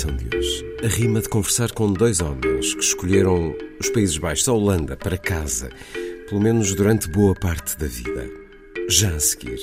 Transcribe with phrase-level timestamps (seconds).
[0.00, 4.48] Emissão de hoje, a rima de conversar com dois homens que escolheram os Países Baixos,
[4.48, 5.68] a Holanda, para casa,
[6.26, 8.26] pelo menos durante boa parte da vida.
[8.88, 9.58] Já a seguir,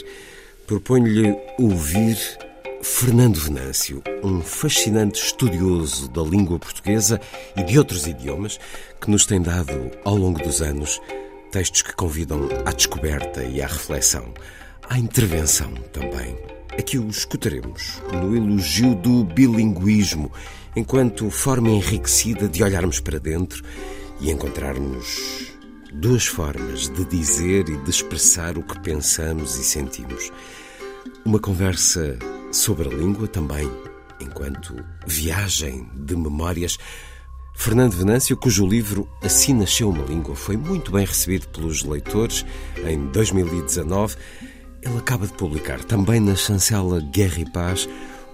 [0.67, 2.17] proponho-lhe ouvir
[2.83, 7.19] Fernando Venâncio, um fascinante estudioso da língua portuguesa
[7.55, 8.59] e de outros idiomas,
[9.01, 11.01] que nos tem dado, ao longo dos anos,
[11.51, 14.31] textos que convidam à descoberta e à reflexão,
[14.87, 16.56] à intervenção também.
[16.77, 20.31] Aqui o escutaremos no elogio do bilinguismo,
[20.75, 23.63] enquanto forma enriquecida de olharmos para dentro
[24.21, 25.57] e encontrarmos
[25.91, 30.31] duas formas de dizer e de expressar o que pensamos e sentimos.
[31.25, 32.17] Uma conversa
[32.51, 33.69] sobre a língua também,
[34.21, 34.75] enquanto
[35.05, 36.77] viagem de memórias.
[37.55, 42.45] Fernando Venâncio, cujo livro Assim Nasceu uma Língua foi muito bem recebido pelos leitores
[42.85, 44.15] em 2019,
[44.87, 47.89] ele acaba de publicar também na chancela Guerra e Paz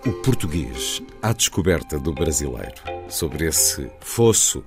[0.05, 2.75] o português à descoberta do brasileiro,
[3.09, 4.63] sobre esse fosso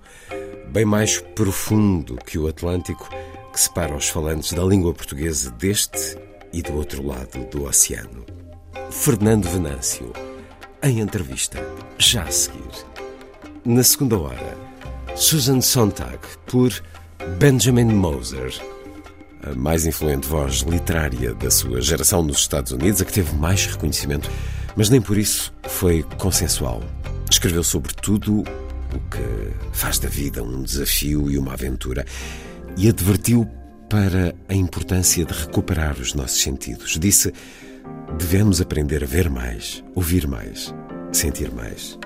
[0.68, 3.08] bem mais profundo que o Atlântico
[3.52, 6.18] que separa os falantes da língua portuguesa deste
[6.52, 8.24] e do outro lado do oceano.
[8.90, 10.12] Fernando Venâncio,
[10.82, 11.58] em entrevista,
[11.98, 12.60] já a seguir.
[13.64, 14.58] Na segunda hora,
[15.14, 16.72] Susan Sontag, por
[17.38, 18.52] Benjamin Moser,
[19.42, 23.66] a mais influente voz literária da sua geração nos Estados Unidos, a que teve mais
[23.66, 24.30] reconhecimento,
[24.76, 26.82] mas nem por isso foi consensual.
[27.30, 32.04] Escreveu sobre tudo o que faz da vida um desafio e uma aventura
[32.76, 33.48] e advertiu
[33.88, 36.98] para a importância de recuperar os nossos sentidos.
[36.98, 37.32] Disse:
[38.18, 40.74] devemos aprender a ver mais, ouvir mais,
[41.12, 41.98] sentir mais.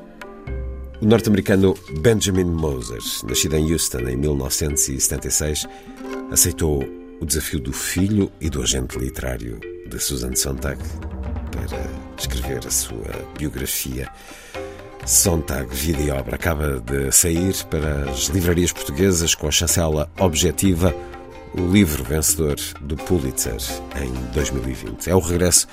[1.01, 5.67] O norte-americano Benjamin Moser, nascido em Houston em 1976,
[6.31, 6.85] aceitou
[7.21, 10.81] o desafio do filho e do agente literário de Susan Sontag
[11.53, 14.09] para escrever a sua biografia.
[15.07, 20.95] Sontag, Vida e Obra, acaba de sair para as livrarias portuguesas com a chancela Objetiva,
[21.55, 23.57] o livro vencedor do Pulitzer
[24.01, 25.11] em 2020.
[25.11, 25.67] É o regresso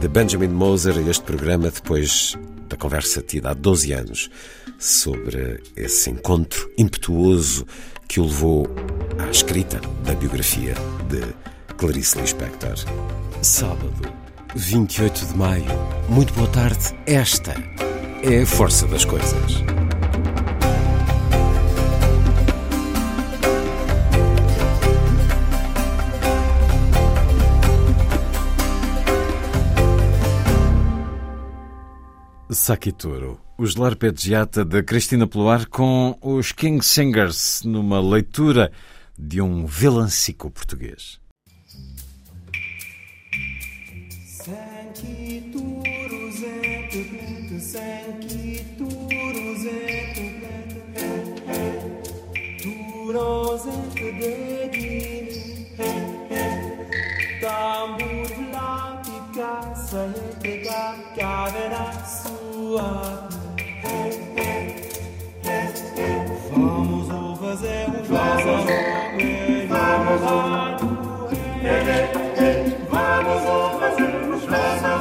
[0.00, 2.36] de Benjamin Moser a este programa depois
[2.68, 4.30] da conversa tida há 12 anos
[4.78, 7.66] sobre esse encontro impetuoso
[8.10, 8.66] que o levou
[9.20, 10.74] à escrita da biografia
[11.08, 11.22] de
[11.76, 12.74] Clarice Lispector.
[13.40, 14.12] Sábado,
[14.56, 15.64] 28 de maio.
[16.08, 16.92] Muito boa tarde.
[17.06, 17.54] Esta
[18.24, 19.79] é a força das coisas.
[32.52, 38.72] Sakitoro, os Larpeggiata de Cristina Pluar com os King Singers numa leitura
[39.16, 41.20] de um vilancico português.
[58.50, 63.28] Vlatica să le plega chiavera sua
[66.52, 68.64] Vamos o fazer um Vamos
[69.68, 70.22] Vamos
[72.88, 74.99] Vamos o fazer uns Vamos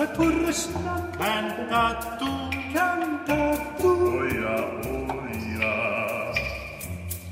[0.00, 0.50] Saturno
[1.18, 2.32] canta tu,
[2.72, 3.36] canta
[3.76, 3.90] tu.
[4.16, 4.56] Oia,
[5.12, 5.74] oia.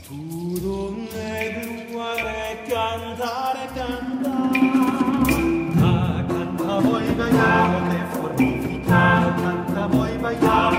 [0.05, 0.19] Tu
[0.61, 4.59] non hai duare cantare, cantare.
[5.79, 7.79] Canta, canta voi, vaiamo,
[8.37, 10.78] te canta voi, vaiamo.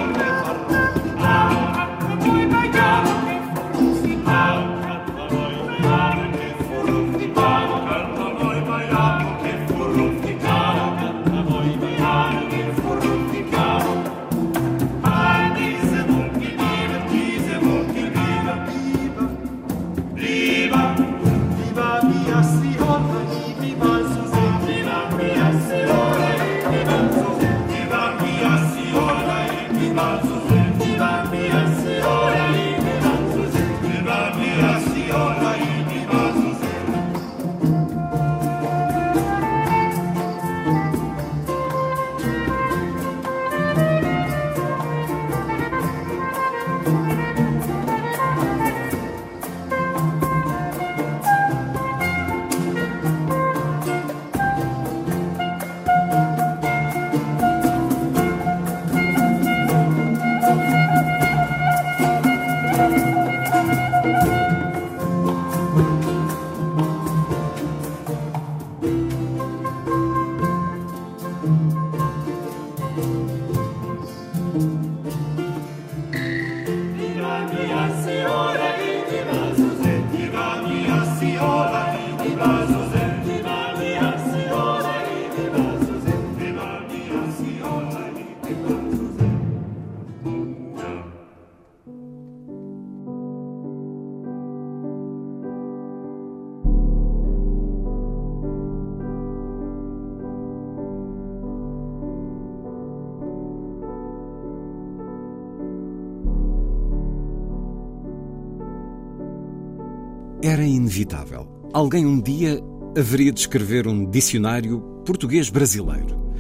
[110.60, 111.48] Era inevitável.
[111.74, 112.62] Alguém um dia
[112.98, 116.34] haveria de escrever um dicionário português brasileiro.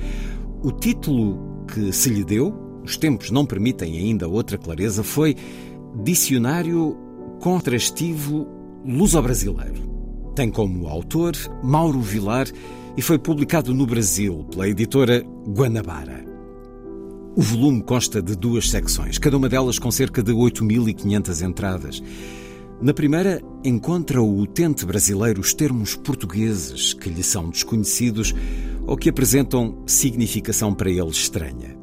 [0.61, 5.37] O título que se lhe deu, os tempos não permitem ainda outra clareza, foi
[6.03, 6.97] Dicionário
[7.39, 8.45] Contrastivo
[8.85, 9.89] Luso-Brasileiro.
[10.35, 11.31] Tem como autor
[11.63, 12.47] Mauro Vilar
[12.97, 16.25] e foi publicado no Brasil pela editora Guanabara.
[17.37, 22.03] O volume consta de duas secções, cada uma delas com cerca de 8.500 entradas.
[22.81, 28.33] Na primeira, encontra o utente brasileiro os termos portugueses que lhe são desconhecidos
[28.87, 31.77] ou que apresentam significação para ele estranha.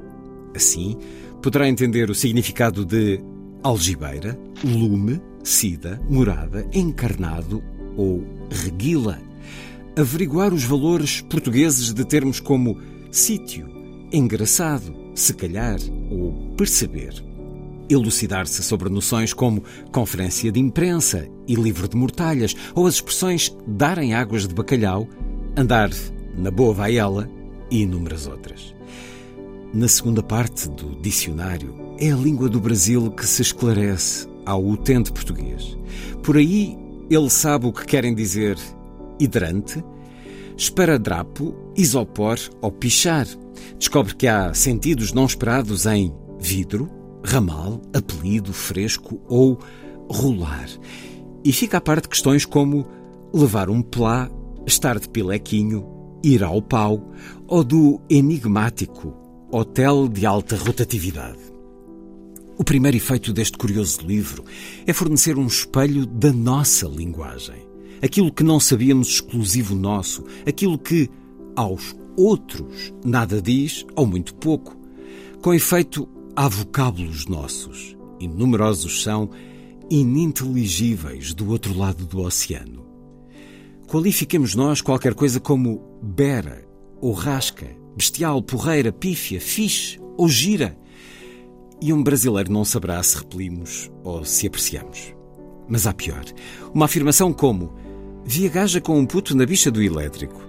[0.54, 0.96] Assim,
[1.42, 3.20] poderá entender o significado de
[3.62, 7.62] algibeira, lume, sida, morada, encarnado
[7.94, 9.20] ou reguila.
[9.98, 12.78] Averiguar os valores portugueses de termos como
[13.10, 13.68] sítio,
[14.10, 15.78] engraçado, se calhar
[16.10, 17.25] ou perceber
[17.88, 19.62] elucidar-se sobre noções como
[19.92, 25.08] conferência de imprensa e livro de mortalhas, ou as expressões darem águas de bacalhau,
[25.56, 25.90] andar
[26.36, 27.28] na boa vai ela
[27.70, 28.74] e inúmeras outras.
[29.72, 35.12] Na segunda parte do dicionário, é a língua do Brasil que se esclarece ao utente
[35.12, 35.76] português.
[36.22, 36.76] Por aí,
[37.10, 38.56] ele sabe o que querem dizer
[39.18, 39.82] hidrante,
[40.56, 43.26] esparadrapo, isopor ou pichar.
[43.78, 46.90] Descobre que há sentidos não esperados em vidro,
[47.26, 49.58] ramal, apelido, fresco ou
[50.08, 50.68] rolar.
[51.44, 52.86] E fica à parte questões como
[53.34, 54.30] levar um plá,
[54.64, 55.84] estar de pilequinho,
[56.22, 57.10] ir ao pau
[57.48, 59.12] ou do enigmático
[59.50, 61.38] hotel de alta rotatividade.
[62.58, 64.44] O primeiro efeito deste curioso livro
[64.86, 67.66] é fornecer um espelho da nossa linguagem.
[68.02, 71.10] Aquilo que não sabíamos exclusivo nosso, aquilo que
[71.54, 74.76] aos outros nada diz ou muito pouco.
[75.42, 79.30] Com efeito, há vocábulos nossos, e numerosos são,
[79.90, 82.84] ininteligíveis do outro lado do oceano.
[83.88, 86.68] Qualifiquemos nós qualquer coisa como bera
[87.00, 87.66] ou rasca,
[87.96, 90.76] bestial, porreira, pífia, fixe ou gira.
[91.80, 95.14] E um brasileiro não saberá se repelimos ou se apreciamos.
[95.68, 96.24] Mas há pior.
[96.74, 97.72] Uma afirmação como
[98.24, 100.40] via gaja com um puto na bicha do elétrico.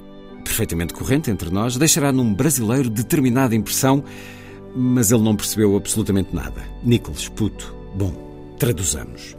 [0.43, 4.03] Perfeitamente corrente entre nós, deixará num brasileiro determinada impressão,
[4.77, 6.63] mas ele não percebeu absolutamente nada.
[6.83, 7.75] Nicholas, puto.
[7.95, 8.13] Bom,
[8.59, 9.35] traduzamos.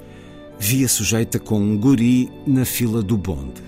[0.59, 3.63] Via sujeita com um guri na fila do bonde.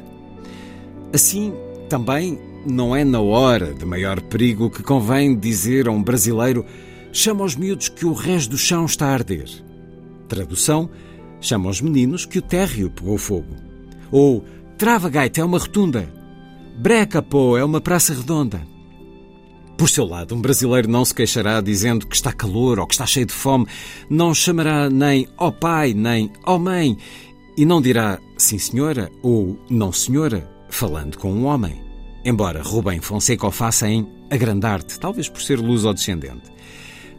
[1.13, 1.53] Assim,
[1.89, 6.67] também, não é na hora de maior perigo que convém dizer a um brasileiro:
[7.13, 9.49] chama aos miúdos que o resto do chão está a arder.
[10.29, 10.91] Tradução:
[11.41, 13.55] chama aos meninos que o térreo pegou fogo.
[14.11, 14.45] Ou
[14.77, 16.13] trava gaita é uma rotunda.
[16.77, 18.61] Breca, pô, é uma praça redonda.
[19.81, 23.07] Por seu lado, um brasileiro não se queixará dizendo que está calor ou que está
[23.07, 23.67] cheio de fome,
[24.11, 26.99] não chamará nem ó oh pai, nem ó oh mãe,
[27.57, 31.83] e não dirá sim senhora ou não senhora, falando com um homem.
[32.23, 36.53] Embora Rubem Fonseca o faça em agrandar-te, talvez por ser luz ou descendente.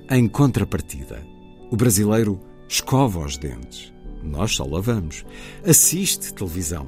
[0.07, 1.25] Em contrapartida,
[1.71, 2.39] o brasileiro
[2.69, 3.91] escova os dentes.
[4.21, 5.25] Nós só lavamos.
[5.65, 6.85] Assiste televisão.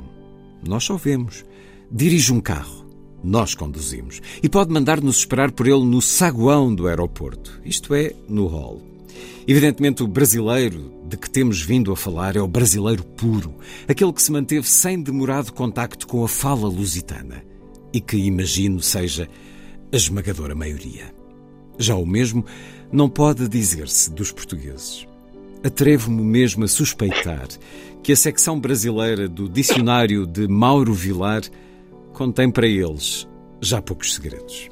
[0.63, 1.43] Nós só vemos.
[1.91, 2.82] Dirige um carro.
[3.23, 4.21] Nós conduzimos.
[4.41, 8.81] E pode mandar-nos esperar por ele no saguão do aeroporto, isto é, no hall.
[9.47, 13.55] Evidentemente, o brasileiro de que temos vindo a falar é o brasileiro puro,
[13.87, 17.43] aquele que se manteve sem demorado contacto com a fala lusitana
[17.93, 19.29] e que imagino seja
[19.91, 21.13] a esmagadora maioria.
[21.77, 22.45] Já o mesmo
[22.91, 25.07] não pode dizer-se dos portugueses.
[25.63, 27.47] Atrevo-me mesmo a suspeitar
[28.01, 31.43] que a secção brasileira do Dicionário de Mauro Vilar
[32.13, 33.27] contém para eles
[33.61, 34.69] já poucos segredos.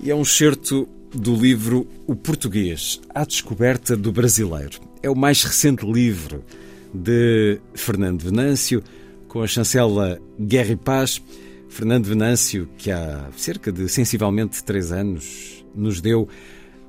[0.00, 4.78] E é um certo do livro O Português, à descoberta do brasileiro.
[5.02, 6.44] É o mais recente livro
[6.92, 8.82] de Fernando Venâncio,
[9.28, 11.22] com a chancela Guerra e Paz.
[11.68, 16.28] Fernando Venâncio, que há cerca de sensivelmente três anos nos deu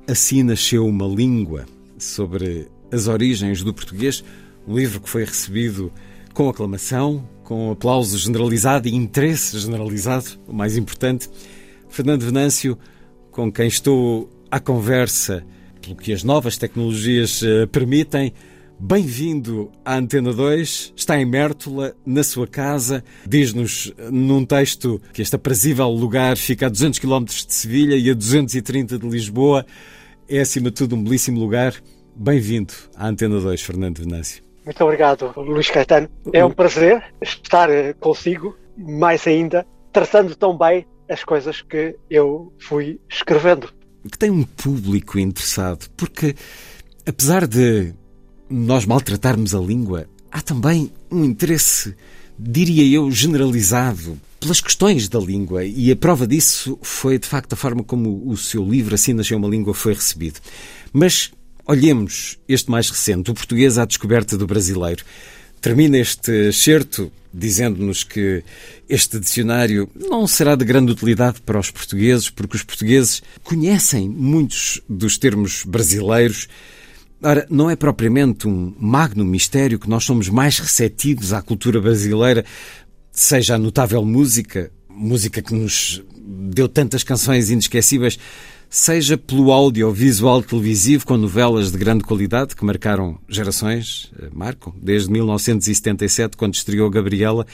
[0.08, 1.64] Assim Nasceu uma Língua,
[1.98, 4.24] sobre as origens do português,
[4.66, 5.92] um livro que foi recebido
[6.34, 11.28] com aclamação, com aplauso generalizado e interesse generalizado, o mais importante.
[11.88, 12.78] Fernando Venâncio,
[13.30, 15.44] com quem estou à conversa,
[15.80, 18.32] pelo que as novas tecnologias uh, permitem.
[18.78, 23.04] Bem-vindo à Antena 2, está em Mértola, na sua casa.
[23.24, 28.14] Diz-nos num texto que este aprazível lugar fica a 200 km de Sevilha e a
[28.14, 29.64] 230 de Lisboa.
[30.28, 31.74] É, acima de tudo, um belíssimo lugar.
[32.16, 34.51] Bem-vindo à Antena 2, Fernando Venâncio.
[34.64, 36.08] Muito obrigado, Luís Caetano.
[36.32, 42.52] É um prazer estar eh, consigo, mais ainda, tratando tão bem as coisas que eu
[42.58, 43.72] fui escrevendo.
[44.10, 46.34] Que tem um público interessado, porque
[47.06, 47.92] apesar de
[48.48, 51.96] nós maltratarmos a língua, há também um interesse,
[52.38, 57.56] diria eu, generalizado pelas questões da língua e a prova disso foi de facto a
[57.56, 60.40] forma como o seu livro Assim Nasceu uma Língua foi recebido.
[60.92, 61.32] Mas
[61.66, 65.04] olhemos este mais recente, o português à descoberta do brasileiro.
[65.60, 68.44] Termina este excerto dizendo-nos que
[68.88, 74.80] este dicionário não será de grande utilidade para os portugueses, porque os portugueses conhecem muitos
[74.88, 76.48] dos termos brasileiros.
[77.22, 82.44] Ora, não é propriamente um magno mistério que nós somos mais receptivos à cultura brasileira,
[83.10, 88.18] seja a notável música, música que nos deu tantas canções inesquecíveis,
[88.72, 95.10] seja pelo audiovisual televisivo com novelas de grande qualidade que marcaram gerações, eh, marcam, desde
[95.10, 97.46] 1977, quando estreou Gabriela.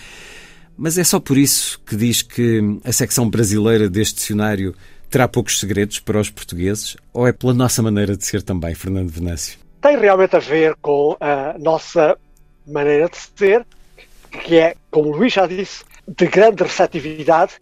[0.77, 4.77] Mas é só por isso que diz que a secção brasileira deste dicionário
[5.11, 6.97] terá poucos segredos para os portugueses?
[7.13, 9.59] Ou é pela nossa maneira de ser também, Fernando Venâncio?
[9.81, 12.17] Tem realmente a ver com a nossa
[12.65, 13.67] maneira de ser,
[14.45, 17.55] que é, como o Luís já disse, de grande receptividade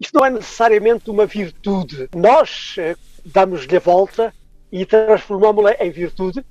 [0.00, 2.08] isso não é necessariamente uma virtude.
[2.14, 4.34] Nós eh, damos-lhe a volta
[4.70, 6.44] e transformamos-la em virtude,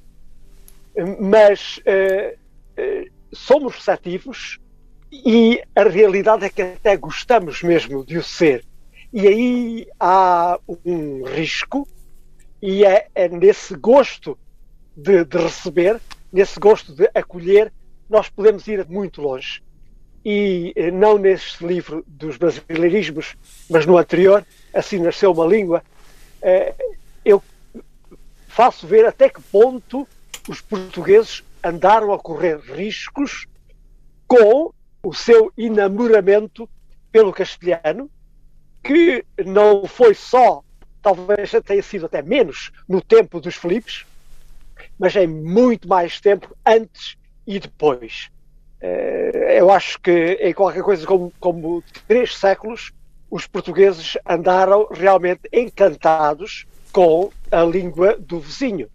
[1.19, 2.37] mas eh,
[2.77, 4.59] eh, somos receptivos
[5.11, 8.63] e a realidade é que até gostamos mesmo de o ser.
[9.11, 11.87] E aí há um risco,
[12.61, 14.37] e é, é nesse gosto
[14.95, 15.99] de, de receber,
[16.31, 17.71] nesse gosto de acolher,
[18.09, 19.61] nós podemos ir muito longe
[20.25, 23.35] e eh, não neste livro dos brasileirismos,
[23.69, 25.83] mas no anterior, assim nasceu uma língua,
[26.41, 26.73] eh,
[27.25, 27.43] eu
[28.47, 30.07] faço ver até que ponto
[30.47, 33.45] os portugueses andaram a correr riscos
[34.27, 36.69] com o seu enamoramento
[37.11, 38.09] pelo castelhano,
[38.83, 40.63] que não foi só,
[41.01, 44.05] talvez tenha sido até menos, no tempo dos Filipes,
[44.97, 48.29] mas em muito mais tempo antes e depois.
[48.85, 52.91] Eh, eu acho que em qualquer coisa como, como três séculos,
[53.31, 58.89] os portugueses andaram realmente encantados com a língua do vizinho.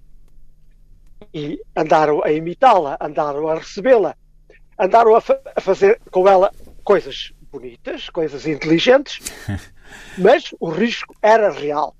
[1.32, 4.14] E andaram a imitá-la, andaram a recebê-la,
[4.78, 6.52] andaram a, fa a, fazer com ela
[6.84, 9.20] coisas bonitas, coisas inteligentes,
[10.18, 11.96] mas o risco era real.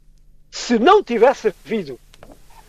[0.50, 1.98] Se não tivesse havido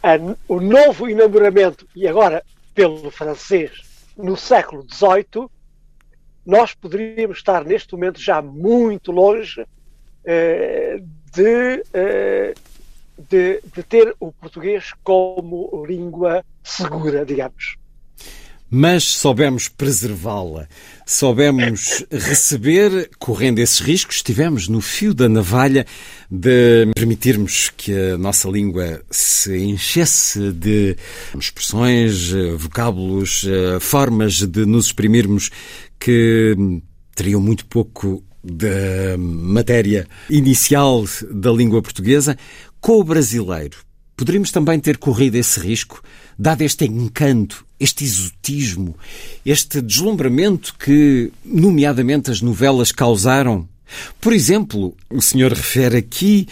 [0.01, 0.11] a,
[0.47, 2.41] o novo enamoramento, e agora
[2.73, 3.88] pelo francês,
[4.21, 5.49] no século XVIII,
[6.45, 9.65] nós poderíamos estar neste momento já muito longe
[10.25, 12.53] eh, de, eh,
[13.17, 17.78] de, de ter o português como língua segura, digamos.
[18.71, 20.67] Mas soubemos preservá-la,
[21.03, 25.87] soubemos receber, correndo esses riscos, estivemos no fio da navalha
[26.29, 30.95] de permitirmos que a nossa língua se enchesse de
[31.35, 33.43] expressões, vocábulos,
[33.79, 35.49] formas de nos exprimirmos
[35.99, 36.55] que
[37.15, 42.37] teriam muito pouco da matéria inicial da língua portuguesa.
[42.79, 43.77] Com o brasileiro,
[44.15, 46.03] poderíamos também ter corrido esse risco,
[46.39, 48.95] dado este encanto, este exotismo,
[49.45, 53.67] este deslumbramento que, nomeadamente, as novelas causaram.
[54.21, 56.47] Por exemplo, o senhor refere aqui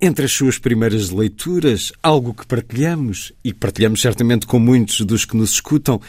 [0.00, 5.36] entre as suas primeiras leituras, algo que partilhamos, e partilhamos certamente com muitos dos que
[5.36, 6.00] nos escutam,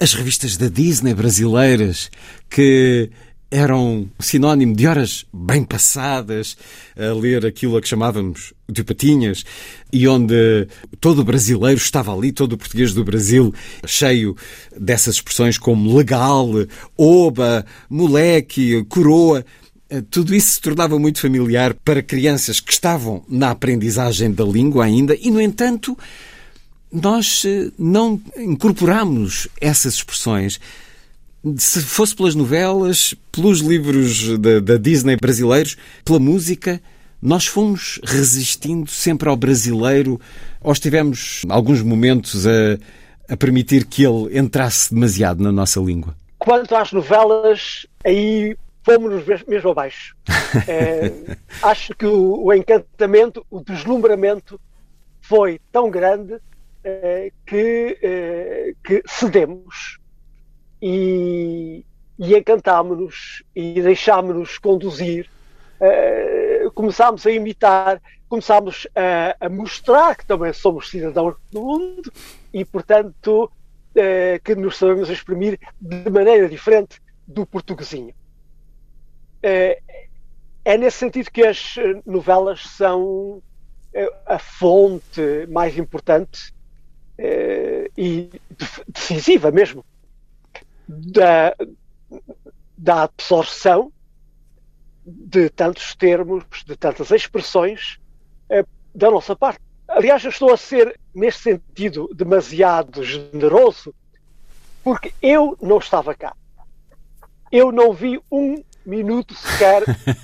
[0.00, 2.10] as revistas da Disney brasileiras,
[2.48, 3.10] que
[3.54, 6.56] eram sinónimo de horas bem passadas
[6.98, 9.44] a ler aquilo a que chamávamos de patinhas
[9.92, 10.66] e onde
[11.00, 13.54] todo o brasileiro estava ali, todo o português do Brasil,
[13.86, 14.36] cheio
[14.76, 16.48] dessas expressões como legal,
[16.98, 19.46] oba, moleque, coroa.
[20.10, 25.14] Tudo isso se tornava muito familiar para crianças que estavam na aprendizagem da língua ainda
[25.14, 25.96] e, no entanto,
[26.90, 30.58] nós eh, não incorporamos essas expressões
[31.58, 36.80] se fosse pelas novelas, pelos livros da, da, Disney brasileiros, pela música,
[37.20, 40.20] nós fomos resistindo sempre ao brasileiro
[40.60, 42.78] ou estivemos, alguns momentos, a,
[43.28, 46.16] a permitir que ele entrasse demasiado na nossa língua?
[46.38, 50.16] Quanto às novelas, aí fomos mesmo abaixo.
[50.68, 54.58] é, acho que o, o, encantamento, o deslumbramento
[55.20, 56.36] foi tão grande
[56.82, 59.98] é, que, é, que cedemos
[60.86, 61.82] e,
[62.18, 65.30] e encantámos-nos e deixámos-nos conduzir.
[65.80, 72.12] Uh, começámos a imitar, começámos a, a, mostrar que também somos cidadãos do mundo
[72.52, 78.14] e, portanto, uh, que nos sabemos exprimir de maneira diferente do portuguesinho.
[79.42, 79.82] Uh,
[80.66, 83.42] é nesse sentido que as novelas são
[84.26, 86.52] a fonte mais importante
[87.96, 88.28] e
[88.88, 89.84] decisiva mesmo
[90.88, 91.54] da,
[92.76, 93.92] da absorção
[95.04, 97.98] de tantos termos, de tantas expressões
[98.48, 99.60] eh, da nossa parte.
[99.86, 103.94] Aliás, eu estou a ser, neste sentido, demasiado generoso,
[104.82, 106.34] porque eu não estava cá.
[107.52, 109.82] Eu não vi um minuto sequer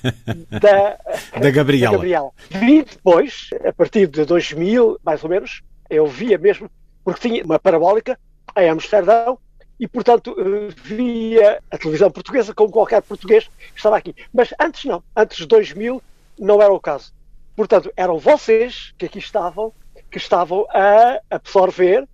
[0.50, 0.98] da,
[1.38, 1.92] da, Gabriela.
[1.92, 2.30] da Gabriela.
[2.50, 6.70] Vi depois, a partir de 2000, mais ou menos, eu via mesmo,
[7.04, 8.18] porque tinha uma parabólica
[8.56, 9.38] em Amsterdão,
[9.80, 14.14] e, portanto, eh, via a televisão portuguesa como qualquer português que estava aqui.
[14.32, 16.02] Mas antes não, antes de 2000
[16.38, 17.14] não era o caso.
[17.56, 19.72] Portanto, eram vocês que aqui estavam,
[20.10, 22.06] que estavam a absorver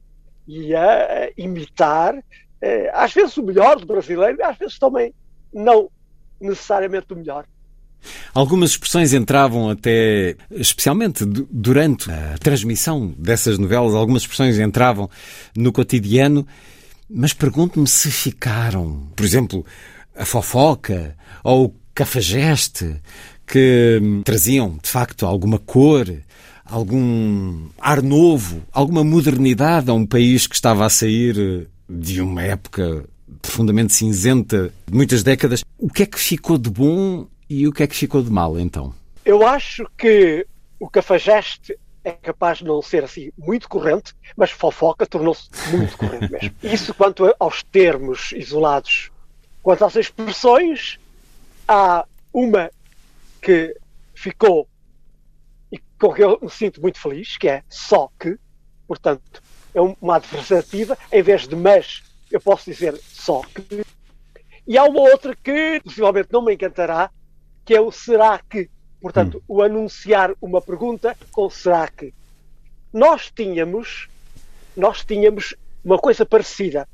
[0.46, 2.14] e a imitar,
[2.62, 5.12] eh, às vezes o melhor do brasileiro, às vezes também
[5.52, 5.90] não
[6.40, 7.46] necessariamente o melhor.
[8.32, 15.10] Algumas expressões entravam até, especialmente durante a transmissão dessas novelas, algumas expressões entravam
[15.56, 16.46] no cotidiano
[17.08, 19.64] mas pergunto-me se ficaram, por exemplo,
[20.14, 23.00] a fofoca ou o cafajeste,
[23.46, 26.06] que traziam, de facto, alguma cor,
[26.64, 33.04] algum ar novo, alguma modernidade a um país que estava a sair de uma época
[33.40, 35.64] profundamente cinzenta de muitas décadas.
[35.78, 38.58] O que é que ficou de bom e o que é que ficou de mal,
[38.58, 38.92] então?
[39.24, 40.44] Eu acho que
[40.80, 46.30] o cafajeste é capaz de não ser assim muito corrente, mas fofoca tornou-se muito corrente
[46.30, 46.54] mesmo.
[46.62, 49.10] Isso quanto aos termos isolados.
[49.60, 51.00] Quanto às expressões,
[51.66, 52.70] há uma
[53.42, 53.76] que
[54.14, 54.68] ficou
[55.72, 58.38] e com que eu me sinto muito feliz, que é só que,
[58.86, 59.42] portanto,
[59.74, 63.84] é uma adversativa, em vez de mas, eu posso dizer só que.
[64.64, 67.10] E há uma outra que possivelmente não me encantará,
[67.64, 68.70] que é o será que.
[69.06, 69.42] Portanto, hum.
[69.46, 72.12] o anunciar uma pergunta com será que.
[72.92, 74.08] Nós tínhamos,
[74.76, 76.88] nós tínhamos uma coisa parecida.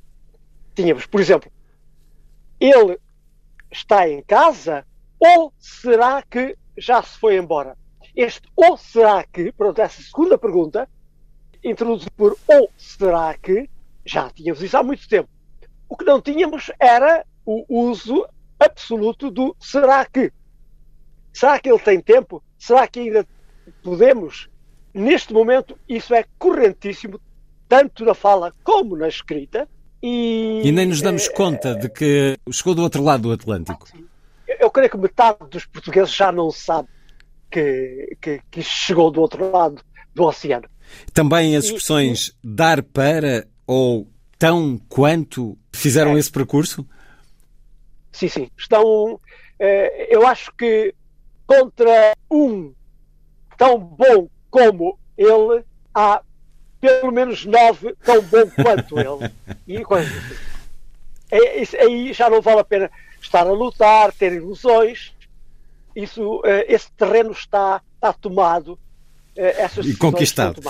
[0.75, 1.51] Tínhamos, por exemplo,
[2.61, 2.98] ele
[3.70, 4.85] está em casa
[5.18, 7.79] ou será que já se foi embora?
[8.14, 10.87] Este ou será que, pronto, essa segunda pergunta,
[11.64, 13.70] introduzido por ou será que,
[14.05, 15.31] já tínhamos isso há muito tempo.
[15.88, 18.29] O que não tínhamos era o uso
[18.61, 20.31] absoluto do será que.
[21.33, 22.42] Será que ele tem tempo?
[22.59, 23.27] Será que ainda
[23.83, 24.49] podemos?
[24.95, 27.21] Neste momento, isso é correntíssimo,
[27.68, 29.68] tanto na fala como na escrita.
[30.03, 33.87] E, e nem nos damos é, conta de que chegou do outro lado do Atlântico.
[34.61, 36.88] Eu creio que metade dos portugueses já não sabe
[37.51, 39.81] que, que, que chegou do outro lado
[40.14, 40.68] do oceano.
[41.14, 46.18] Também as expressões dar para ou tão quanto fizeram É.
[46.18, 46.87] esse percurso?
[48.11, 48.51] Sim, sim.
[48.59, 49.18] Estão.
[49.59, 50.95] eh, eu acho que
[51.57, 52.73] contra um
[53.59, 55.62] tão bom como ele,
[55.95, 56.23] há
[56.81, 59.31] pelo menos nove tão bom quanto ele.
[59.69, 60.11] E assim.
[61.31, 65.12] É, isso- aí já não vale a pena estar a lutar, ter ilusões.
[65.95, 68.79] Isso, eh, esse terreno está, está tomado.
[69.37, 70.61] eh, essas E conquistado.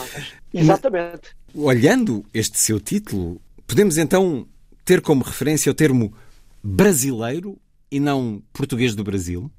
[0.52, 1.30] Exatamente.
[1.54, 4.46] Olhando este seu título, podemos então
[4.84, 6.12] ter como referência o termo
[6.62, 7.56] brasileiro
[7.90, 9.50] e não português do Brasil?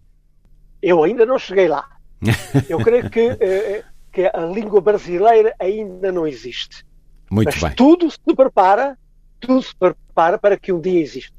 [0.83, 1.89] Eu ainda não cheguei lá.
[2.67, 6.85] Eu creio que, eh, que a língua brasileira ainda não existe.
[7.31, 7.71] Muito Mas bem.
[7.71, 8.97] tudo se prepara,
[9.39, 11.35] tudo se prepara para que um dia exista.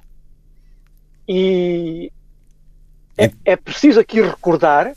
[1.28, 2.10] E
[3.18, 4.94] é, é preciso aqui recordar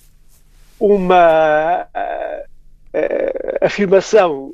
[0.80, 2.46] uma ah,
[2.94, 4.54] ah, afirmação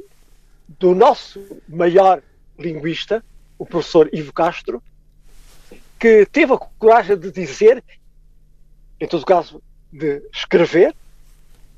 [0.79, 2.21] do nosso maior
[2.57, 3.23] linguista,
[3.59, 4.81] o professor Ivo Castro,
[5.99, 7.83] que teve a coragem de dizer,
[8.99, 9.61] em todo caso,
[9.93, 10.95] de escrever,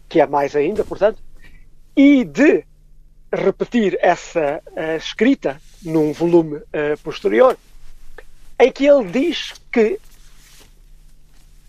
[0.08, 1.22] que é mais ainda, portanto,
[1.96, 2.64] e de
[3.32, 7.58] repetir essa eh, escrita num volume eh, posterior,
[8.58, 10.00] em que ele diz que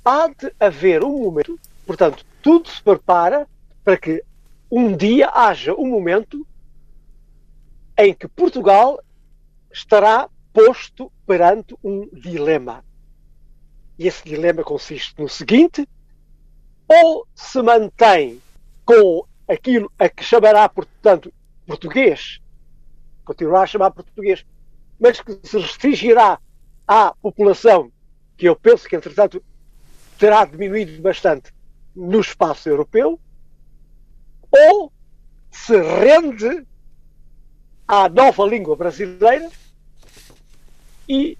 [0.04, 3.48] há de haver um momento, portanto, tudo se prepara
[3.84, 4.22] para que
[4.70, 6.46] um dia haja um momento
[7.98, 9.02] em que Portugal
[9.72, 12.84] estará posto perante um dilema.
[13.98, 15.88] E esse dilema consiste no seguinte:
[16.88, 18.40] ou se mantém
[18.84, 21.32] com aquilo a que chamará, portanto,
[21.66, 22.40] português,
[23.24, 24.44] continuará a chamar português,
[24.98, 26.38] mas que se restringirá
[26.86, 27.90] à população,
[28.36, 29.42] que eu penso que, entretanto,
[30.18, 31.52] terá diminuído bastante
[31.94, 33.18] no espaço europeu,
[34.50, 34.92] ou
[35.50, 36.66] se rende
[37.88, 39.50] à nova língua brasileira
[41.08, 41.36] e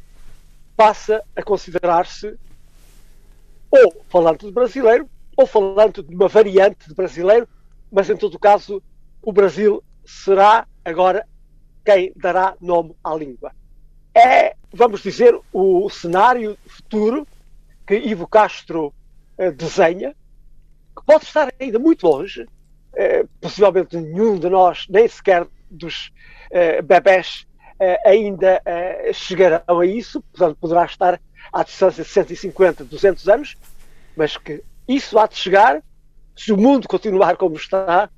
[0.76, 2.36] passa a considerar-se
[3.70, 7.48] ou falante de brasileiro ou falante de uma variante de brasileiro,
[7.90, 8.82] mas em todo caso
[9.22, 11.26] o Brasil será agora
[11.84, 13.52] quem dará nome à língua.
[14.14, 17.26] É, vamos dizer, o cenário futuro
[17.86, 18.92] que Ivo Castro
[19.38, 20.14] eh, desenha,
[20.96, 22.46] que pode estar ainda muito longe,
[22.94, 26.10] eh, possivelmente nenhum de nós, nem sequer dos
[26.50, 27.46] eh, bebés,
[27.78, 31.20] eh, ainda eh, chegarão a isso, portanto poderá estar
[31.52, 33.56] à distância de 150, 200 anos,
[34.16, 35.82] mas que isso há de chegar,
[36.36, 38.08] se o mundo continuar como está,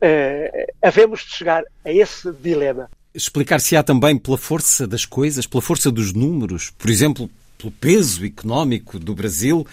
[0.00, 2.90] eh, havemos de chegar a esse dilema.
[3.14, 8.98] Explicar-se-á também pela força das coisas, pela força dos números, por exemplo, pelo peso económico
[8.98, 9.66] do Brasil,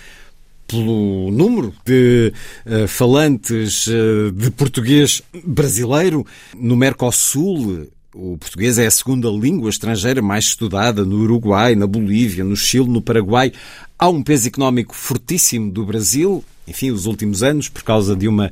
[0.65, 2.33] pelo número de
[2.65, 7.87] eh, falantes eh, de português brasileiro no Mercosul.
[8.13, 12.87] O português é a segunda língua estrangeira mais estudada no Uruguai, na Bolívia, no Chile,
[12.87, 13.51] no Paraguai.
[13.97, 18.51] Há um peso económico fortíssimo do Brasil, enfim, os últimos anos, por causa de uma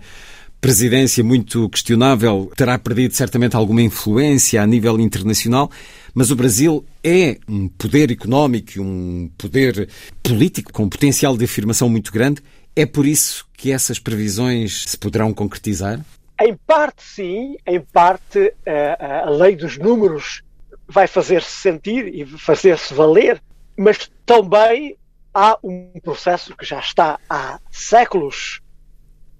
[0.60, 5.70] presidência muito questionável, terá perdido certamente alguma influência a nível internacional,
[6.12, 9.90] mas o Brasil é um poder económico, um poder
[10.24, 12.42] político com um potencial de afirmação muito grande.
[12.76, 16.04] É por isso que essas previsões se poderão concretizar?
[16.44, 20.42] Em parte, sim, em parte, eh, a, a lei dos números
[20.88, 23.40] vai fazer-se sentir e fazer-se valer,
[23.78, 24.98] mas também
[25.32, 28.60] há um processo que já está há séculos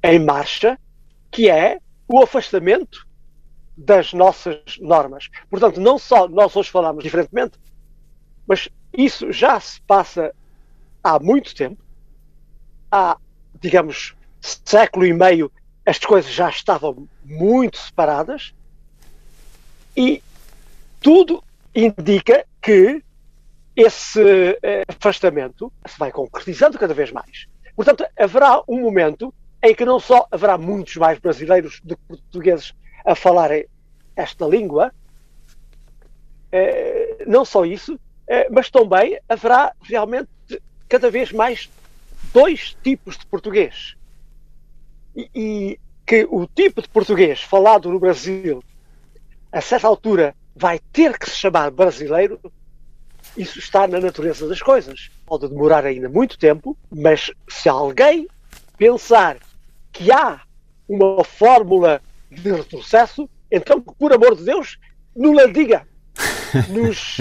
[0.04, 0.78] em marcha,
[1.32, 3.08] que é o afastamento
[3.76, 5.28] das nossas normas.
[5.50, 7.60] Portanto, não só nós hoje falamos diferentemente,
[8.46, 10.36] mas isso já se passa
[11.04, 11.84] há muito tempo,
[12.92, 13.18] há,
[13.60, 15.52] digamos, século e meio,
[15.86, 18.54] as coisas já estavam muito separadas
[19.96, 20.22] e
[21.00, 21.44] tudo
[21.76, 23.04] indica que
[23.76, 24.22] esse
[24.62, 27.48] eh, afastamento se vai concretizando cada vez mais.
[27.76, 32.74] Portanto, haverá um momento em que não só haverá muitos mais brasileiros do que portugueses
[33.06, 33.66] a falarem
[34.16, 34.94] esta língua,
[36.52, 40.30] eh, não só isso, eh, mas também haverá realmente
[40.90, 41.70] cada vez mais
[42.34, 43.96] dois tipos de português.
[45.16, 48.64] E, e que o tipo de português falado no Brasil,
[49.52, 52.40] a certa altura, vai ter que se chamar brasileiro,
[53.38, 55.10] isso está na natureza das coisas.
[55.26, 58.28] Pode demorar ainda muito tempo, mas se alguém
[58.78, 59.38] pensar
[59.92, 60.42] que há
[60.88, 64.78] uma fórmula de retrocesso, então, por amor de Deus,
[65.16, 65.88] não la diga.
[66.68, 67.18] Nos,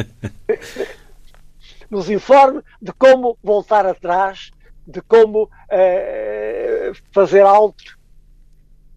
[1.88, 4.50] nos informe de como voltar atrás,
[4.84, 6.79] de como eh, eh,
[7.12, 7.98] fazer alto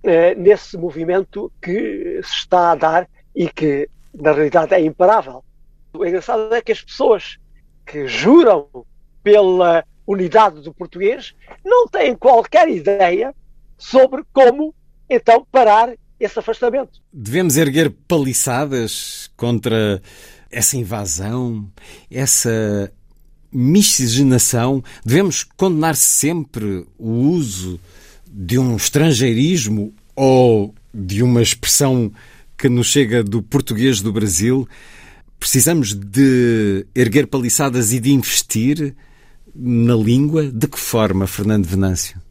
[0.03, 5.43] eh, nesse movimento que se está a dar e que, na realidade, é imparável.
[5.93, 7.38] O engraçado é que as pessoas
[7.86, 8.67] que juram
[9.23, 13.34] pela unidade do português não têm qualquer ideia
[13.77, 14.73] sobre como,
[15.10, 17.01] então, parar esse afastamento.
[17.12, 20.01] Devemos erguer paliçadas contra
[20.49, 21.69] essa invasão,
[22.10, 22.91] essa
[23.53, 24.83] miscigenação?
[25.05, 27.79] Devemos condenar sempre o uso
[28.27, 32.11] de um estrangeirismo ou de uma expressão
[32.57, 34.67] que nos chega do português do Brasil?
[35.39, 38.95] Precisamos de erguer paliçadas e de investir
[39.55, 40.49] na língua?
[40.51, 42.21] De que forma, Fernando Venâncio?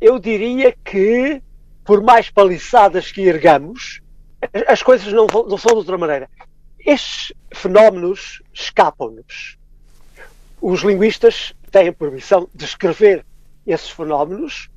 [0.00, 1.42] Eu diria que,
[1.84, 4.00] por mais paliçadas que ergamos,
[4.66, 6.28] as coisas não, não são de outra maneira.
[6.84, 9.58] Estes fenómenos escapam-nos.
[10.60, 13.24] Os linguistas têm permissão de escrever
[13.66, 14.68] esses fenómenos,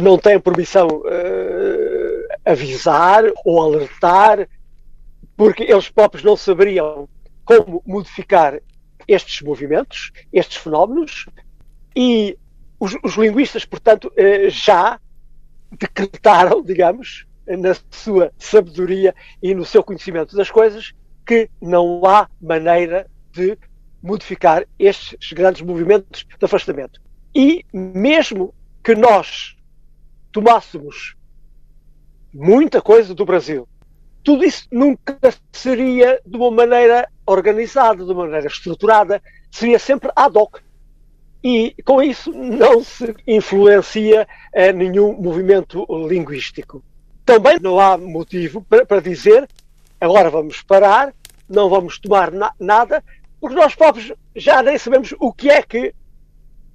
[0.00, 4.48] não têm permissão uh, avisar ou alertar,
[5.36, 7.08] porque eles próprios não saberiam
[7.44, 8.60] como modificar
[9.08, 11.26] estes movimentos, estes fenómenos,
[11.96, 12.38] e
[12.78, 15.00] os, os linguistas, portanto, uh, já
[15.72, 20.92] decretaram, digamos, na sua sabedoria e no seu conhecimento das coisas,
[21.26, 23.58] que não há maneira de
[24.02, 27.00] modificar estes grandes movimentos de afastamento.
[27.34, 29.56] E mesmo que nós
[30.32, 31.14] tomássemos
[32.32, 33.68] muita coisa do Brasil,
[34.24, 35.18] tudo isso nunca
[35.52, 40.58] seria de uma maneira organizada, de uma maneira estruturada, seria sempre ad hoc.
[41.44, 46.82] E com isso não se influencia eh, nenhum movimento linguístico
[47.24, 49.48] também não há motivo para, para dizer
[50.00, 51.14] agora vamos parar,
[51.48, 53.02] não vamos tomar na, nada,
[53.42, 55.92] porque nós próprios já nem sabemos o que é que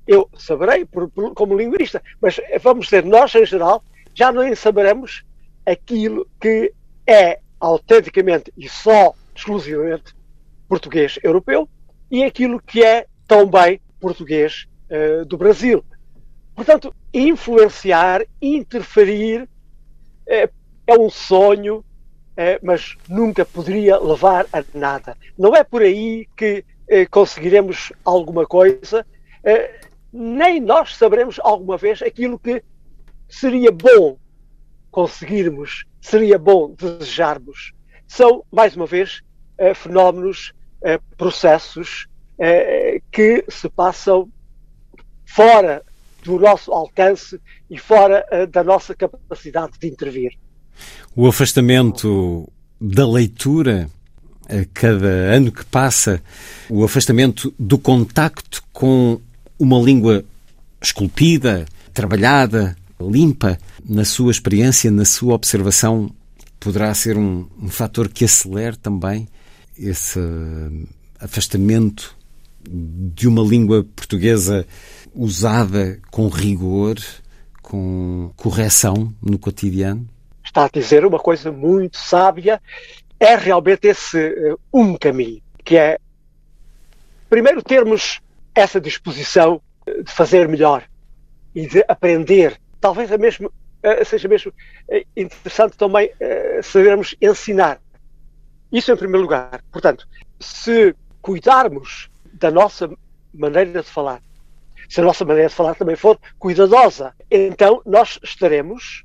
[0.06, 3.82] eu saberei por, por, como linguista, mas vamos dizer, nós em geral
[4.14, 5.24] já nem saberemos
[5.66, 6.74] aquilo que
[7.08, 10.14] é autenticamente e só exclusivamente
[10.68, 11.70] português europeu
[12.12, 15.86] e aquilo que é também português uh, do Brasil.
[16.54, 19.48] Portanto, influenciar, interferir
[20.28, 20.50] é,
[20.86, 21.82] é um sonho,
[22.62, 25.18] mas nunca poderia levar a nada.
[25.38, 29.06] Não é por aí que é, conseguiremos alguma coisa,
[29.44, 29.82] é,
[30.14, 32.64] nem nós saberemos alguma vez aquilo que
[33.28, 34.18] seria bom
[34.92, 37.74] conseguirmos, seria bom desejarmos.
[38.08, 39.22] São, mais uma vez,
[39.76, 40.54] fenómenos,
[41.18, 42.08] processos
[43.12, 44.32] que se passam
[45.26, 45.84] fora
[46.24, 50.38] do nosso alcance e fora da nossa capacidade de intervir.
[51.16, 52.48] O afastamento
[52.80, 53.90] da leitura
[54.50, 56.22] a cada ano que passa,
[56.70, 59.20] o afastamento do contacto com
[59.60, 60.24] uma língua
[60.82, 66.10] esculpida, trabalhada, limpa, na sua experiência, na sua observação,
[66.60, 69.28] poderá ser um, um fator que acelere também
[69.78, 70.20] esse
[71.20, 72.16] afastamento
[72.70, 74.66] de uma língua portuguesa
[75.14, 76.98] usada com rigor,
[77.62, 80.08] com correção no cotidiano?
[80.48, 82.62] Está a dizer uma coisa muito sábia.
[83.20, 86.00] É realmente esse uh, um caminho, que é,
[87.30, 88.22] primeiro, termos
[88.56, 90.84] essa disposição de fazer melhor
[91.54, 92.58] e de aprender.
[92.80, 94.54] Talvez é mesmo, uh, seja mesmo
[95.18, 96.12] interessante também
[96.64, 97.82] sabermos ensinar.
[98.72, 99.62] Isso em primeiro lugar.
[99.70, 100.08] Portanto,
[100.40, 102.90] se cuidarmos da nossa
[103.34, 104.22] maneira de falar,
[104.88, 109.04] se a nossa maneira de falar também for cuidadosa, então nós estaremos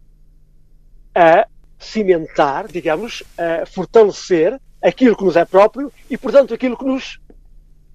[1.15, 1.47] a
[1.79, 7.21] cimentar, digamos, a fortalecer aquilo que nos é próprio e, portanto, aquilo que nos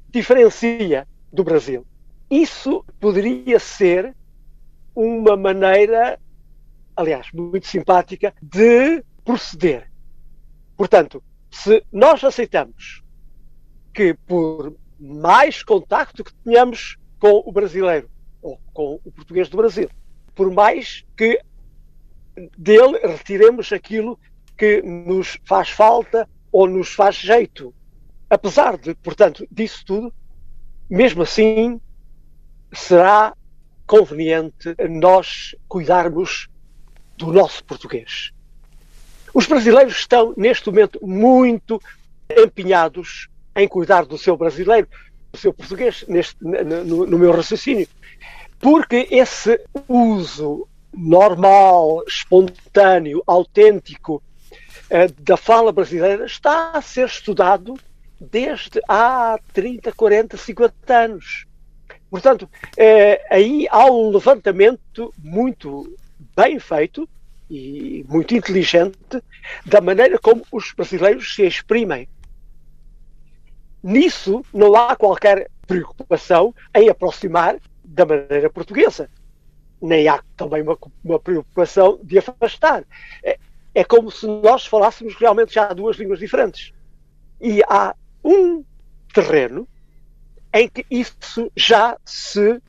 [0.10, 1.86] diferencia do Brasil.
[2.30, 4.16] Isso poderia ser
[4.96, 6.20] uma maneira,
[6.96, 9.90] aliás, muito simpática, de proceder.
[10.76, 13.04] Portanto, se nós aceitamos
[13.94, 18.10] que por mais contacto que tenhamos com o brasileiro
[18.42, 19.90] ou com o português do Brasil.
[20.36, 21.40] Por mais que
[22.58, 24.20] dele retiremos aquilo
[24.58, 27.74] que nos faz falta ou nos faz jeito.
[28.30, 30.14] Apesar de, portanto, disso tudo,
[30.90, 31.80] mesmo assim,
[32.74, 33.34] será
[33.86, 36.50] conveniente nós cuidarmos
[37.16, 38.32] do nosso português.
[39.34, 41.82] Os brasileiros estão, neste momento, muito
[42.30, 44.88] empenhados em cuidar do seu brasileiro,
[45.32, 47.88] do seu português, neste, no, no meu raciocínio.
[48.60, 54.22] Porque esse uso normal, espontâneo, autêntico
[54.92, 57.76] uh, da fala brasileira está a ser estudado
[58.20, 61.46] desde há 30, 40, 50 anos.
[62.10, 65.96] Portanto, eh, aí há um levantamento muito
[66.36, 67.08] bem feito
[67.50, 69.22] e muito inteligente
[69.66, 72.08] da maneira como os brasileiros se exprimem.
[73.84, 79.10] Nisso não há qualquer preocupação em aproximar da maneira portuguesa.
[79.82, 82.84] Nem há também uma, uma preocupação de afastar.
[83.24, 83.38] É,
[83.76, 86.74] é como se nós falássemos realmente já duas línguas diferentes.
[87.40, 88.64] E há um
[89.14, 89.68] terreno
[90.54, 92.60] em que isso já se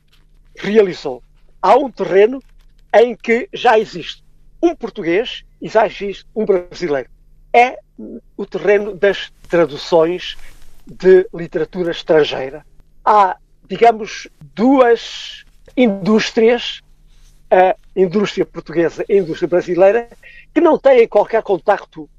[0.55, 1.23] realizou.
[1.61, 2.41] Há um terreno
[2.93, 4.23] em que já existe
[4.61, 7.09] um português e já existe um brasileiro.
[7.53, 7.79] É
[8.37, 10.37] o terreno das traduções
[10.85, 12.65] de literatura estrangeira.
[13.03, 15.43] Há, digamos, duas
[15.75, 16.81] indústrias,
[17.49, 20.09] a indústria portuguesa e a indústria brasileira,
[20.53, 22.09] que não têm qualquer contacto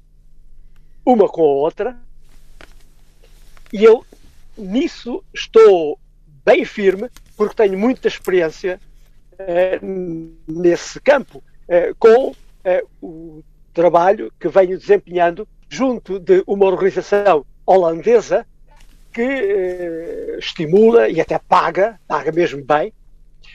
[1.05, 1.97] uma com a outra.
[3.71, 4.05] E eu
[4.57, 5.97] nisso estou
[6.45, 8.79] bem firme, porque tenho muita experiência
[9.39, 9.79] eh,
[10.47, 18.45] nesse campo, eh, com eh, o trabalho que venho desempenhando junto de uma organização holandesa
[19.13, 22.93] que estimula e até paga, paga mesmo bem,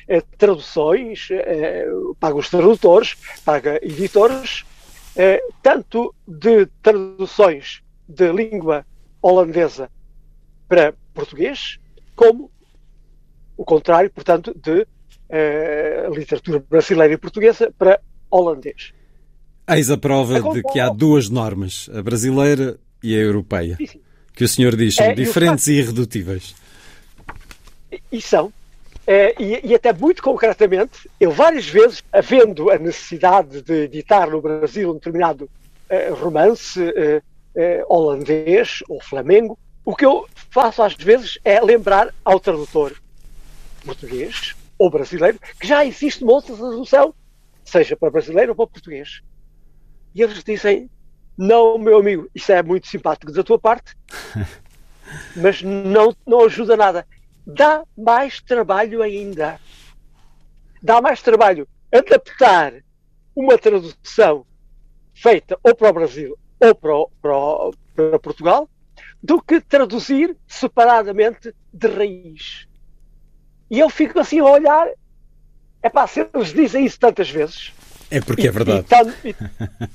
[0.09, 1.87] eh, traduções, eh,
[2.21, 4.65] paga os tradutores, paga editores,
[5.17, 8.85] eh, tanto de traduções de língua
[9.21, 9.91] holandesa
[10.69, 11.79] para português,
[12.15, 12.51] como
[13.57, 14.87] o contrário, portanto, de
[15.29, 18.93] eh, literatura brasileira e portuguesa para holandês.
[19.69, 24.01] Eis a prova de que há duas normas, a brasileira e a europeia, Sim, sim.
[24.35, 26.55] que o senhor diz são É, e o diferentes e irredutíveis.
[28.13, 28.53] E são.
[29.07, 34.43] Eh, e, e até muito concretamente, eu várias vezes, havendo a necessidade de editar no
[34.43, 35.49] Brasil um determinado
[35.89, 37.23] eh, romance eh,
[37.55, 42.93] eh, holandês ou flamengo, o que eu faço às vezes é lembrar ao tradutor
[43.85, 47.15] português ou brasileiro que já existe uma outra tradução,
[47.65, 49.23] seja para brasileiro ou para português.
[50.13, 50.91] E eles dizem:
[51.39, 53.97] Não, meu amigo, isso é muito simpático da tua parte,
[55.37, 57.07] mas não, não ajuda nada.
[57.47, 59.61] Dá mais trabalho ainda.
[60.83, 62.75] Dá mais trabalho adaptar
[63.35, 64.45] uma tradução
[65.15, 68.69] feita ou para o Brasil ou para, para para Portugal
[69.23, 72.69] do que traduzir separadamente de raiz.
[73.71, 74.89] E eu fico assim a olhar.
[75.83, 77.73] É pá, se eles dizem isso tantas vezes.
[78.11, 78.87] É porque é verdade.
[79.25, 79.35] E, e-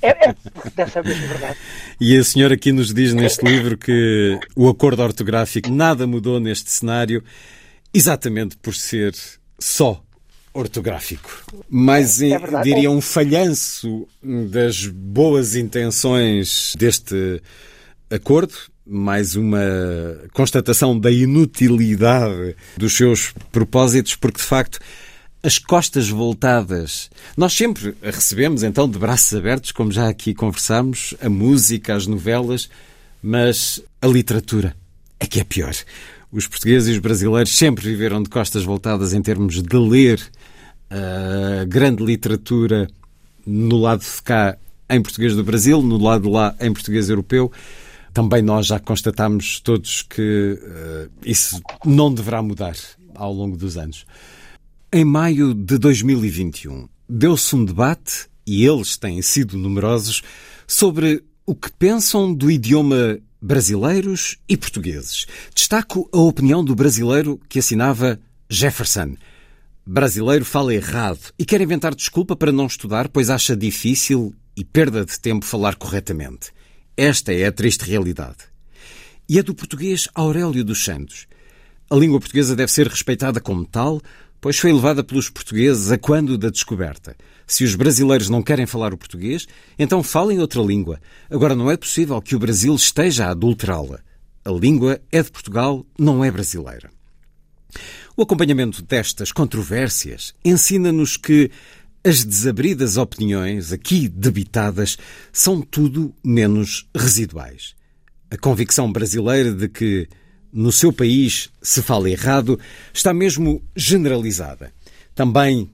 [0.02, 0.34] é, é,
[0.76, 1.56] deve ser mesmo verdade.
[2.00, 6.70] E a senhora aqui nos diz neste livro que o acordo ortográfico nada mudou neste
[6.70, 7.22] cenário,
[7.92, 9.14] exatamente por ser
[9.58, 10.02] só
[10.54, 11.30] ortográfico.
[11.70, 12.64] Mais, É verdade.
[12.68, 17.40] diria, um falhanço das boas intenções deste
[18.10, 18.52] acordo,
[18.86, 19.60] mais uma
[20.34, 24.78] constatação da inutilidade dos seus propósitos, porque de facto
[25.42, 27.10] as costas voltadas.
[27.36, 32.70] Nós sempre recebemos então de braços abertos, como já aqui conversámos, a música, as novelas,
[33.22, 34.76] mas a literatura
[35.18, 35.74] é que é pior.
[36.30, 40.20] Os portugueses e os brasileiros sempre viveram de costas voltadas em termos de ler
[40.90, 42.88] a grande literatura
[43.44, 44.56] no lado de cá
[44.88, 47.50] em português do Brasil, no lado de lá em português europeu.
[48.12, 52.76] Também nós já constatámos todos que eh, isso não deverá mudar
[53.14, 54.04] ao longo dos anos.
[54.94, 60.20] Em maio de 2021, deu-se um debate, e eles têm sido numerosos,
[60.66, 65.24] sobre o que pensam do idioma brasileiros e portugueses.
[65.54, 68.20] Destaco a opinião do brasileiro que assinava
[68.50, 69.16] Jefferson.
[69.86, 75.06] Brasileiro fala errado e quer inventar desculpa para não estudar, pois acha difícil e perda
[75.06, 76.52] de tempo falar corretamente.
[76.98, 78.40] Esta é a triste realidade.
[79.26, 81.26] E a do português Aurélio dos Santos.
[81.88, 84.02] A língua portuguesa deve ser respeitada como tal,
[84.42, 87.16] pois foi levada pelos portugueses a quando da descoberta.
[87.46, 89.46] Se os brasileiros não querem falar o português,
[89.78, 91.00] então falem outra língua.
[91.30, 94.00] Agora não é possível que o Brasil esteja a adulterá-la.
[94.44, 96.90] A língua é de Portugal, não é brasileira.
[98.16, 101.48] O acompanhamento destas controvérsias ensina-nos que
[102.04, 104.98] as desabridas opiniões aqui debitadas
[105.32, 107.76] são tudo menos residuais.
[108.28, 110.08] A convicção brasileira de que
[110.52, 112.58] no seu país se fala errado
[112.92, 114.72] está mesmo generalizada.
[115.14, 115.70] Também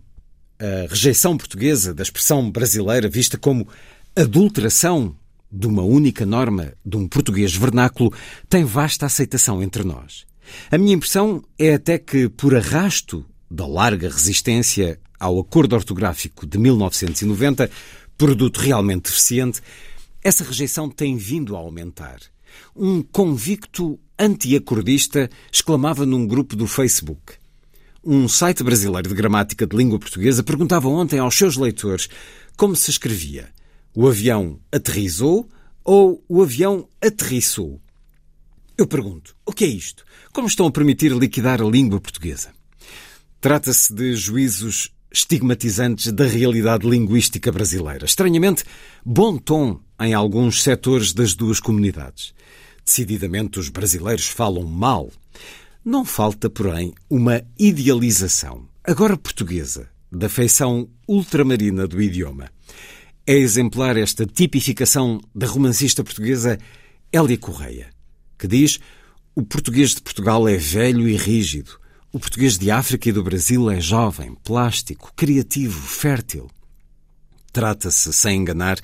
[0.59, 3.67] a rejeição portuguesa da expressão brasileira vista como
[4.15, 5.17] adulteração
[5.51, 8.13] de uma única norma de um português vernáculo
[8.49, 10.27] tem vasta aceitação entre nós.
[10.71, 16.59] A minha impressão é até que, por arrasto da larga resistência ao acordo ortográfico de
[16.59, 17.71] 1990,
[18.17, 19.61] produto realmente deficiente,
[20.23, 22.19] essa rejeição tem vindo a aumentar.
[22.75, 27.35] Um convicto anti-acordista exclamava num grupo do Facebook:
[28.05, 32.09] Um site brasileiro de gramática de língua portuguesa perguntava ontem aos seus leitores
[32.57, 33.49] como se escrevia:
[33.95, 35.49] o avião aterrizou
[35.85, 37.81] ou o avião aterrissou?
[38.77, 40.05] Eu pergunto: o que é isto?
[40.33, 42.51] Como estão a permitir liquidar a língua portuguesa?
[43.41, 48.05] Trata-se de juízos estigmatizantes da realidade linguística brasileira.
[48.05, 48.65] Estranhamente,
[49.05, 52.35] bom tom em alguns setores das duas comunidades.
[52.89, 55.13] Decididamente, os brasileiros falam mal.
[55.85, 62.51] Não falta, porém, uma idealização, agora portuguesa, da feição ultramarina do idioma.
[63.27, 66.59] É exemplar esta tipificação da romancista portuguesa
[67.13, 67.91] Hélia Correia,
[68.39, 68.81] que diz:
[69.35, 71.79] o português de Portugal é velho e rígido,
[72.11, 76.51] o português de África e do Brasil é jovem, plástico, criativo, fértil.
[77.53, 78.79] Trata-se, sem enganar,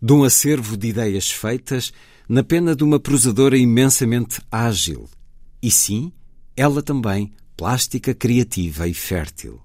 [0.00, 1.92] de um acervo de ideias feitas
[2.30, 5.08] na pena de uma prosadora imensamente ágil.
[5.60, 6.12] E sim,
[6.56, 9.60] ela também plástica, criativa e fértil.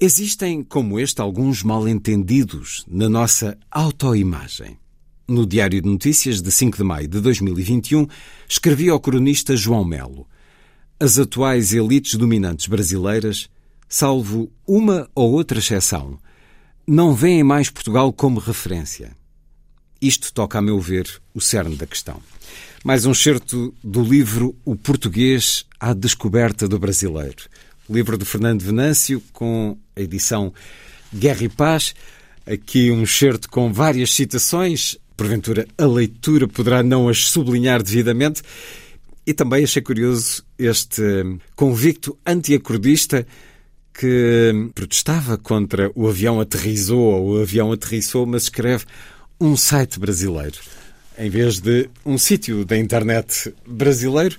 [0.00, 4.78] Existem, como este, alguns mal-entendidos na nossa autoimagem.
[5.26, 8.06] No Diário de Notícias de 5 de maio de 2021,
[8.48, 10.28] escrevia o cronista João Melo:
[11.00, 13.50] As atuais elites dominantes brasileiras,
[13.88, 16.16] salvo uma ou outra exceção,
[16.86, 19.18] não veem mais Portugal como referência.
[20.00, 22.22] Isto toca, a meu ver, o cerne da questão.
[22.82, 27.44] Mais um certo do livro O Português à Descoberta do Brasileiro.
[27.88, 30.54] Livro de Fernando Venâncio, com a edição
[31.14, 31.94] Guerra e Paz.
[32.46, 34.96] Aqui um certo com várias citações.
[35.14, 38.42] Porventura a leitura poderá não as sublinhar devidamente.
[39.26, 41.02] E também achei curioso este
[41.54, 43.26] convicto antiacordista
[43.92, 48.86] que protestava contra o avião aterrizou ou o avião aterrissou, mas escreve
[49.40, 50.58] um site brasileiro
[51.20, 54.38] em vez de um sítio da internet brasileiro,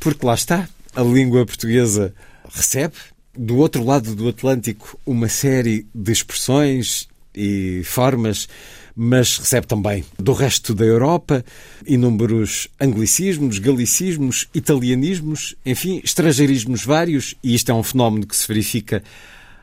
[0.00, 2.14] porque lá está, a língua portuguesa
[2.50, 2.94] recebe
[3.36, 8.48] do outro lado do Atlântico uma série de expressões e formas,
[8.96, 11.44] mas recebe também do resto da Europa
[11.86, 19.02] inúmeros anglicismos, galicismos, italianismos, enfim, estrangeirismos vários, e isto é um fenómeno que se verifica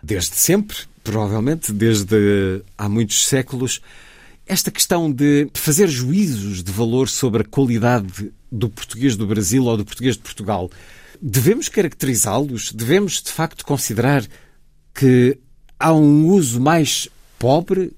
[0.04, 3.82] desde sempre, provavelmente, desde há muitos séculos.
[4.50, 9.78] Esta questão de fazer juízos de valor sobre a qualidade do português do Brasil ou
[9.78, 10.72] do português de Portugal,
[11.22, 12.72] devemos caracterizá-los?
[12.72, 14.26] Devemos, de facto, considerar
[14.92, 15.38] que
[15.80, 17.94] há um uso mais pobre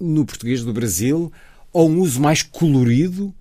[0.00, 1.32] no português do Brasil
[1.72, 3.32] ou um uso mais colorido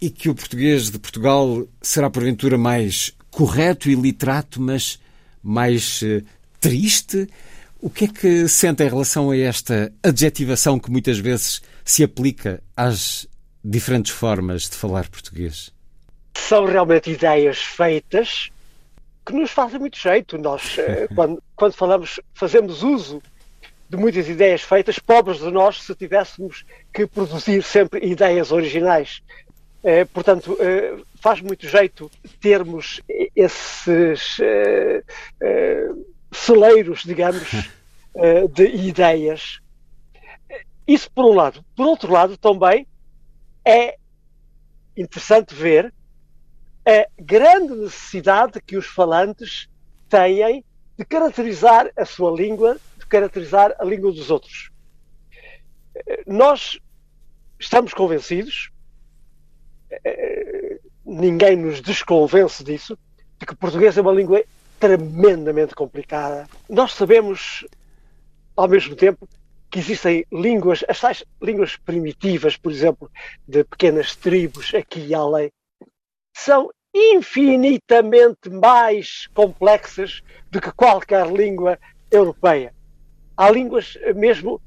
[0.00, 4.98] e que o português de Portugal será, porventura, mais correto e literato, mas
[5.40, 6.20] mais uh,
[6.58, 7.28] triste?
[7.84, 12.62] O que é que sente em relação a esta adjetivação que muitas vezes se aplica
[12.74, 13.28] às
[13.62, 15.70] diferentes formas de falar português?
[16.34, 18.50] São realmente ideias feitas
[19.26, 20.38] que nos fazem muito jeito.
[20.38, 20.78] Nós,
[21.14, 23.22] quando, quando falamos, fazemos uso
[23.90, 29.20] de muitas ideias feitas, pobres de nós se tivéssemos que produzir sempre ideias originais.
[30.14, 30.56] portanto,
[31.20, 32.10] faz muito jeito
[32.40, 33.02] termos
[33.36, 34.38] esses
[36.36, 37.48] celeiros, digamos,
[38.52, 39.60] de ideias.
[40.86, 41.64] Isso por um lado.
[41.74, 42.86] Por outro lado, também
[43.64, 43.96] é
[44.96, 45.92] interessante ver
[46.86, 49.68] a grande necessidade que os falantes
[50.08, 50.64] têm
[50.96, 54.70] de caracterizar a sua língua, de caracterizar a língua dos outros.
[56.26, 56.78] Nós
[57.58, 58.70] estamos convencidos,
[61.04, 62.98] ninguém nos desconvence disso,
[63.38, 64.44] de que o português é uma língua
[64.84, 66.46] tremendamente complicada.
[66.68, 67.66] Nós sabemos,
[68.54, 69.26] ao mesmo tempo,
[69.70, 73.10] que existem línguas, as tais línguas primitivas, por exemplo,
[73.48, 75.50] de pequenas tribos aqui e além,
[76.36, 81.78] são infinitamente mais complexas do que qualquer língua
[82.10, 82.74] europeia.
[83.34, 84.60] Há línguas mesmo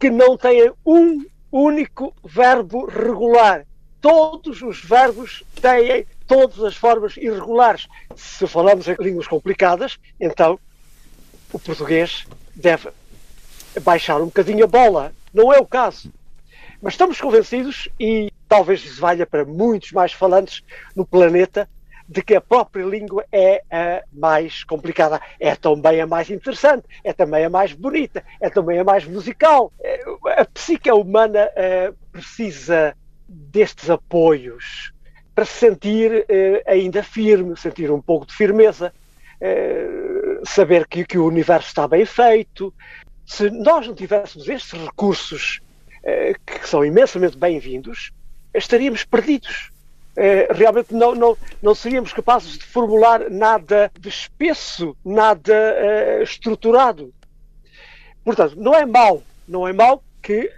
[0.00, 3.66] que não têm um único verbo regular.
[4.00, 7.86] Todos os verbos têm todas as formas irregulares.
[8.14, 10.58] Se falamos em línguas complicadas, então
[11.52, 12.90] o português deve
[13.82, 15.12] baixar um bocadinho a bola.
[15.32, 16.12] Não é o caso.
[16.80, 20.62] Mas estamos convencidos, e talvez isso valha para muitos mais falantes
[20.94, 21.68] no planeta,
[22.08, 25.20] de que a própria língua é a mais complicada.
[25.40, 29.72] É também a mais interessante, é também a mais bonita, é também a mais musical.
[30.36, 32.96] A psique humana uh, precisa
[33.28, 34.92] destes apoios
[35.36, 38.90] para se sentir uh, ainda firme, sentir um pouco de firmeza,
[39.38, 42.72] uh, saber que, que, o universo está bem feito.
[43.26, 45.60] Se nós não tivéssemos estes recursos,
[45.98, 48.12] uh, que são imensamente bem-vindos,
[48.54, 49.70] estaríamos perdidos.
[50.16, 57.12] eh, realmente não, não, não seríamos capazes de formular nada de espesso, nada eh, estruturado.
[58.24, 60.50] Portanto, não é mau, não é mau que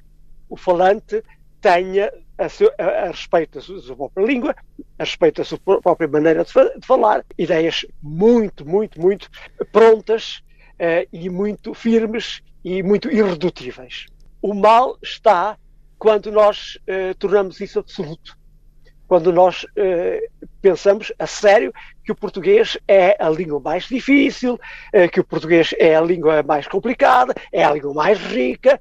[0.48, 1.24] o falante
[1.60, 4.54] tenha a, seu, a, a respeito da sua, da sua própria língua,
[4.98, 9.28] a respeito da sua pró- própria maneira de, de falar, ideias muito, muito, muito
[9.72, 10.40] prontas
[10.78, 14.06] eh, e muito firmes e muito irredutíveis.
[14.40, 15.58] O mal está
[15.98, 18.36] quando nós eh, tornamos isso absoluto.
[19.08, 20.28] Quando nós eh,
[20.60, 21.72] pensamos a sério
[22.04, 24.60] que o português é a língua mais difícil,
[24.92, 28.78] eh, que o português é a língua mais complicada, é a língua mais rica.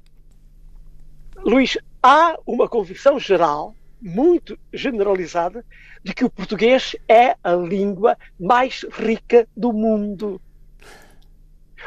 [1.38, 5.64] Luís, há uma convicção geral, muito generalizada,
[6.02, 10.40] de que o português é a língua mais rica do mundo.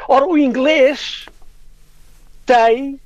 [0.08, 1.26] Ora, o inglês
[2.44, 3.00] tem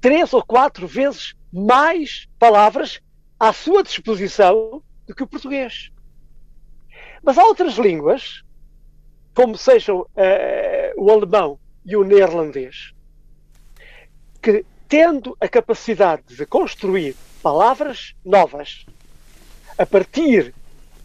[0.00, 3.00] três ou quatro vezes mais palavras
[3.38, 5.90] à sua disposição do que o português.
[7.22, 8.42] Mas há outras línguas,
[9.34, 12.92] como sejam eh, o alemão e o neerlandês,
[14.40, 18.84] que, tendo a capacidade de construir palavras novas
[19.78, 20.52] a partir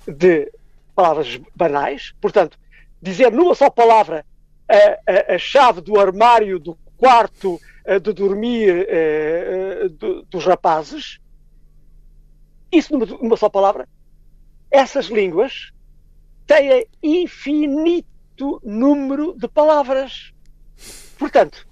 [0.07, 0.51] de
[0.95, 2.57] palavras banais, portanto,
[3.01, 4.25] dizer numa só palavra
[4.67, 7.61] a, a- a chave do armário do quarto
[8.01, 8.87] de dormir
[9.99, 11.19] do- dos rapazes,
[12.71, 13.87] isso numa, numa só palavra,
[14.71, 15.71] essas línguas
[16.47, 20.33] têm infinito número de palavras.
[21.19, 21.67] Portanto,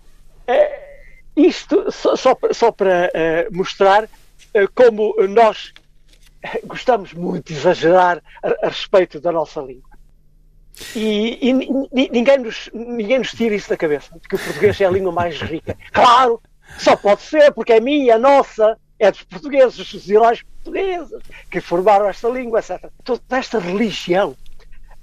[0.48, 0.93] eh,
[1.36, 4.08] isto só, só, só para eh, mostrar
[4.54, 5.74] eh, como nós
[6.44, 9.90] eh, gostamos muito de exagerar a, a respeito da nossa língua.
[10.96, 14.80] E, e ni- ni- ninguém, nos, ninguém nos tira isso da cabeça, que o português
[14.82, 15.78] é a língua mais rica.
[15.92, 16.42] Claro,
[16.80, 21.12] só pode ser, porque é minha, é nossa, é dos portugueses, dos heróis portugueses,
[21.52, 22.90] que formaram esta língua, etc.
[23.04, 24.36] Toda esta religião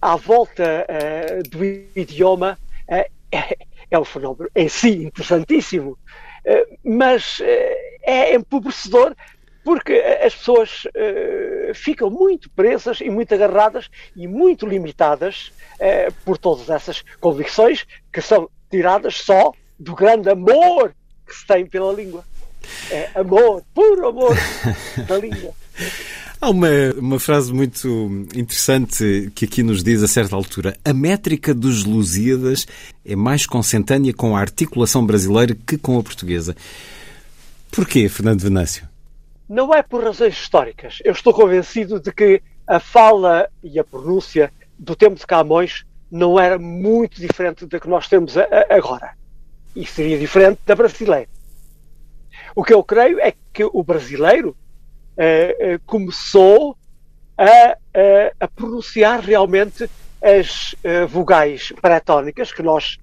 [0.03, 2.59] à volta eh, do idioma
[2.89, 3.09] é,
[3.91, 5.99] é um fenómeno em si interessantíssimo,
[6.45, 9.15] eh, mas eh, é empobrecedor
[9.63, 16.39] porque as pessoas eh, ficam muito presas e muito agarradas e muito limitadas eh, por
[16.39, 20.95] todas essas convicções que são tiradas só do grande amor
[21.27, 22.25] que se tem pela língua.
[22.91, 24.37] É amor, puro amor
[25.09, 25.53] da língua.
[26.41, 27.89] Há uma, uma frase muito
[28.35, 32.67] interessante que aqui nos diz a certa altura: a métrica dos Lusíadas
[33.05, 36.55] é mais consentânea com a articulação brasileira que com a portuguesa.
[37.71, 38.89] Porquê, Fernando Venâncio?
[39.49, 40.99] não é por razões históricas.
[41.05, 46.39] Eu estou convencido de que a fala e a pronúncia do tempo de Camões não
[46.39, 49.11] era muito diferente da que nós temos a- a- agora.
[49.75, 51.27] E seria diferente da brasileira.
[52.55, 54.57] O que eu creio é que o brasileiro
[55.17, 56.77] eh, eh, começou
[57.39, 57.77] a,
[58.41, 59.89] a- pronunciar realmente
[60.23, 62.99] as eh, vogais paratónicas que nós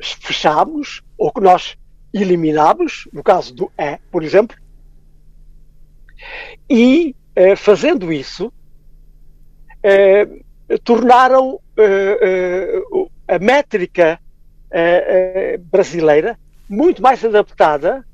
[0.00, 1.76] fechamos ou que nós
[2.12, 4.56] eliminamos, no caso do E, por exemplo,
[6.70, 7.14] e
[7.56, 8.52] fazendo isso
[10.84, 11.60] tornaram
[13.28, 14.18] a métrica
[15.70, 16.38] brasileira
[16.68, 18.04] muito mais adaptada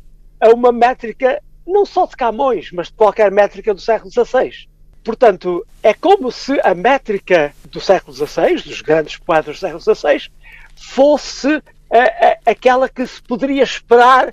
[0.40, 4.68] a uma métrica não só de Camões, mas de qualquer métrica do século XVI.
[5.02, 10.30] Portanto, é como se a métrica do século XVI, dos grandes poetas do século XVI,
[10.76, 14.32] fosse eh, eh, aquela que se poderia esperar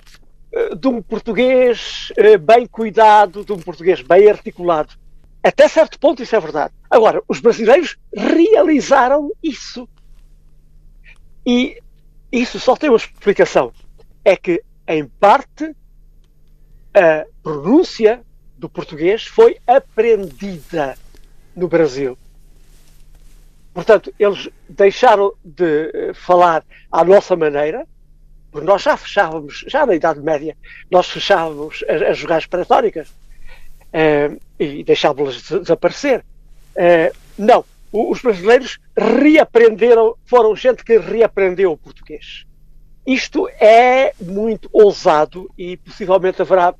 [0.52, 2.10] eh, de um português
[2.40, 4.94] bem cuidado, de um português bem articulado.
[5.42, 6.72] Até certo ponto isso é verdade.
[6.88, 9.88] Agora, os brasileiros realizaram isso.
[11.44, 11.78] E
[12.30, 13.72] isso só tem uma explicação.
[14.24, 15.74] É que, em parte,
[16.94, 18.22] a pronúncia
[18.56, 20.96] do português foi aprendida
[21.56, 22.16] no Brasil.
[23.74, 27.86] Portanto, eles deixaram de eh, falar à nossa maneira,
[28.50, 30.54] porque nós já fechávamos, já na Idade Média,
[30.90, 33.08] nós fechávamos as, as vogais paratóricas
[33.92, 36.22] eh, e deixávamos-las des- desaparecer.
[36.76, 42.44] Eh, não, os brasileiros reaprenderam, foram gente que reaprendeu o português.
[43.06, 46.74] Isto é muito ousado e possivelmente haverá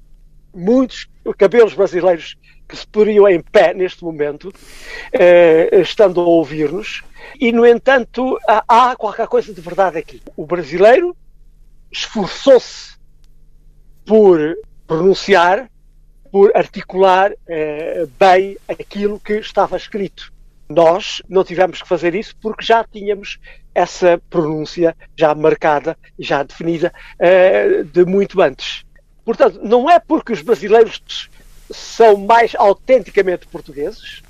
[0.54, 2.36] muitos cabelos brasileiros
[2.68, 4.52] que se poriam em pé neste momento,
[5.12, 7.02] eh, estando a ouvir-nos,
[7.38, 10.22] e no entanto há, há qualquer coisa de verdade aqui.
[10.36, 11.16] O brasileiro
[11.90, 12.96] esforçou-se
[14.06, 14.56] por
[14.86, 15.70] pronunciar,
[16.30, 20.31] por articular eh, bem aquilo que estava escrito.
[20.72, 23.38] Nós não tivemos que fazer isso porque já tínhamos
[23.74, 28.84] essa pronúncia já marcada já definida eh, de muito antes.
[29.24, 31.28] Portanto, não é porque os brasileiros
[31.70, 34.22] são mais autenticamente portugueses,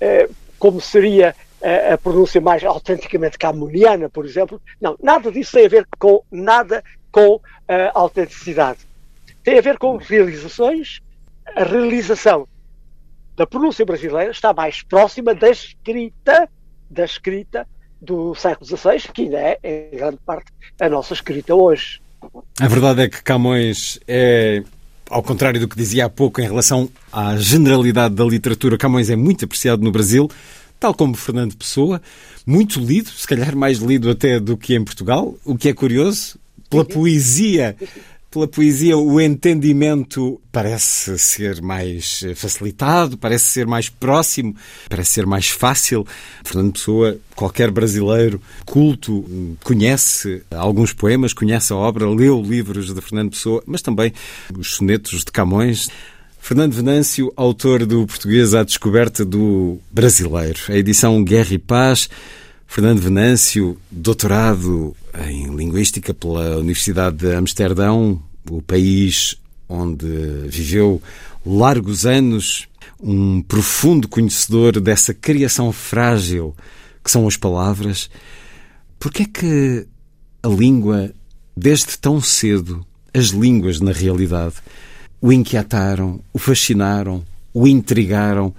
[0.00, 0.28] eh,
[0.58, 4.60] como seria a, a pronúncia mais autenticamente camuniana, por exemplo.
[4.80, 8.80] Não, nada disso tem a ver com nada com a autenticidade.
[9.42, 11.00] Tem a ver com realizações.
[11.56, 12.46] A realização
[13.38, 16.48] da pronúncia brasileira está mais próxima da escrita,
[16.90, 17.66] da escrita
[18.02, 22.00] do século XVI, que ainda é, em grande parte, a nossa escrita hoje.
[22.60, 24.64] A verdade é que Camões é,
[25.08, 29.14] ao contrário do que dizia há pouco em relação à generalidade da literatura, Camões é
[29.14, 30.28] muito apreciado no Brasil,
[30.80, 32.02] tal como Fernando Pessoa,
[32.44, 36.38] muito lido, se calhar mais lido até do que em Portugal, o que é curioso,
[36.68, 37.76] pela poesia
[38.30, 44.54] pela poesia, o entendimento parece ser mais facilitado, parece ser mais próximo,
[44.88, 46.06] parece ser mais fácil.
[46.44, 49.24] Fernando Pessoa, qualquer brasileiro culto,
[49.64, 54.12] conhece alguns poemas, conhece a obra, leu livros de Fernando Pessoa, mas também
[54.56, 55.88] os sonetos de Camões.
[56.38, 62.08] Fernando Venâncio, autor do Português à Descoberta do Brasileiro, a edição Guerra e Paz.
[62.70, 64.94] Fernando Venâncio, doutorado
[65.26, 70.06] em Linguística pela Universidade de Amsterdão, o país onde
[70.46, 71.02] viveu
[71.44, 72.68] largos anos,
[73.00, 76.54] um profundo conhecedor dessa criação frágil
[77.02, 78.10] que são as palavras.
[79.00, 79.86] Por que é que
[80.42, 81.10] a língua,
[81.56, 84.56] desde tão cedo, as línguas na realidade,
[85.22, 88.54] o inquietaram, o fascinaram, o intrigaram,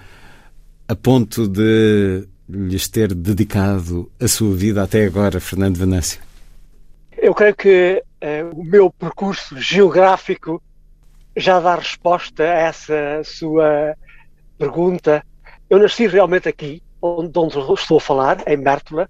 [0.87, 6.19] a ponto de lhes ter dedicado a sua vida até agora, Fernando Venâncio?
[7.15, 10.61] Eu creio que uh, o meu percurso geográfico
[11.37, 13.95] já dá resposta a essa sua
[14.57, 15.23] pergunta.
[15.69, 19.07] Eu nasci realmente aqui, onde, onde estou a falar, em Mértola,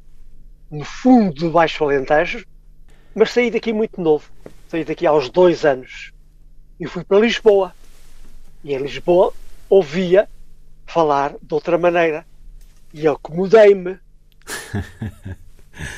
[0.70, 2.46] no fundo do Baixo Alentejo,
[3.16, 4.30] mas saí daqui muito novo.
[4.68, 6.12] Saí daqui aos dois anos
[6.80, 7.74] e fui para Lisboa.
[8.64, 9.34] E em Lisboa
[9.70, 10.28] ouvia
[10.86, 12.26] falar de outra maneira
[12.94, 14.00] e acomodei-me.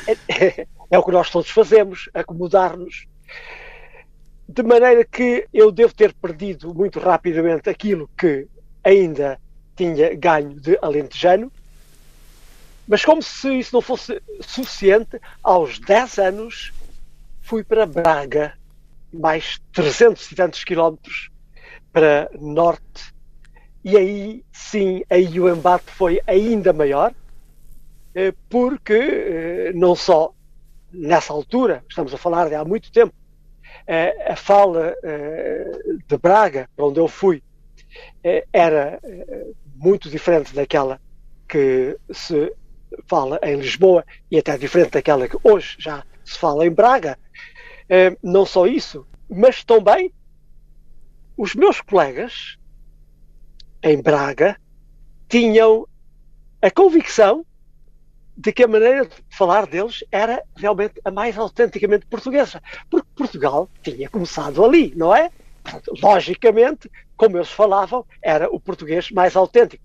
[0.08, 3.08] é, é, é, o que nós todos fazemos, acomodar-nos.
[4.48, 8.48] De maneira que eu devo ter perdido muito rapidamente aquilo que
[8.84, 9.39] ainda
[9.76, 11.52] tinha ganho de alentejano,
[12.88, 16.74] mas como se isso não fosse suficiente, aos 10 anos
[17.42, 18.54] fui para Braga,
[19.14, 21.30] mais 300 e tantos quilómetros
[21.94, 23.14] para norte
[23.84, 27.14] e aí sim, aí o embate foi ainda maior,
[28.14, 30.34] eh, porque eh, não só
[30.92, 33.14] nessa altura, estamos a falar de há muito tempo,
[33.88, 34.94] eh, a fala
[36.08, 37.42] de Braga, para onde eu fui,
[38.54, 39.00] era
[39.76, 41.00] muito diferente daquela
[41.48, 42.54] que se
[43.08, 47.18] fala em Lisboa e até diferente daquela que hoje já se fala em Braga.
[48.22, 50.14] Não só isso, mas também
[51.38, 52.58] os meus colegas
[53.84, 54.58] em Braga,
[55.28, 55.88] tinham
[56.62, 57.46] a convicção
[58.38, 62.62] de que a maneira de falar deles era realmente a mais autenticamente portuguesa.
[62.90, 65.32] Porque Portugal tinha começado ali, não é?
[65.64, 69.84] Portanto, logicamente, como eles falavam, era o português mais autêntico.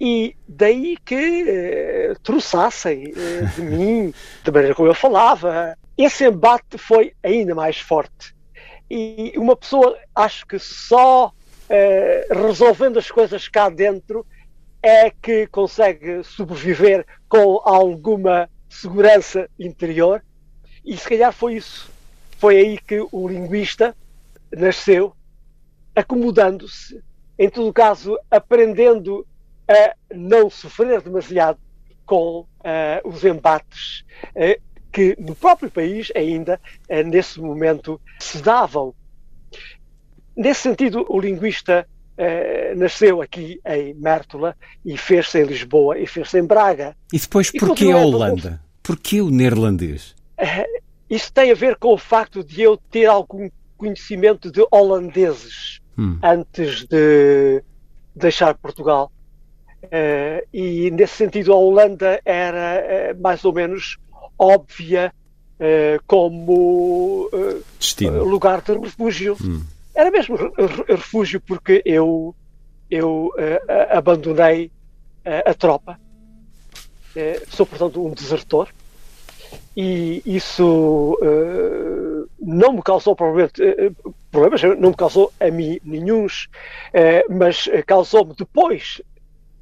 [0.00, 4.12] E daí que eh, troçassem eh, de mim,
[4.44, 5.76] da maneira como eu falava.
[5.96, 8.34] Esse embate foi ainda mais forte.
[8.90, 11.32] E uma pessoa, acho que só
[11.68, 14.26] eh, resolvendo as coisas cá dentro,
[14.82, 20.22] é que consegue sobreviver com alguma segurança interior.
[20.84, 21.90] E se calhar foi isso.
[22.38, 23.96] Foi aí que o linguista
[24.52, 25.14] nasceu,
[25.94, 27.02] acomodando-se,
[27.38, 29.26] em todo caso, aprendendo
[29.68, 31.58] a não sofrer demasiado
[32.04, 32.46] com uh,
[33.04, 34.04] os embates
[34.36, 34.60] uh,
[34.92, 38.94] que no próprio país ainda, uh, nesse momento, se davam.
[40.36, 41.86] Nesse sentido, o linguista
[42.18, 46.96] eh, nasceu aqui em Mértola e fez-se em Lisboa e fez-se em Braga.
[47.12, 48.60] E depois, porquê a Holanda?
[48.82, 50.14] Porquê o neerlandês?
[50.36, 50.66] Eh,
[51.08, 56.18] isso tem a ver com o facto de eu ter algum conhecimento de holandeses hum.
[56.22, 57.62] antes de
[58.14, 59.10] deixar Portugal.
[59.84, 63.98] Uh, e nesse sentido a Holanda era uh, mais ou menos
[64.36, 65.12] óbvia
[65.60, 67.30] uh, como
[68.24, 69.36] lugar de refúgio.
[69.40, 69.62] Hum.
[69.96, 70.36] Era mesmo
[70.86, 72.36] refúgio porque eu,
[72.90, 74.66] eu uh, abandonei
[75.24, 75.98] uh, a tropa.
[77.16, 78.68] Uh, sou, portanto, um desertor.
[79.74, 81.18] E isso
[82.40, 83.62] não me causou provavelmente
[84.30, 86.48] problemas, não me causou a mim nenhums,
[87.28, 89.02] mas causou-me depois,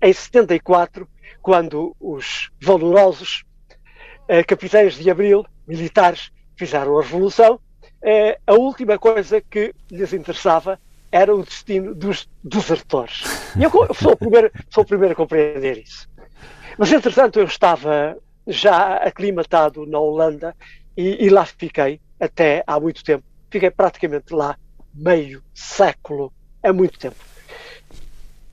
[0.01, 1.07] em 74,
[1.43, 3.45] quando os valorosos
[4.47, 7.59] capitães de Abril, militares, fizeram a revolução,
[8.05, 10.79] eh, a última coisa que lhes interessava
[11.11, 13.23] era o destino dos desertores.
[13.57, 16.09] E eu sou o primeiro, sou o primeiro a compreender isso.
[16.77, 20.55] Mas, entretanto, eu estava já aclimatado na Holanda
[20.97, 23.25] e, e lá fiquei até há muito tempo.
[23.51, 24.59] Fiquei praticamente lá
[24.93, 26.33] meio século,
[26.63, 27.17] há muito tempo.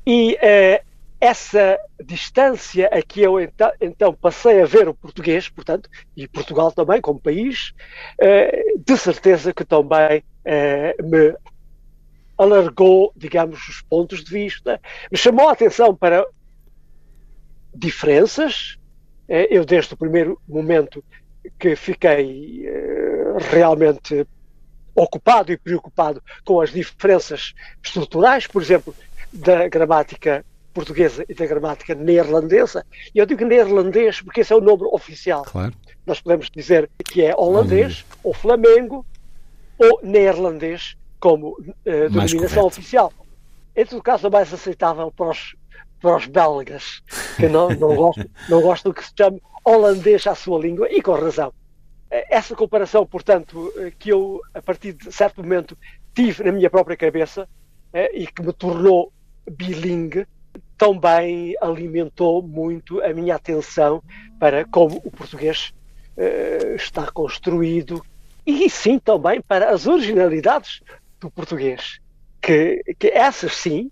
[0.06, 0.82] E eh,
[1.22, 6.72] essa distância a que eu então, então passei a ver o português, portanto, e Portugal
[6.72, 7.74] também como país,
[8.20, 11.36] eh, de certeza que também eh, me
[12.36, 16.26] alargou, digamos, os pontos de vista, me chamou a atenção para
[17.72, 18.80] diferenças.
[19.30, 21.04] Eh, Eu, desde o primeiro momento
[21.60, 22.66] que fiquei
[23.52, 24.28] realmente
[24.96, 27.54] ocupado e preocupado com as diferenças
[27.84, 28.96] estruturais, por exemplo,
[29.32, 30.44] da gramática
[30.74, 32.86] portuguesa e da gramática neerlandesa.
[33.14, 35.44] E eu digo neerlandês porque esse é o nome oficial.
[35.44, 35.74] Claro.
[36.06, 39.06] Nós podemos dizer que é holandês, ou flamengo,
[39.78, 43.14] ou neerlandês como eh, denominação oficial.
[43.76, 45.56] Em todo caso, é mais aceitável para os,
[46.02, 47.02] para os belgas,
[47.38, 51.14] que não, não, gostam, não gostam que se chame holandês à sua língua, e com
[51.14, 51.54] razão.
[52.10, 55.78] Eh, Essa comparação, portanto, eh, que eu, a partir de certo momento,
[56.14, 57.48] tive na minha própria cabeça
[57.94, 59.14] eh, e que me tornou
[59.50, 60.28] bilingue,
[60.82, 64.02] também alimentou muito a minha atenção
[64.40, 65.72] para como o português
[66.18, 68.04] eh, está construído
[68.44, 70.82] e sim também para as originalidades
[71.20, 72.00] do português,
[72.42, 73.92] que, que essas sim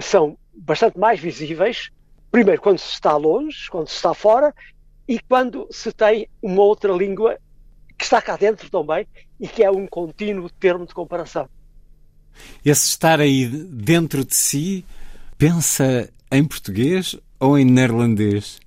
[0.00, 1.90] são bastante mais visíveis,
[2.30, 4.54] primeiro quando se está longe, quando se está fora
[5.06, 7.38] e quando se tem uma outra língua
[7.98, 9.06] que está cá dentro também
[9.38, 11.50] e que é um contínuo termo de comparação.
[12.64, 14.86] Esse estar aí dentro de si,
[15.38, 18.58] pensa em português ou em neerlandês?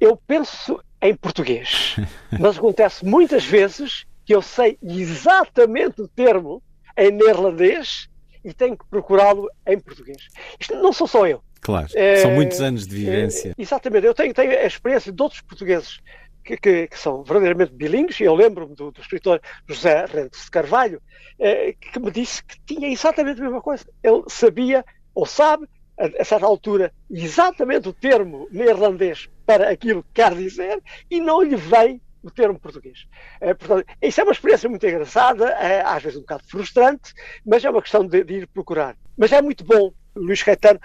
[0.00, 1.96] Eu penso em português,
[2.38, 6.62] mas acontece muitas vezes que eu sei exatamente o termo
[6.98, 8.08] em neerlandês
[8.44, 10.18] e tenho que procurá-lo em português.
[10.58, 11.42] Isto não sou só eu.
[11.60, 13.50] Claro, É, são muitos anos de vivência.
[13.50, 15.98] É, exatamente, eu tenho, tenho a experiência de outros portugueses
[16.44, 20.50] que, que- que são verdadeiramente bilíngues, e eu lembro-me do, do escritor José Rentes de
[20.50, 21.02] Carvalho,
[21.40, 23.84] eh, que me disse que tinha exatamente a mesma coisa.
[24.02, 25.66] Ele sabia, ou sabe,
[25.98, 31.56] a, certa altura, exatamente o termo neerlandês para aquilo que quer dizer, e não lhe
[31.56, 33.06] vem o termo português.
[33.40, 37.64] Eh, portanto, isso é uma experiência muito engraçada, é, às vezes um bocado frustrante, mas
[37.64, 38.96] é uma questão de, de ir procurar.
[39.16, 40.80] Mas é muito bom, Luís Caetano,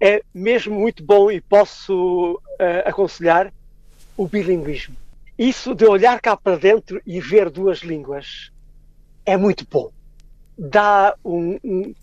[0.00, 3.52] é mesmo muito bom e posso eh, aconselhar
[4.16, 4.96] o bilinguismo.
[5.38, 8.52] Isso de olhar cá para dentro e ver duas línguas
[9.26, 9.90] é muito bom.
[10.56, 11.94] Dá um, um,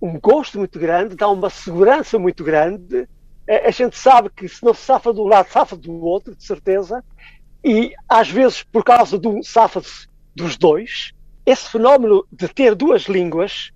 [0.00, 3.08] um gosto muito grande, dá uma segurança muito grande.
[3.46, 6.34] Eh, A gente sabe que se não se safa de um lado, safa do outro,
[6.34, 7.04] de certeza.
[7.62, 11.12] E às vezes, por causa de um safa-se dos dois,
[11.44, 13.70] esse fenómeno de ter duas línguas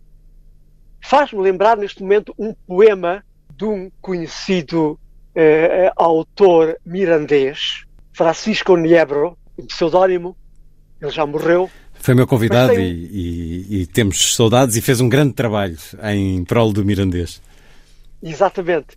[1.02, 3.22] faz-me lembrar neste momento um poema
[3.54, 4.98] de um conhecido
[5.34, 10.36] eh, autor mirandês, Francisco Niebro, um pseudónimo,
[11.00, 11.70] ele já morreu.
[12.04, 15.78] Foi meu convidado tem- e, e- e temos saudades e fez um grande trabalho
[16.12, 17.40] em prol do mirandês.
[18.22, 18.88] Exatamente.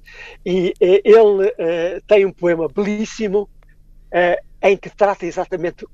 [0.46, 3.48] E eh, ele eh, tem um poema belíssimo
[4.12, 5.86] eh, em que trata exatamente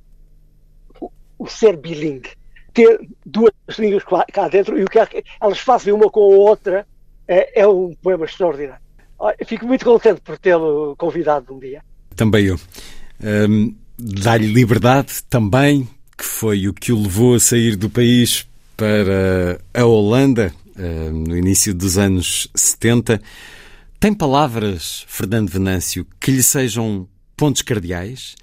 [1.00, 2.30] o, o ser bilingue.
[2.74, 6.20] Ter duas línguas cá- cá dentro e o que é que elas fazem uma com
[6.22, 6.88] a outra
[7.28, 8.82] eh, é um poema extraordinário.
[9.46, 11.84] Fico muito contente por tê-lo convidado um dia.
[12.16, 12.60] Também eu.
[13.24, 15.88] Hum, Dá-lhe liberdade também,
[16.18, 21.38] que foi o que o levou a sair do país para a Holanda hum, no
[21.38, 23.22] início dos anos 70.
[24.00, 27.08] Tem palavras, Fernando Venâncio, que lhe sejam
[27.38, 28.36] pontos cardeais,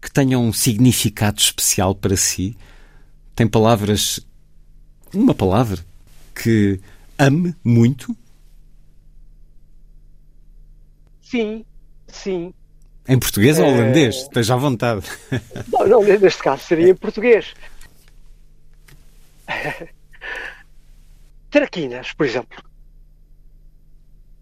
[0.00, 2.56] que tenham um significado especial para si?
[3.34, 4.20] Tem palavras,
[5.14, 5.84] uma palavra,
[6.34, 6.80] que
[7.18, 8.16] ame muito?
[11.22, 11.64] Sim,
[12.08, 12.52] sim.
[13.06, 13.68] Em português ou É.
[13.68, 14.16] holandês?
[14.16, 15.06] Esteja à vontade.
[15.72, 17.54] Não, não, neste caso seria em português.
[21.50, 22.62] Traquinas, por exemplo.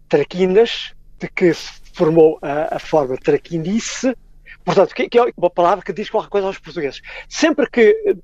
[0.07, 4.15] Traquinas, de que se formou a, a forma traquinice,
[4.63, 7.01] portanto, que, que é uma palavra que diz qualquer coisa aos portugueses.
[7.27, 8.15] Sempre que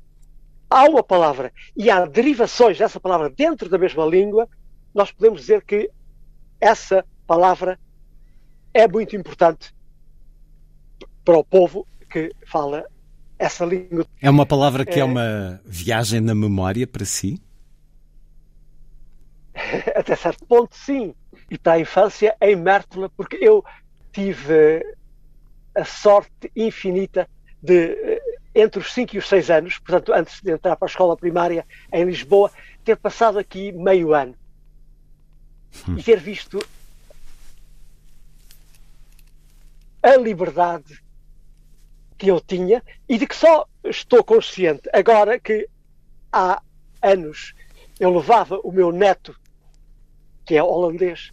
[0.69, 4.47] há uma palavra e há derivações dessa palavra dentro da mesma língua,
[4.93, 5.89] nós podemos dizer que
[6.61, 7.79] essa palavra
[8.73, 9.73] é muito importante
[11.29, 12.83] para o povo que fala
[13.37, 14.03] essa língua.
[14.19, 15.03] É uma palavra que é É.
[15.03, 17.39] uma viagem na memória para si?
[19.95, 21.13] Até certo ponto, sim.
[21.51, 23.63] E para a infância, em Mértola, porque eu
[24.11, 24.83] tive
[25.75, 27.29] a sorte infinita
[27.61, 28.21] de, eh,
[28.55, 31.63] entre os 5 e os 6 anos, portanto, antes de entrar para a escola primária
[31.93, 32.51] em Lisboa,
[32.83, 34.33] ter passado aqui meio ano
[35.95, 36.59] e ter visto
[40.01, 40.99] a liberdade
[42.19, 45.67] que eu tinha e de que só estou consciente agora que
[46.31, 46.61] há
[47.01, 47.55] anos
[47.97, 49.35] eu levava o meu neto,
[50.45, 51.31] que é holandês,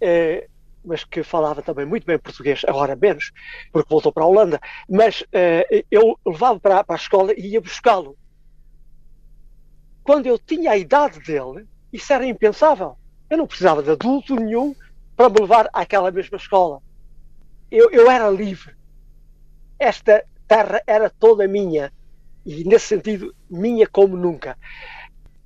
[0.00, 0.48] eh,
[0.84, 3.32] mas que falava também muito bem português, agora menos,
[3.72, 7.60] porque voltou para a Holanda, mas eh, eu levava para, para a escola e ia
[7.60, 8.16] buscá-lo.
[10.04, 12.96] Quando eu tinha a idade dele, isso era impensável.
[13.28, 14.74] Eu não precisava de adulto nenhum
[15.16, 16.80] para me levar àquela mesma escola.
[17.70, 18.77] Eu, eu era livre.
[19.78, 21.92] Esta terra era toda minha.
[22.44, 24.56] E, nesse sentido, minha como nunca.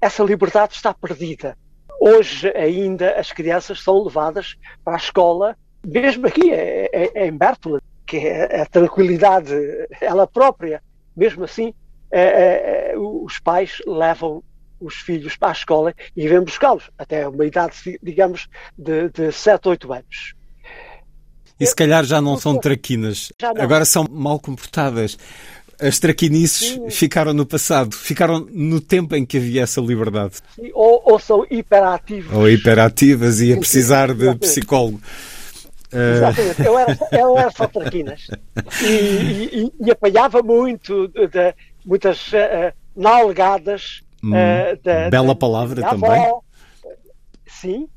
[0.01, 1.57] Essa liberdade está perdida.
[2.01, 7.37] Hoje, ainda, as crianças são levadas para a escola, mesmo aqui é, é, é em
[7.37, 9.55] Bertola, que é a tranquilidade,
[10.01, 10.83] ela própria.
[11.17, 11.75] Mesmo assim,
[12.97, 14.43] os pais levam
[14.81, 19.69] os filhos para a escola e vêm buscá-los, até uma idade, digamos, de, de 7,
[19.69, 20.35] 8 anos.
[21.61, 25.17] E se calhar já não são traquinas, agora são mal comportadas.
[25.81, 26.91] As traquinices Sim.
[26.91, 30.35] ficaram no passado, ficaram no tempo em que havia essa liberdade.
[30.75, 32.33] Ou, ou são hiperativos.
[32.33, 35.01] Ou hiperativas e a precisar de psicólogo.
[35.93, 36.63] Eh, Exatamente.
[36.63, 38.29] Eu era, eu era só traquinas.
[38.83, 44.03] E, e- e- apanhava muito de, muitas eh, nalgadas.
[44.23, 46.11] Hum, eh, da- bela da palavra também.
[46.11, 46.41] avó.
[47.47, 47.89] Sim.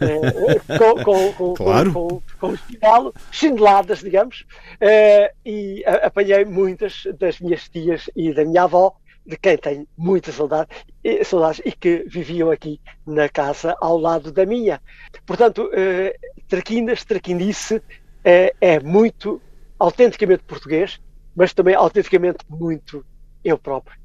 [0.00, 1.92] Eh, com, com, com, Claro.
[1.92, 4.44] com, com, chinelo, chineladas, digamos,
[4.80, 8.96] Eh, e apanhei muitas das minhas tias e da minha avó,
[9.26, 10.68] de quem tenho muita saudade,
[11.02, 14.80] e, saudades e que viviam aqui na casa ao lado da minha.
[15.24, 16.16] Portanto, eh,
[16.48, 17.80] traquinas, traquinice
[18.24, 19.40] eh, é muito
[19.78, 21.00] autenticamente português,
[21.36, 23.04] mas também autenticamente muito
[23.44, 23.96] eu próprio.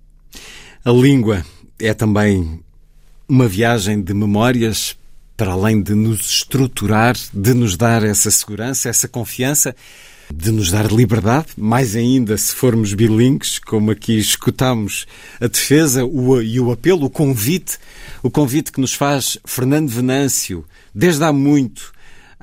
[0.85, 1.43] A língua
[1.81, 2.63] é também
[3.27, 4.98] uma viagem de memórias
[5.39, 9.73] para além de nos estruturar, de nos dar essa segurança, essa confiança,
[10.29, 15.07] de nos dar liberdade, mais ainda se formos bilingues, como aqui escutamos
[15.39, 17.77] a defesa o, e o apelo, o convite,
[18.21, 21.93] o convite que nos faz Fernando Venâncio, desde há muito,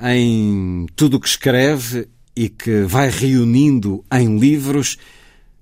[0.03, 4.97] em tudo o que escreve e que vai reunindo em livros.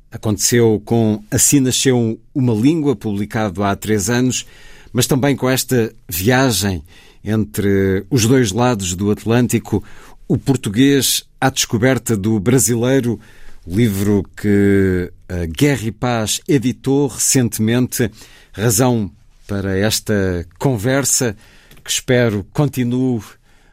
[0.08, 4.46] Aconteceu com Assim Nasceu uma Língua, publicado há três anos,
[4.92, 6.84] mas também com esta viagem
[7.24, 9.82] entre os dois lados do Atlântico,
[10.28, 13.18] o português à descoberta do brasileiro,
[13.66, 18.10] livro que a Guerra e Paz editou recentemente,
[18.52, 19.10] razão
[19.46, 21.36] para esta conversa
[21.82, 23.22] que espero continue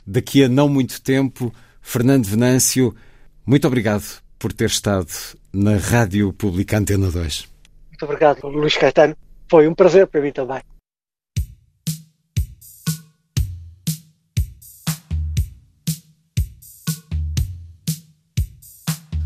[0.05, 1.53] daqui a não muito tempo.
[1.81, 2.95] Fernando Venâncio,
[3.45, 5.09] muito obrigado por ter estado
[5.53, 7.47] na Rádio Pública Antena 2.
[7.89, 9.15] Muito obrigado, Luís Caetano.
[9.49, 10.61] Foi um prazer para mim também.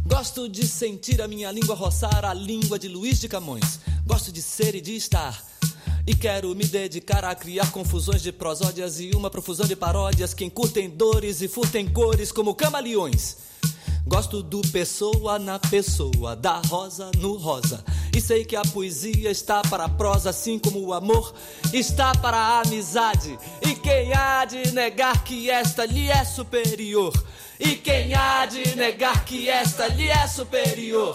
[0.07, 3.79] Gosto de sentir a minha língua roçar a língua de Luiz de Camões.
[4.05, 5.43] Gosto de ser e de estar.
[6.05, 10.45] E quero me dedicar a criar confusões de prosódias e uma profusão de paródias que
[10.45, 13.37] encurtem dores e furtem cores como camaleões.
[14.07, 17.83] Gosto do pessoa na pessoa, da rosa no rosa.
[18.15, 21.33] E sei que a poesia está para a prosa, assim como o amor
[21.73, 23.37] está para a amizade.
[23.63, 27.13] E quem há de negar que esta lhe é superior?
[27.59, 31.13] E quem há de negar que esta lhe é superior?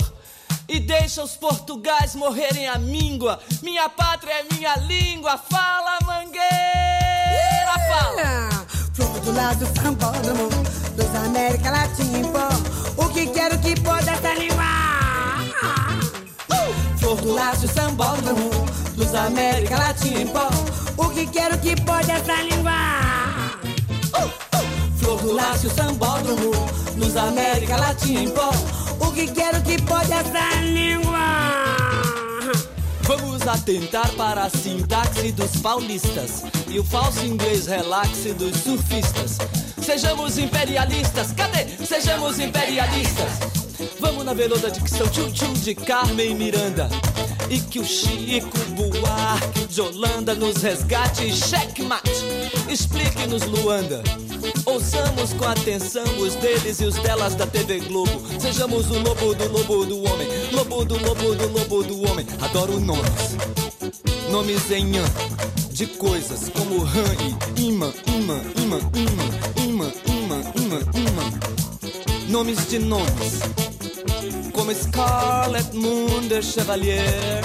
[0.69, 3.41] E deixa os portugais morrerem a míngua.
[3.63, 5.39] Minha pátria é minha língua.
[5.39, 6.41] Fala, mangueira,
[7.89, 8.60] fala.
[9.01, 10.49] Flor do lado sambódromo
[10.95, 12.49] dos América Latina em pó.
[12.99, 14.63] O que quero que pode essa língua?
[16.99, 18.51] Flor do laço sambódromo
[18.95, 20.51] dos América Latina em pó.
[20.99, 22.73] O que quero que pode essa língua?
[24.99, 26.51] Flor do laço sambódromo
[26.97, 28.51] dos América Latina em pó.
[29.01, 31.50] O que quero que pode essa língua?
[33.11, 39.37] Vamos atentar para a sintaxe dos paulistas e o falso inglês relaxe dos surfistas.
[39.83, 41.67] Sejamos imperialistas, cadê?
[41.85, 43.60] Sejamos imperialistas.
[44.01, 46.89] Vamos na veluda dicção tchum-tchum de Carmen Miranda.
[47.51, 52.11] E que o Chico Buarque de Holanda nos resgate checkmate.
[52.69, 54.03] Explique-nos, Luanda.
[54.65, 58.23] Ouçamos com atenção os deles e os delas da TV Globo.
[58.41, 60.29] Sejamos o lobo do lobo do homem.
[60.53, 62.27] Lobo do lobo do lobo do homem.
[62.41, 63.37] Adoro nomes.
[64.31, 65.05] Nomes em an
[65.71, 67.15] de coisas como ran
[67.57, 69.21] e imã, imã, imã, imã,
[69.57, 71.41] imã, imã, imã, imã.
[72.29, 73.41] Nomes de nomes
[74.61, 77.41] como Scarlet Moon de Chevalier,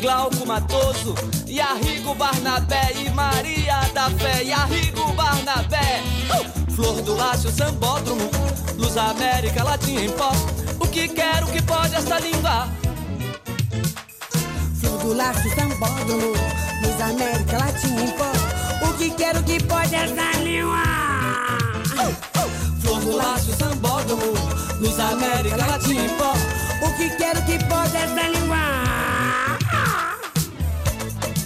[0.00, 1.14] Glauco Matoso,
[1.46, 6.02] e Arrigo Barnabé, e Maria da Fé, e Arrigo Barnabé.
[6.34, 6.72] Uh!
[6.72, 8.28] Flor do Lácio Sambódromo,
[8.76, 10.32] Luz América Latina em pó.
[10.80, 12.68] O que quer, o que pode esta língua?
[14.80, 16.32] Flor do laço sambódromo,
[16.82, 18.88] Luz América Latina em pó.
[18.88, 20.83] O que quero que pode essa língua?
[23.14, 24.32] Flor do Lácio Sambódromo,
[24.80, 25.56] Luz América
[26.18, 26.34] pó.
[26.86, 28.56] O que quero que pode essa língua?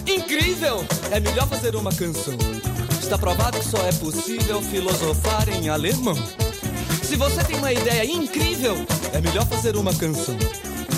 [0.07, 0.85] Incrível!
[1.11, 2.33] É melhor fazer uma canção.
[2.99, 6.15] Está provado que só é possível filosofar em alemão.
[7.03, 8.75] Se você tem uma ideia incrível,
[9.13, 10.37] é melhor fazer uma canção.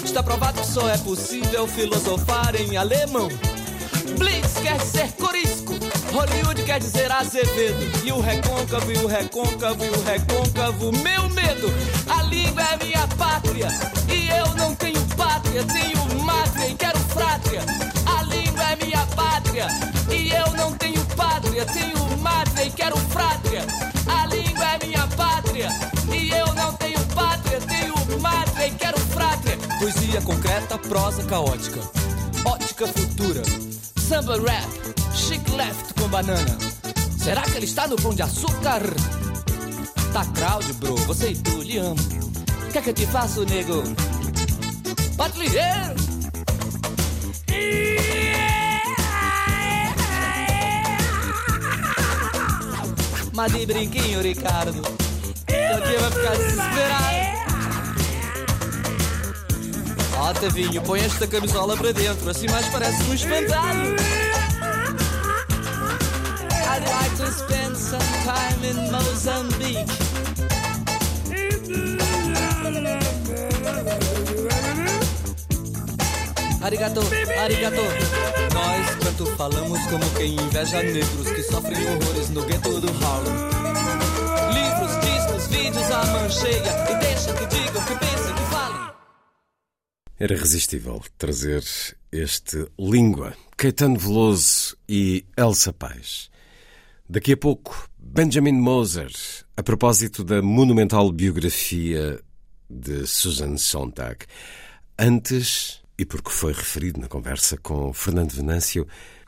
[0.04, 3.30] Está provado que só é possível filosofar em alemão.
[4.18, 5.74] Blitz quer dizer corisco,
[6.12, 8.06] Hollywood quer dizer Azevedo.
[8.06, 11.74] E o recôncavo, e o recôncavo, e o recôncavo, meu medo.
[12.10, 13.68] A língua é minha pátria,
[14.10, 17.62] e eu não tenho pátria, tenho mátria e quero frátria.
[18.06, 19.68] A língua é minha pátria,
[20.10, 23.66] e eu não tenho pátria, tenho mátria e quero frátria.
[24.08, 25.70] A língua é minha pátria,
[26.12, 29.58] e eu não tenho pátria, tenho mátria e quero frátria.
[29.80, 31.80] Poesia concreta, prosa caótica,
[32.46, 33.42] ótica futura,
[33.98, 36.58] samba rap, chic left com banana.
[37.18, 38.82] Será que ele está no pão de açúcar?
[40.14, 41.96] Tá crowd, bro, você e tu, lhe amo.
[42.72, 43.84] Quer que eu te faça, nego?
[45.18, 46.02] Patrulheiro!
[53.34, 54.82] Mas de brinquinho, Ricardo.
[54.82, 57.32] Seu dia vai ficar desesperado.
[60.18, 64.21] Ó, Tavinho, põe esta camisola para dentro, assim mais parece um espantado.
[66.82, 69.88] I'd like to spend some time in Mozambique.
[76.62, 77.02] Arigato,
[77.40, 77.82] arigato.
[78.54, 83.34] Nós tanto falamos como quem inveja negros que sofrem horrores no gueto do Harlem.
[84.54, 88.94] Livros, discos, vídeos à mancheia e deixa que digam, que pensem, que falem.
[90.20, 91.64] Era irresistível trazer
[92.12, 96.31] este Língua, Caetano Veloso e Elsa Paz.
[97.14, 99.12] Daqui a pouco, Benjamin Moser,
[99.58, 102.22] a propósito da monumental biografia
[102.70, 104.26] de Susan Sontag.
[104.98, 108.88] Antes, e porque foi referido na conversa com Fernando Venâncio,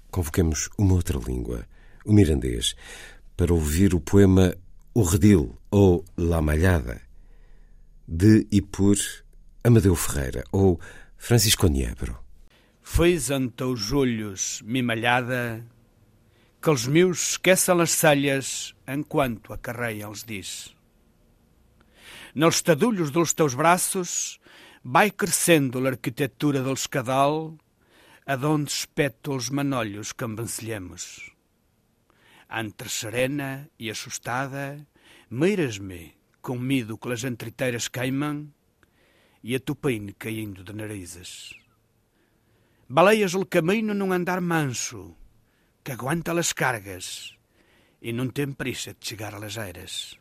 [0.09, 1.67] convoquemos uma outra língua,
[2.05, 2.73] o mirandês,
[3.35, 4.55] para ouvir o poema
[4.93, 7.01] O Redil, ou La Malhada,
[8.07, 8.95] de e por
[9.61, 10.79] Amadeu Ferreira, ou
[11.17, 12.17] Francisco Niebro.
[12.81, 15.61] Fez ante os olhos me malhada,
[16.63, 20.73] que os meus esqueçam as selhas enquanto a carreia lhes diz.
[22.33, 24.39] Nos estadulhos dos teus braços
[24.81, 27.53] vai crescendo a arquitetura do escadal,
[28.25, 31.33] adonde espeto os manolhos que ambancilhamos.
[32.49, 34.87] Entre serena e assustada,
[35.29, 38.47] miras-me com medo que as entriteiras queimam
[39.43, 41.53] e a tupine caindo de narizes.
[42.87, 45.17] Baleias o caminho num andar manso,
[45.83, 47.35] que aguenta as cargas
[48.01, 50.17] e não tem pressa de chegar a las eiras.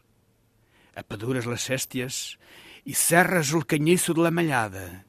[0.95, 2.37] Apeduras las céstias
[2.85, 5.07] e serras o canhiço de la malhada,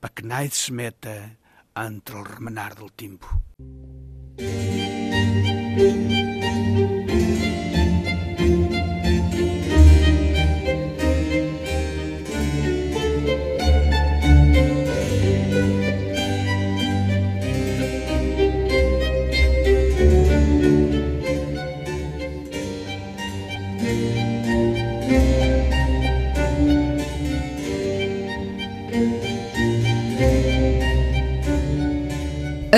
[0.00, 1.38] para que nada se meta
[1.74, 3.28] entre o remenar do timpo.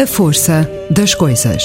[0.01, 1.63] A força das coisas.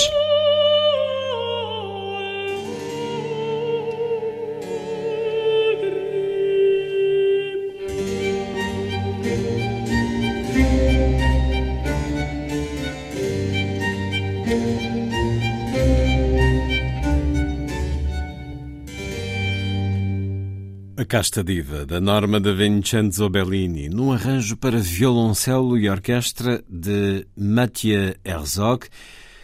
[21.05, 27.27] A Casta Diva, da Norma de Vincenzo Bellini, num arranjo para violoncelo e orquestra de
[27.37, 28.87] Mathieu Herzog,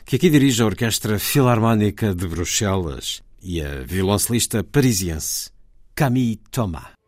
[0.04, 5.52] que aqui dirige a Orquestra Filarmónica de Bruxelas, e a violoncelista parisiense
[5.94, 7.01] Camille Thomas.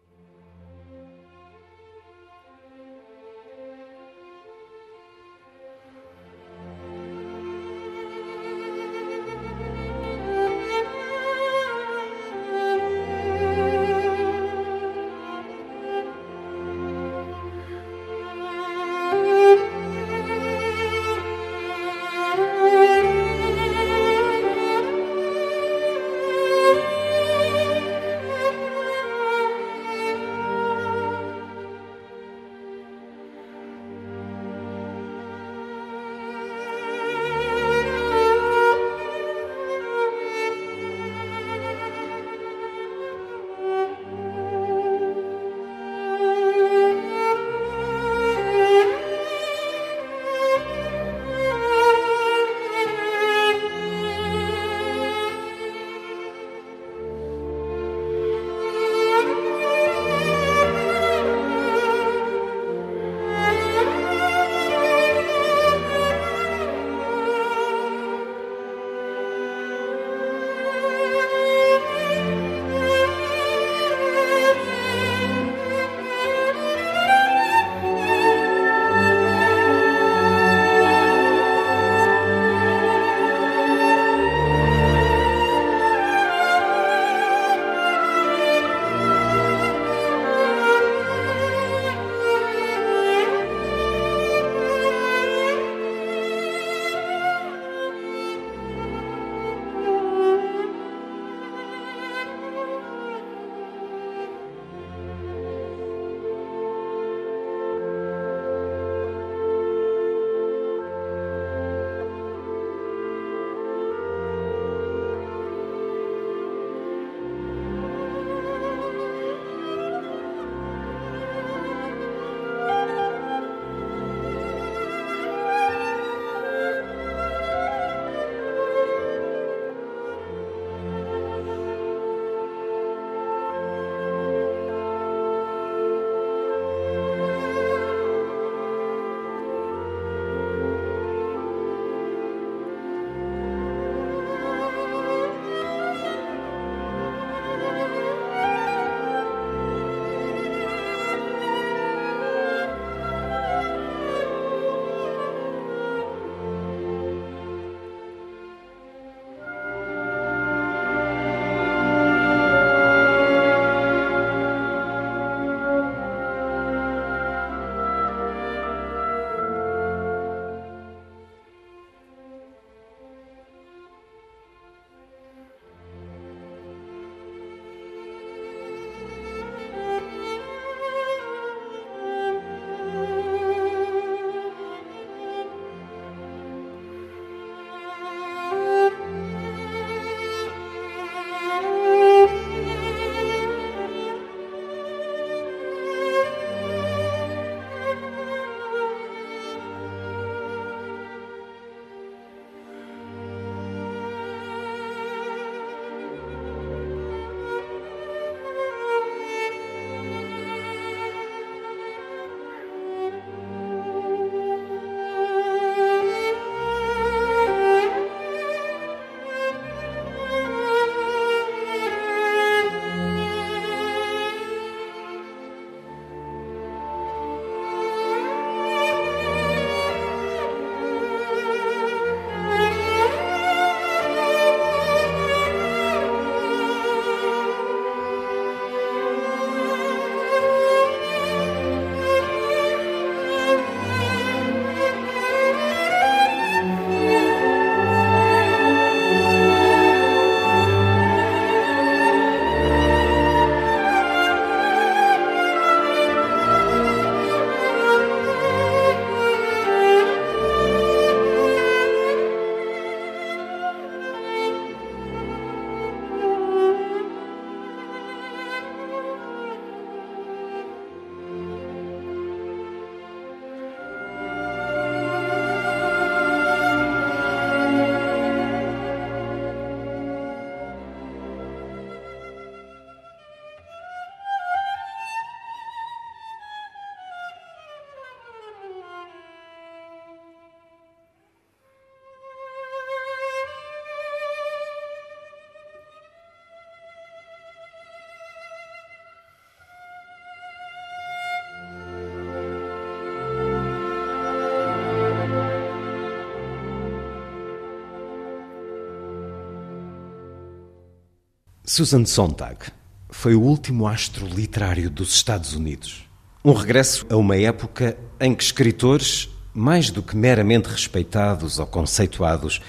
[311.76, 312.68] Susan Sontag
[313.10, 316.08] foi o último astro literário dos Estados Unidos.
[316.46, 322.62] Um regresso a uma época em que escritores, mais do que meramente respeitados ou conceituados,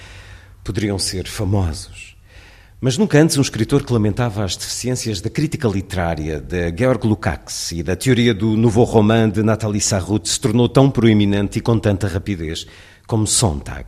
[0.63, 2.17] poderiam ser famosos.
[2.81, 7.73] Mas nunca antes um escritor que lamentava as deficiências da crítica literária de Georg Lukács
[7.73, 11.77] e da teoria do Nouveau Roman de Nathalie Sarraute se tornou tão proeminente e com
[11.77, 12.65] tanta rapidez
[13.05, 13.85] como Sontag.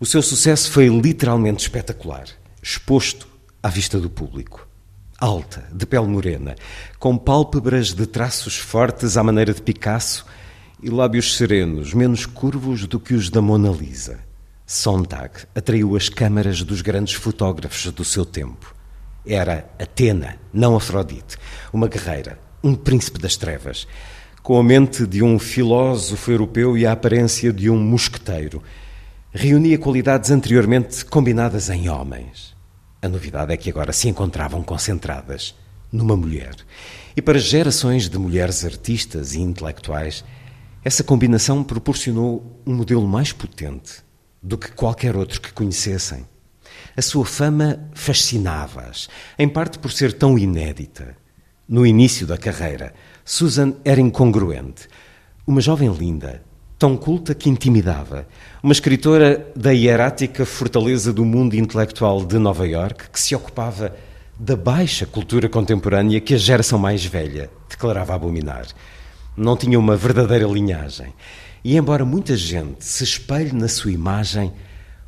[0.00, 2.24] O seu sucesso foi literalmente espetacular,
[2.62, 3.35] exposto
[3.66, 4.64] à vista do público.
[5.18, 6.54] Alta, de pele morena,
[7.00, 10.24] com pálpebras de traços fortes à maneira de Picasso
[10.80, 14.20] e lábios serenos, menos curvos do que os da Mona Lisa.
[14.64, 18.72] Sontag atraiu as câmaras dos grandes fotógrafos do seu tempo.
[19.26, 21.36] Era Atena, não Afrodite,
[21.72, 23.88] uma guerreira, um príncipe das trevas,
[24.44, 28.62] com a mente de um filósofo europeu e a aparência de um mosqueteiro.
[29.32, 32.55] Reunia qualidades anteriormente combinadas em homens.
[33.02, 35.54] A novidade é que agora se encontravam concentradas
[35.92, 36.54] numa mulher.
[37.16, 40.24] E para gerações de mulheres artistas e intelectuais,
[40.84, 44.04] essa combinação proporcionou um modelo mais potente
[44.42, 46.26] do que qualquer outro que conhecessem.
[46.96, 49.08] A sua fama fascinava-as,
[49.38, 51.16] em parte por ser tão inédita.
[51.68, 52.94] No início da carreira,
[53.24, 54.88] Susan era incongruente.
[55.46, 56.42] Uma jovem linda,
[56.78, 58.26] tão culta que intimidava.
[58.62, 63.94] Uma escritora da hierática fortaleza do mundo intelectual de Nova York que se ocupava
[64.38, 68.66] da baixa cultura contemporânea que a geração mais velha declarava abominar.
[69.36, 71.12] Não tinha uma verdadeira linhagem.
[71.64, 74.52] E embora muita gente se espelhe na sua imagem,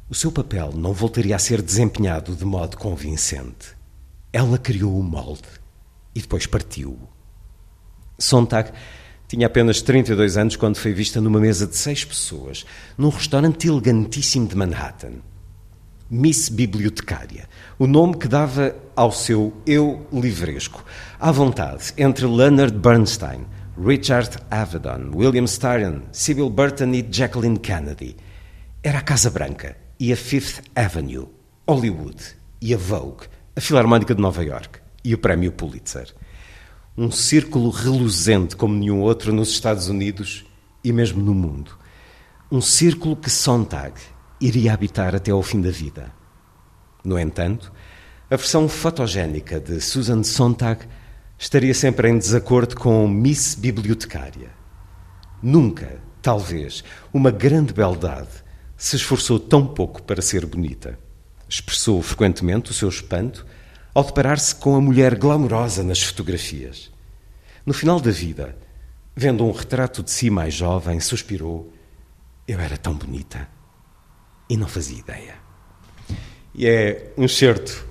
[0.09, 3.77] o seu papel não voltaria a ser desempenhado de modo convincente.
[4.33, 5.49] Ela criou o molde
[6.15, 6.99] e depois partiu.
[8.19, 8.73] Sontag
[9.29, 12.65] tinha apenas 32 anos quando foi vista numa mesa de seis pessoas,
[12.97, 15.21] num restaurante elegantíssimo de Manhattan.
[16.11, 17.47] Miss Bibliotecária,
[17.79, 20.83] o nome que dava ao seu eu livresco,
[21.21, 23.45] à vontade, entre Leonard Bernstein,
[23.79, 28.17] Richard Avedon, William Styron, Sybil Burton e Jacqueline Kennedy.
[28.83, 31.29] Era a Casa Branca e a Fifth Avenue,
[31.69, 32.17] Hollywood
[32.63, 36.15] e a Vogue, a Filarmónica de Nova York e o Prémio Pulitzer.
[37.01, 40.45] Um círculo reluzente como nenhum outro nos Estados Unidos
[40.83, 41.79] e mesmo no mundo.
[42.51, 43.95] Um círculo que Sontag
[44.41, 46.13] iria habitar até ao fim da vida.
[47.05, 47.73] No entanto,
[48.29, 50.89] a versão fotogénica de Susan Sontag
[51.39, 54.51] estaria sempre em desacordo com Miss Bibliotecária.
[55.41, 58.43] Nunca, talvez, uma grande beldade
[58.77, 60.99] se esforçou tão pouco para ser bonita.
[61.49, 63.47] Expressou frequentemente o seu espanto
[63.99, 66.89] ao deparar-se com a mulher glamourosa nas fotografias.
[67.67, 68.57] No final da vida,
[69.17, 71.73] vendo um retrato de si mais jovem, suspirou:
[72.47, 73.49] Eu era tão bonita
[74.49, 75.35] e não fazia ideia.
[76.55, 77.85] E é um certo,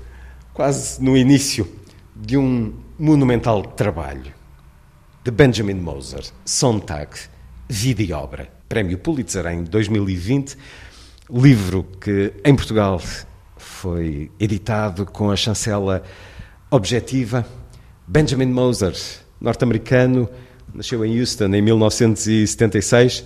[0.53, 1.69] quase no início
[2.15, 4.33] de um monumental trabalho
[5.25, 7.11] de Benjamin Moser, Sontag,
[7.67, 10.57] Vida e Obra, Prémio Pulitzer em 2020,
[11.29, 12.97] livro que em Portugal
[13.77, 16.01] foi editado com a chancela
[16.71, 17.45] objetiva.
[18.07, 18.95] Benjamin Moser,
[19.39, 20.27] norte-americano,
[20.73, 23.23] nasceu em Houston em 1976.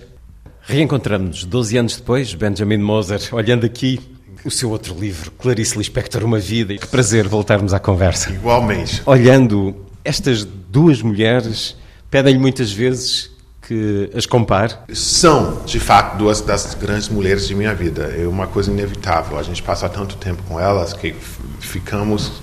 [0.60, 3.98] Reencontramos-nos 12 anos depois, Benjamin Moser, olhando aqui
[4.44, 6.74] o seu outro livro, Clarice Lispector, Uma Vida.
[6.74, 8.30] E que prazer voltarmos à conversa.
[8.30, 9.00] Igualmente.
[9.06, 9.74] Olhando
[10.04, 11.76] estas duas mulheres,
[12.10, 13.31] pedem-lhe muitas vezes
[13.66, 14.74] que as compare.
[14.92, 18.12] São, de fato, duas das grandes mulheres de minha vida.
[18.16, 19.38] É uma coisa inevitável.
[19.38, 21.14] A gente passa tanto tempo com elas que
[21.60, 22.42] ficamos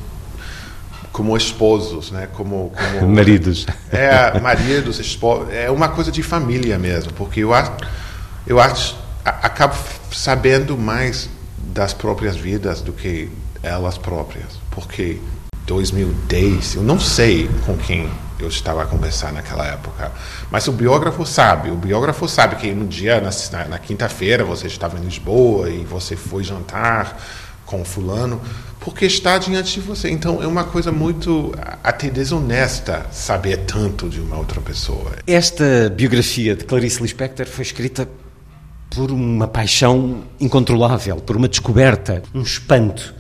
[1.12, 2.28] como esposos, né?
[2.34, 3.68] Como, como maridos.
[3.92, 5.54] É, maridos, esposos.
[5.54, 7.72] É uma coisa de família mesmo, porque eu acho,
[8.48, 9.76] eu acho, acabo
[10.12, 13.30] sabendo mais das próprias vidas do que
[13.62, 15.20] elas próprias, porque
[15.66, 18.10] 2010, eu não sei com quem
[18.40, 20.12] eu estava a conversar naquela época,
[20.50, 24.98] mas o biógrafo sabe, o biógrafo sabe que no dia, na, na quinta-feira, você estava
[24.98, 27.20] em Lisboa e você foi jantar
[27.66, 28.42] com fulano,
[28.80, 30.10] porque está diante de você.
[30.10, 31.54] Então é uma coisa muito
[31.84, 35.12] até desonesta saber tanto de uma outra pessoa.
[35.28, 38.10] Esta biografia de Clarice Lispector foi escrita
[38.90, 43.14] por uma paixão incontrolável, por uma descoberta, um espanto.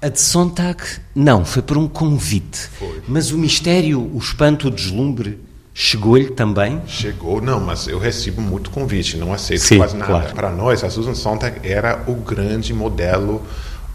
[0.00, 0.82] A de Sontag,
[1.14, 2.58] não, foi por um convite.
[2.78, 3.02] Foi.
[3.08, 5.38] Mas o mistério, o espanto, o deslumbre,
[5.72, 6.82] chegou-lhe também?
[6.86, 10.12] Chegou, não, mas eu recebo muito convite, não aceito Sim, quase nada.
[10.12, 10.34] claro.
[10.34, 13.42] Para nós, a Susan Sontag era o grande modelo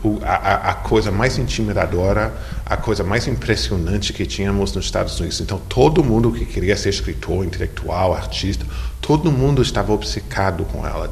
[0.03, 2.33] o, a, a, coisa mais intimidadora,
[2.65, 5.39] a coisa mais impressionante que tínhamos nos Estados Unidos.
[5.41, 8.65] Então, todo mundo que queria ser escritor, intelectual, artista,
[8.99, 11.11] todo mundo estava obcecado com ela.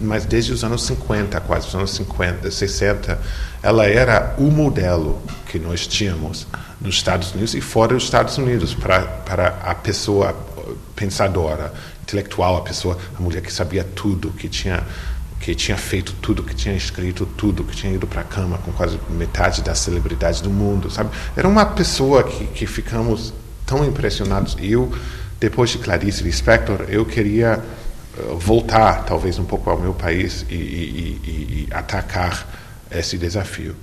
[0.00, 3.20] Mas desde os anos 50, quase os anos 50, 60,
[3.62, 6.46] ela era o modelo que nós tínhamos
[6.80, 10.34] nos Estados Unidos e fora dos Estados Unidos para, para a pessoa
[10.96, 11.72] pensadora,
[12.02, 14.82] intelectual, a pessoa, a mulher que sabia tudo, que tinha
[15.40, 18.70] que tinha feito tudo, que tinha escrito tudo, que tinha ido para a cama com
[18.72, 21.10] quase metade das celebridades do mundo, sabe?
[21.34, 23.32] Era uma pessoa que, que ficamos
[23.64, 24.54] tão impressionados.
[24.60, 24.92] Eu,
[25.40, 27.58] depois de Clarice Lispector, eu queria
[28.18, 32.46] uh, voltar, talvez, um pouco ao meu país e, e, e, e atacar
[32.90, 33.74] esse desafio.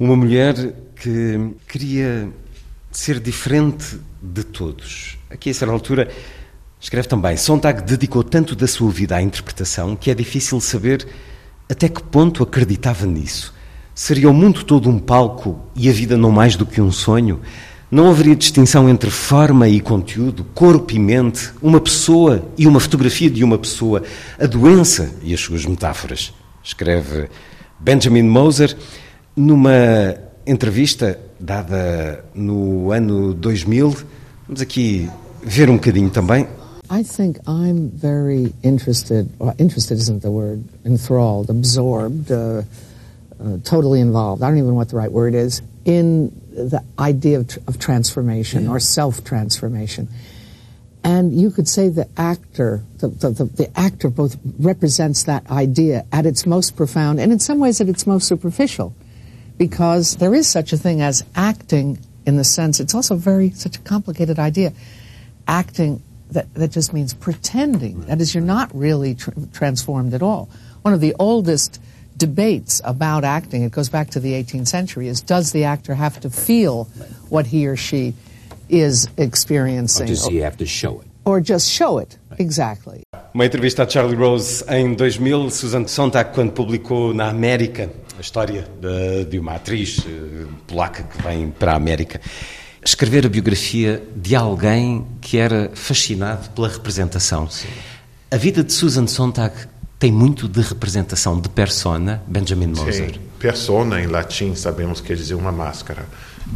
[0.00, 0.54] Uma mulher
[0.96, 2.28] que queria
[2.90, 5.16] ser diferente de todos.
[5.30, 6.10] Aqui, a certa altura,
[6.84, 11.06] Escreve também: Sontag dedicou tanto da sua vida à interpretação que é difícil saber
[11.66, 13.54] até que ponto acreditava nisso.
[13.94, 17.40] Seria o mundo todo um palco e a vida não mais do que um sonho?
[17.90, 23.30] Não haveria distinção entre forma e conteúdo, corpo e mente, uma pessoa e uma fotografia
[23.30, 24.02] de uma pessoa,
[24.38, 26.34] a doença e as suas metáforas.
[26.62, 27.30] Escreve
[27.80, 28.76] Benjamin Moser
[29.34, 30.16] numa
[30.46, 33.96] entrevista dada no ano 2000.
[34.46, 35.08] Vamos aqui
[35.42, 36.46] ver um bocadinho também.
[36.90, 42.62] I think I'm very interested, well, interested isn't the word, enthralled, absorbed, uh,
[43.40, 47.40] uh, totally involved, I don't even know what the right word is, in the idea
[47.40, 50.08] of, of transformation or self transformation.
[51.02, 56.06] And you could say the actor, the, the, the, the, actor both represents that idea
[56.10, 58.94] at its most profound and in some ways at its most superficial.
[59.58, 63.76] Because there is such a thing as acting in the sense, it's also very, such
[63.76, 64.72] a complicated idea.
[65.46, 66.02] Acting
[66.34, 68.02] that, that just means pretending.
[68.02, 70.48] That is, you're not really tr- transformed at all.
[70.82, 71.80] One of the oldest
[72.16, 76.20] debates about acting, it goes back to the 18th century, is does the actor have
[76.20, 76.84] to feel
[77.28, 78.14] what he or she
[78.68, 80.04] is experiencing?
[80.04, 81.06] Or does he have to show it?
[81.24, 83.02] Or just show it, exactly.
[83.32, 88.68] Uma entrevista a Charlie Rose em 2000, Susan Sontag, quando publicou na América a história
[88.80, 92.20] de, de uma atriz uh, polaca que vem para a América.
[92.84, 97.48] Escrever a biografia de alguém que era fascinado pela representação.
[97.48, 97.68] Sim.
[98.30, 99.54] A vida de Susan Sontag
[99.98, 103.14] tem muito de representação, de persona, Benjamin Moser.
[103.14, 103.20] Sim.
[103.38, 106.06] Persona, em latim, sabemos que quer dizer uma máscara.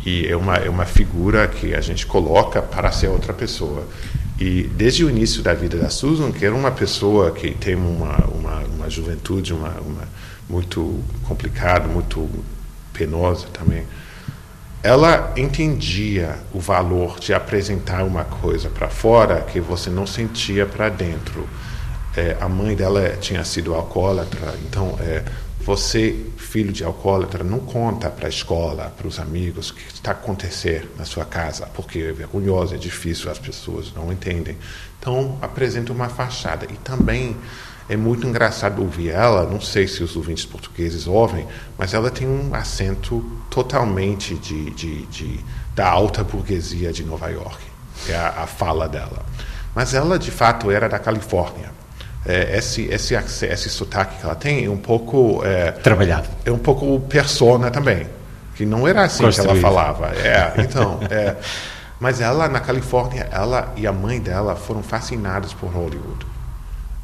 [0.05, 3.87] E é uma, é uma figura que a gente coloca para ser outra pessoa.
[4.39, 8.17] E desde o início da vida da Susan, que era uma pessoa que tem uma,
[8.27, 10.03] uma, uma juventude uma, uma
[10.49, 12.29] muito complicada, muito
[12.93, 13.85] penosa também,
[14.83, 20.89] ela entendia o valor de apresentar uma coisa para fora que você não sentia para
[20.89, 21.49] dentro.
[22.17, 25.25] É, a mãe dela tinha sido alcoólatra, então é,
[25.61, 30.13] você, filho de alcoólatra, não conta para a escola, para os amigos, o que está
[30.13, 34.57] acontecendo na sua casa, porque é vergonhoso, é difícil, as pessoas não entendem.
[34.99, 36.67] Então, apresenta uma fachada.
[36.71, 37.37] E também
[37.89, 41.47] é muito engraçado ouvir ela, não sei se os ouvintes portugueses ouvem,
[41.79, 45.41] mas ela tem um acento totalmente de, de, de
[45.75, 47.59] da alta burguesia de Nova York,
[48.09, 49.25] é a, a, fala dela.
[49.75, 51.71] Mas ela, de fato, era da Califórnia.
[52.27, 55.41] É, esse, esse, esse sotaque que ela tem é um pouco...
[55.45, 56.29] É, Trabalhado.
[56.45, 58.07] É um pouco persona também,
[58.55, 59.53] que não era assim Construído.
[59.53, 60.07] que ela falava.
[60.17, 60.99] É, então...
[61.09, 61.37] É,
[62.01, 66.27] mas ela, na Califórnia, ela e a mãe dela foram fascinadas por Hollywood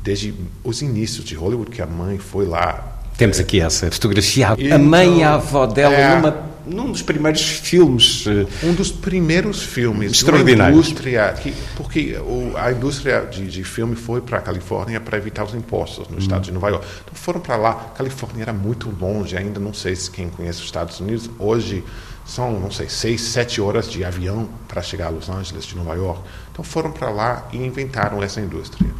[0.05, 3.01] desde os inícios de Hollywood, que a mãe foi lá.
[3.17, 4.55] Temos aqui essa fotografia.
[4.59, 8.27] Então, a mãe e a avó dela é, numa, num dos primeiros filmes.
[8.27, 10.13] Eh, um dos primeiros filmes.
[10.13, 10.75] Extraordinário.
[10.75, 15.43] Indústria, que, porque o, a indústria de, de filme foi para a Califórnia para evitar
[15.43, 16.19] os impostos no hum.
[16.19, 16.87] estado de Nova York.
[17.03, 17.71] Então foram para lá.
[17.71, 21.31] A Califórnia era muito longe, ainda não sei se quem conhece os Estados Unidos.
[21.39, 21.83] Hoje
[22.27, 25.95] são, não sei, seis, sete horas de avião para chegar a Los Angeles, de Nova
[25.95, 26.21] York.
[26.53, 28.91] Então foram para lá e inventaram essa indústria.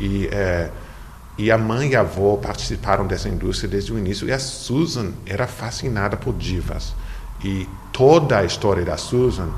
[0.00, 0.70] E, é,
[1.38, 4.28] e a mãe e a avó participaram dessa indústria desde o início.
[4.28, 6.94] E a Susan era fascinada por divas.
[7.44, 9.50] E toda a história da Susan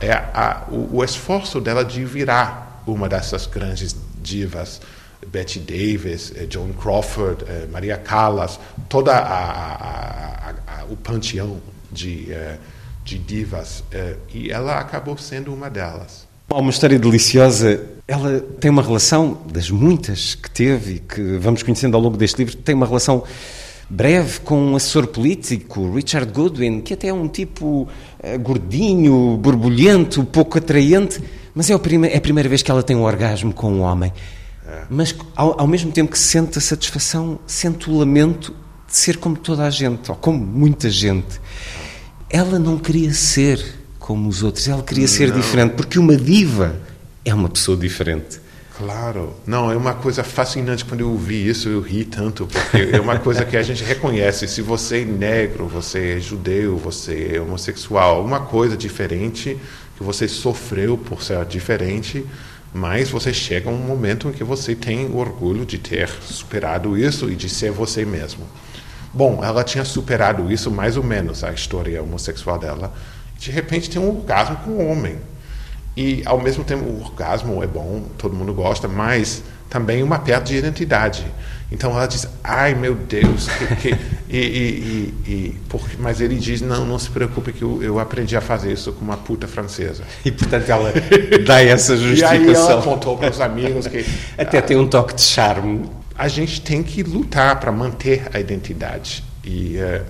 [0.00, 4.80] é a, o, o esforço dela de virar uma dessas grandes divas.
[5.26, 11.60] Betty Davis, eh, Joan Crawford, eh, Maria Callas, toda a, a, o panteão
[11.90, 12.58] de, eh,
[13.04, 13.82] de divas.
[14.32, 16.26] E ela acabou sendo uma delas.
[16.48, 17.95] Uma história deliciosa.
[18.08, 22.38] Ela tem uma relação, das muitas que teve e que vamos conhecendo ao longo deste
[22.38, 23.24] livro, tem uma relação
[23.88, 30.24] breve com um assessor político, Richard Goodwin, que até é um tipo uh, gordinho, borbulhento,
[30.24, 31.20] pouco atraente,
[31.54, 34.12] mas é, é, a primeira vez que ela tem um orgasmo com um homem.
[34.66, 34.82] É.
[34.90, 38.54] Mas ao, ao, mesmo tempo que sente a satisfação, sente o lamento
[38.86, 41.40] de ser como toda a gente, ou como muita gente.
[42.28, 43.64] Ela não queria ser
[43.98, 45.40] como os outros, ela queria ser Não.
[45.40, 46.76] diferente, porque uma diva
[47.26, 48.40] é uma pessoa diferente.
[48.78, 49.34] Claro.
[49.46, 53.18] Não, é uma coisa fascinante quando eu vi isso, eu ri tanto, porque é uma
[53.18, 54.46] coisa que a gente reconhece.
[54.46, 59.58] Se você é negro, você é judeu, você é homossexual, alguma coisa diferente
[59.96, 62.24] que você sofreu por ser diferente,
[62.72, 66.98] mas você chega a um momento em que você tem o orgulho de ter superado
[66.98, 68.46] isso e de ser você mesmo.
[69.12, 72.92] Bom, ela tinha superado isso mais ou menos, a história homossexual dela.
[73.38, 75.16] De repente tem um orgasmo com um homem.
[75.96, 80.44] E, ao mesmo tempo, o orgasmo é bom, todo mundo gosta, mas também uma perda
[80.44, 81.26] de identidade.
[81.72, 83.98] Então ela diz, ai meu Deus, que, que,
[84.30, 87.98] e, e, e, e porque, mas ele diz, não, não se preocupe que eu, eu
[87.98, 90.04] aprendi a fazer isso com uma puta francesa.
[90.24, 90.92] E portanto ela
[91.44, 92.66] dá essa E justificação.
[92.66, 94.04] aí ela contou para os amigos que
[94.38, 95.90] Até tem um toque de charme.
[96.16, 99.24] a gente tem que lutar para manter a identidade.
[99.44, 100.02] E, eh,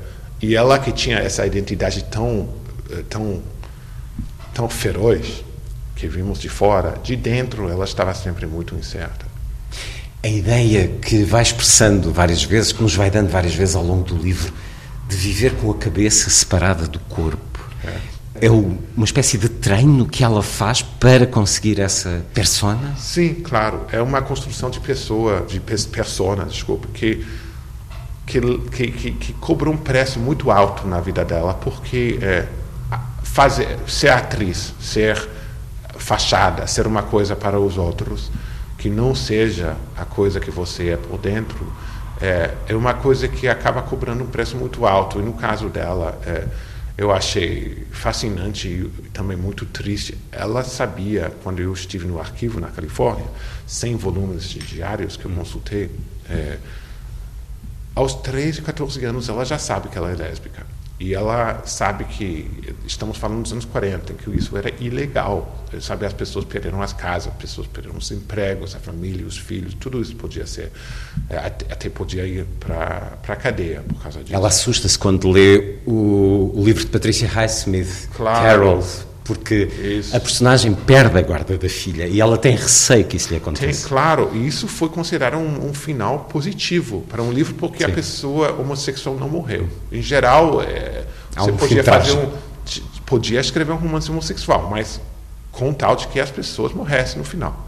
[0.43, 2.49] e ela que tinha essa identidade tão,
[2.91, 3.43] eh, tão,
[4.53, 5.43] tão feroz,
[6.07, 9.27] que vimos de fora, de dentro ela estava sempre muito incerta.
[10.23, 14.05] A ideia que vai expressando várias vezes, que nos vai dando várias vezes ao longo
[14.05, 14.53] do livro,
[15.09, 17.41] de viver com a cabeça separada do corpo.
[18.41, 22.95] É o- uma espécie de treino que ela faz para conseguir essa persona?
[22.99, 23.87] Sim, claro.
[23.91, 27.25] É uma construção de pessoa, de persona, desculpa, que,
[28.27, 28.41] que,
[28.91, 32.47] que, que, cobra um preço muito alto na vida dela, porque é,
[33.23, 35.37] fazer, ser atriz, ser
[36.07, 38.31] fachada, ser uma coisa para os outros,
[38.79, 41.67] que não seja a coisa que você é por dentro,
[42.21, 45.19] é, é uma coisa que acaba cobrando um preço muito alto.
[45.19, 46.47] E no caso dela, é,
[46.97, 50.17] eu achei fascinante e também muito triste.
[50.31, 53.27] Ela sabia, quando eu estive no arquivo na Califórnia,
[53.67, 55.91] 100 volumes de diários que eu consultei,
[56.31, 56.59] é,
[57.97, 60.65] aos 13, 14 anos ela já sabe que ela é lésbica.
[60.99, 62.51] E ela sabe que
[62.87, 65.65] estamos falando dos anos 40, em que isso era ilegal.
[65.79, 69.75] Sabe, as pessoas perderam as casas, as pessoas perderam os empregos, a família, os filhos,
[69.75, 70.73] tudo isso podia ser.
[71.29, 74.35] Até, até podia ir para a cadeia por causa disso.
[74.35, 78.43] Ela assusta-se quando lê o, o livro de Patricia Highsmith, Claro.
[78.43, 78.85] Carol,
[79.27, 79.69] porque
[80.13, 83.43] a personagem perde a guarda da filha e ela tem receio que isso lhe Tem,
[83.43, 83.89] aconteça.
[83.89, 88.53] claro, e isso foi considerado um, um final positivo para um livro porque a pessoa
[88.53, 89.69] homossexual não morreu.
[89.91, 91.05] Em geral, é,
[91.37, 92.31] você um podia fazer um,
[93.05, 95.01] podia escrever um romance homossexual, mas
[95.51, 97.67] com tal de que as pessoas morressem no final.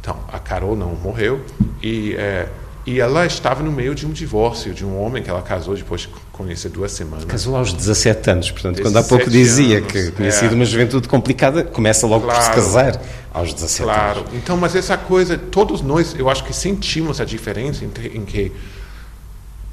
[0.00, 1.44] Então, a Carol não morreu
[1.82, 2.48] e é,
[2.90, 6.00] e ela estava no meio de um divórcio de um homem que ela casou depois
[6.00, 7.24] de conhecer duas semanas.
[7.24, 10.32] Casou aos 17 anos, portanto, quando há pouco 17 dizia anos, que tinha é.
[10.32, 12.54] sido uma juventude complicada, começa logo por se Claro.
[12.56, 13.00] casar
[13.32, 14.20] aos 17 Claro.
[14.22, 14.34] anos.
[14.34, 18.50] Então, mas essa coisa, todos nós, eu acho que sentimos a diferença entre, em que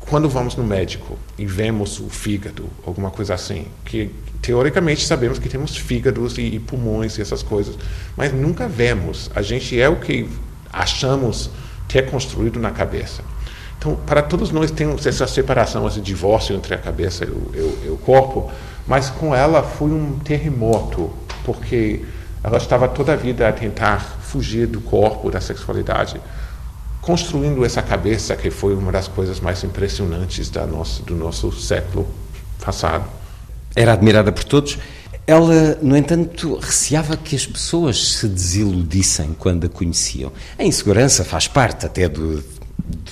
[0.02, 4.11] quando vamos no médico e vemos o fígado, alguma coisa assim, que
[4.44, 7.76] teoricamente sabemos que temos fígados e, e pulmões e essas coisas,
[8.15, 9.31] mas nunca vemos.
[9.35, 10.30] A gente é o que
[10.72, 11.49] achamos
[11.88, 13.23] ter construído na cabeça.
[13.77, 17.89] Então, para todos nós temos essa separação, esse divórcio entre a cabeça e o, e
[17.89, 18.51] o- corpo,
[18.88, 21.11] mas com ela foi um terremoto,
[21.45, 22.03] porque
[22.43, 26.19] ela estava toda a vida a tentar fugir do corpo, da sexualidade,
[27.01, 32.07] construindo essa cabeça que foi uma das coisas mais impressionantes da nosso, do nosso século
[32.64, 33.05] passado.
[33.76, 34.77] Era admirada por todos.
[35.27, 40.31] Ela, no entanto, receava que as pessoas se desiludissem quando a conheciam.
[40.57, 42.41] A insegurança faz parte até do-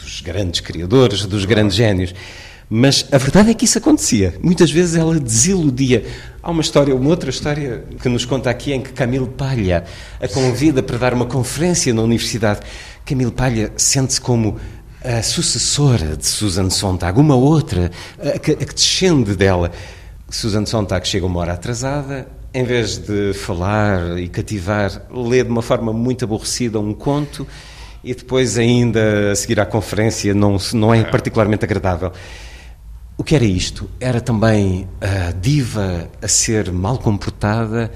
[0.01, 2.15] dos grandes criadores, dos grandes génios.
[2.69, 4.33] Mas a verdade é que isso acontecia.
[4.41, 6.05] Muitas vezes ela desiludia.
[6.41, 9.83] Há uma história, uma outra história que nos conta aqui em que Camille Palha
[10.21, 12.61] a convida para dar uma conferência na universidade.
[13.05, 14.55] Camille Palha sente-se como
[15.03, 19.71] a sucessora de Susan Sontag, uma outra, a que descende dela.
[20.29, 25.61] Susan Sontag chega uma hora atrasada, em vez de falar e cativar, lê de uma
[25.61, 27.47] forma muito aborrecida um conto
[28.03, 32.11] e depois ainda a seguir à conferência não, não é particularmente agradável.
[33.17, 33.89] O que era isto?
[33.99, 37.91] Era também a diva a ser mal comportada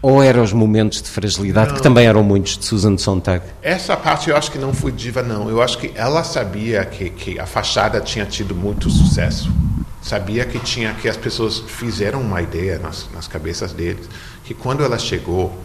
[0.00, 1.76] ou eram os momentos de fragilidade, Não.
[1.76, 3.44] que também eram muitos de Susan Sontag?
[3.62, 5.48] Essa parte eu acho que não foi diva, não.
[5.48, 9.52] Eu acho que ela sabia que, que a fachada tinha tido muito sucesso.
[10.02, 14.08] Sabia que tinha que as pessoas fizeram uma ideia nas, nas cabeças deles
[14.44, 15.56] que quando ela chegou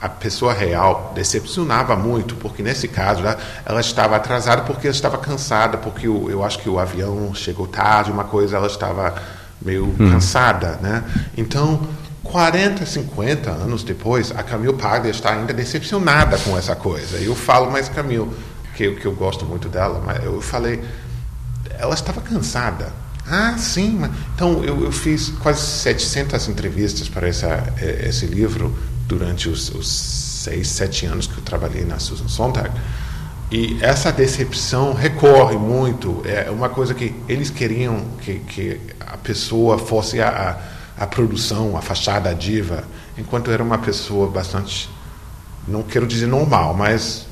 [0.00, 5.18] a pessoa real decepcionava muito porque nesse caso ela, ela estava atrasada porque ela estava
[5.18, 9.14] cansada porque o, eu acho que o avião chegou tarde uma coisa ela estava
[9.60, 10.10] meio Hum.
[10.10, 11.04] cansada né
[11.36, 11.86] então
[12.24, 17.18] 40, 50 anos depois, a Camille Paglia está ainda decepcionada com essa coisa.
[17.18, 18.30] Eu falo, mas Camille,
[18.74, 20.82] que, que eu gosto muito dela, mas eu falei,
[21.78, 22.92] ela estava cansada.
[23.34, 23.98] Ah, sim.
[24.34, 27.46] Então, eu, eu fiz quase 700 entrevistas para essa,
[27.80, 28.76] eh, esse livro
[29.08, 32.70] durante os, os seis, sete anos que eu trabalhei na Susan Sontag.
[33.50, 36.20] E essa decepção recorre muito.
[36.26, 40.60] É uma coisa que eles queriam que, que a pessoa fosse a,
[40.98, 42.84] a, a produção, a fachada, a diva,
[43.16, 44.90] enquanto era uma pessoa bastante,
[45.66, 47.26] não quero dizer normal, mas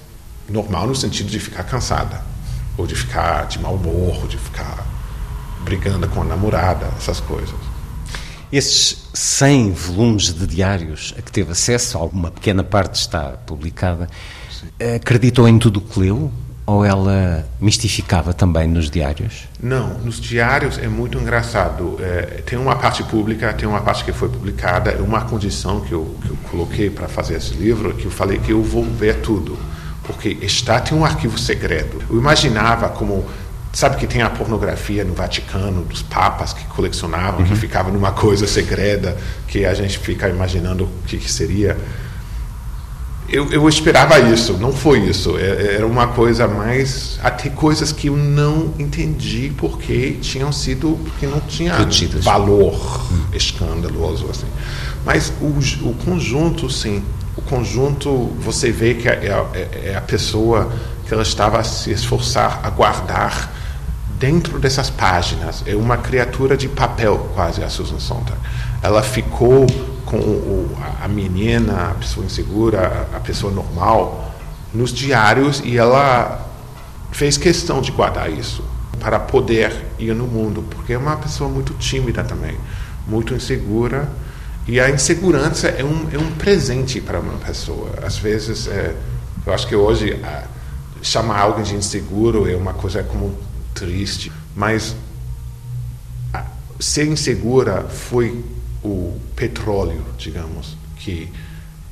[0.48, 2.22] normal no sentido de ficar cansada,
[2.78, 4.89] ou de ficar de mau humor, ou de ficar
[5.64, 7.54] brigando com a namorada, essas coisas.
[8.52, 14.08] Esses 100 volumes de diários a que teve acesso, alguma pequena parte está publicada,
[14.96, 16.32] acreditou em tudo o que leu?
[16.66, 19.48] Ou ela mistificava também nos diários?
[19.60, 21.96] Não, nos diários é muito engraçado.
[22.00, 24.90] É, tem uma parte pública, tem uma parte que foi publicada.
[24.90, 28.38] É uma condição que eu, que eu coloquei para fazer esse livro, que eu falei
[28.38, 29.58] que eu vou ver tudo,
[30.04, 32.02] porque está tem um arquivo segredo.
[32.08, 33.26] Eu imaginava como
[33.72, 38.46] sabe que tem a pornografia no Vaticano dos papas que colecionavam, que ficava numa coisa
[38.46, 39.16] segreda
[39.46, 41.76] que a gente fica imaginando o que, que seria.
[43.28, 45.38] Eu, eu esperava isso, não foi isso.
[45.38, 47.16] É- Era uma coisa mais.
[47.22, 50.98] Até coisas que eu não entendi porque tinham sido.
[51.04, 51.74] porque não tinha
[52.24, 54.26] valor escandaloso.
[54.30, 54.46] Assim.
[55.04, 55.46] Mas o,
[55.88, 57.04] o conjunto, sim.
[57.36, 58.10] O conjunto,
[58.40, 59.12] você vê que é,
[59.54, 60.72] é- é a pessoa
[61.14, 63.50] ela estava a se esforçar a guardar
[64.18, 65.62] dentro dessas páginas.
[65.66, 68.38] É uma criatura de papel, quase, a Susan Sontag.
[68.82, 69.66] Ela ficou
[70.04, 74.34] com o, a- menina, a pessoa insegura, a, pessoa normal,
[74.72, 76.46] nos diários e ela
[77.12, 78.62] fez questão de guardar isso
[79.00, 82.56] para poder ir no mundo, porque é uma pessoa muito tímida também,
[83.06, 84.08] muito insegura.
[84.68, 87.90] E a insegurança é um, é um presente para uma pessoa.
[88.04, 88.94] Às vezes, é,
[89.46, 90.20] eu acho que hoje
[91.02, 93.34] chamar alguém de inseguro é uma coisa como
[93.74, 94.94] triste, mas
[96.78, 98.44] ser insegura foi
[98.82, 101.28] o petróleo, digamos, que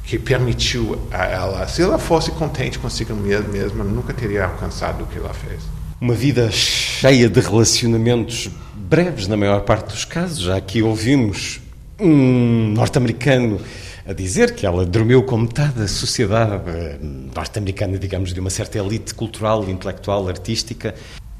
[0.08, 5.18] que permitiu a ela, se ela fosse contente consigo mesma, nunca teria alcançado o que
[5.18, 5.60] ela fez.
[6.00, 10.38] Uma vida cheia de relacionamentos breves, na maior parte dos casos.
[10.38, 11.60] Já aqui ouvimos
[12.00, 13.60] um norte-americano
[14.08, 16.98] a dizer que ela dormiu com metade da sociedade eh,
[17.34, 20.94] norte-americana, digamos, de uma certa elite cultural, intelectual, artística.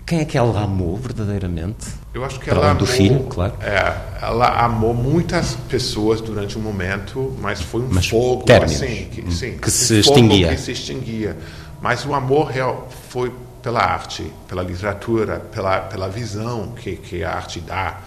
[0.05, 1.87] Quem é que ela amou verdadeiramente?
[2.13, 3.55] Eu acho que Para ela além do amou, filho, claro.
[3.63, 9.09] é, ela amou muitas pessoas durante um momento, mas foi um Mas fogo términos, assim,
[9.13, 10.49] que, hum, sim, que um se extinguia.
[10.49, 11.37] que se extinguia.
[11.81, 13.33] Mas o amor real foi
[13.63, 17.99] pela arte, pela literatura, pela pela visão que que a arte dá.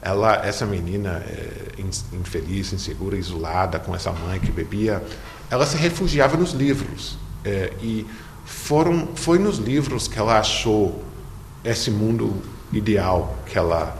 [0.00, 5.02] Ela, essa menina é, in- infeliz, insegura, isolada, com essa mãe que bebia,
[5.50, 7.18] ela se refugiava nos livros.
[7.44, 8.06] É, e
[8.44, 11.02] foram, foi nos livros que ela achou
[11.64, 12.40] esse mundo
[12.72, 13.96] ideal que ela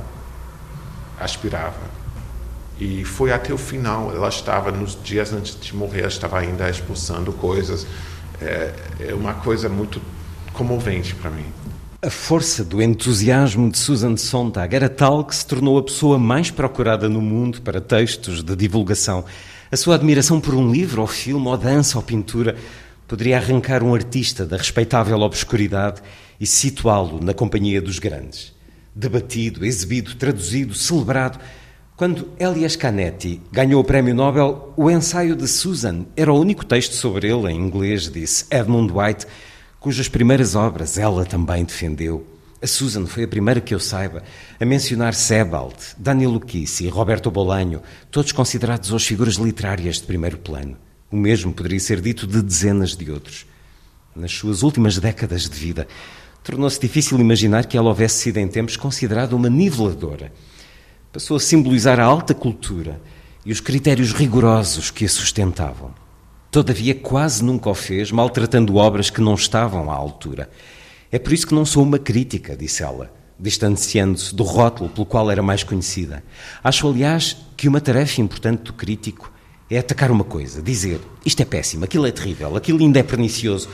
[1.19, 1.89] aspirava.
[2.79, 4.15] E foi até o final.
[4.15, 7.87] Ela estava, nos dias antes de morrer, ela estava ainda expulsando coisas.
[8.41, 8.73] É,
[9.09, 10.01] é uma coisa muito
[10.53, 11.47] comovente para mim.
[12.01, 16.49] A força do entusiasmo de Susan Sontag era tal que se tornou a pessoa mais
[16.49, 19.25] procurada no mundo para textos de divulgação.
[19.69, 22.55] A sua admiração por um livro, ou filme, ou dança, ou pintura
[23.09, 26.01] poderia arrancar um artista da respeitável obscuridade
[26.39, 28.55] e situá-lo na companhia dos grandes.
[28.95, 31.41] Debatido, exibido, traduzido, celebrado.
[31.97, 36.93] Quando Elias Canetti ganhou o Prémio Nobel, o ensaio de Susan era o único texto
[36.93, 39.27] sobre ele, em inglês, disse Edmund White,
[39.81, 42.27] cujas primeiras obras ela também defendeu.
[42.61, 44.23] A Susan foi a primeira que eu saiba
[44.59, 47.81] a mencionar Sebald, Danilo Kissi e Roberto Bolanho,
[48.11, 50.77] todos considerados hoje figuras literárias de primeiro plano.
[51.11, 53.47] O mesmo poderia ser dito de dezenas de outros.
[54.15, 55.87] Nas suas últimas décadas de vida,
[56.43, 60.33] tornou-se difícil imaginar que ela houvesse sido em tempos considerada uma niveladora.
[61.13, 63.01] Passou a simbolizar a alta cultura
[63.47, 65.95] e os critérios rigorosos que a sustentavam.
[66.51, 70.49] Todavia, quase nunca o fez, maltratando obras que não estavam à altura.
[71.13, 75.31] É por isso que não sou uma crítica, disse ela, distanciando-se do rótulo pelo qual
[75.31, 76.25] era mais conhecida.
[76.65, 79.31] Acho, aliás, que uma tarefa importante do crítico
[79.71, 83.69] é atacar uma coisa, dizer isto é péssimo, aquilo é terrível, aquilo ainda é pernicioso.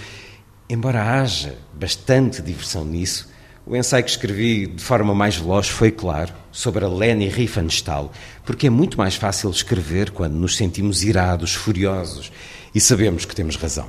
[0.69, 3.33] Embora haja bastante diversão nisso,
[3.65, 8.11] o ensaio que escrevi de forma mais veloz foi, claro, sobre a Leni Riefenstahl,
[8.45, 12.33] porque é muito mais fácil escrever quando nos sentimos irados, furiosos
[12.75, 13.87] e sabemos que temos razão.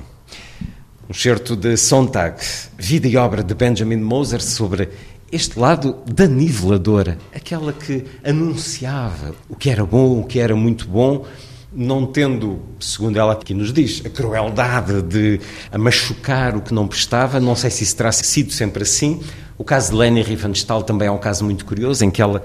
[1.08, 2.36] Um certo de Sontag,
[2.78, 4.88] vida e obra de Benjamin Moser sobre
[5.30, 10.86] este lado da niveladora, aquela que anunciava o que era bom, o que era muito
[10.86, 11.24] bom,
[11.72, 15.40] não tendo, segundo ela aqui nos diz, a crueldade de
[15.70, 19.20] a machucar o que não prestava, não sei se isso terá sido sempre assim.
[19.58, 22.44] O caso de Leni Riefenstahl também é um caso muito curioso, em que ela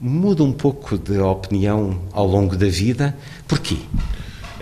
[0.00, 3.16] muda um pouco de opinião ao longo da vida.
[3.46, 3.76] Porquê?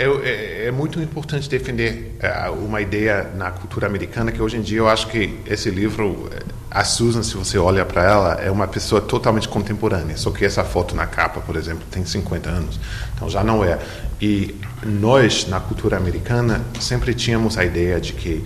[0.01, 4.63] É, é, é, muito importante defender uh, uma ideia na cultura americana que hoje em
[4.63, 6.31] dia eu acho que esse livro,
[6.71, 10.17] a Susan, se você olha para ela, é uma pessoa totalmente contemporânea.
[10.17, 12.81] Só que essa foto na capa, por exemplo, tem 50 anos,
[13.15, 13.79] então já não é.
[14.23, 18.43] E nós, na cultura americana, sempre tínhamos a ideia de que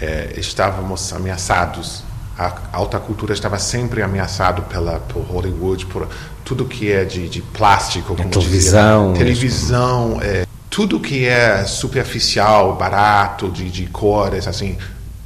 [0.00, 2.04] é, estávamos ameaçados.
[2.38, 6.08] A alta cultura estava sempre ameaçado pela por Hollywood, por
[6.44, 10.18] tudo que é de, de plástico, como televisão, dizia, televisão.
[10.22, 14.78] É, tudo que é superficial, barato, de, de cores, assim,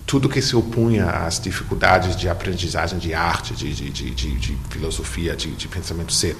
[0.05, 5.37] tudo que se opunha às dificuldades de aprendizagem de arte, de, de, de, de filosofia,
[5.37, 6.37] de, pensamento ser.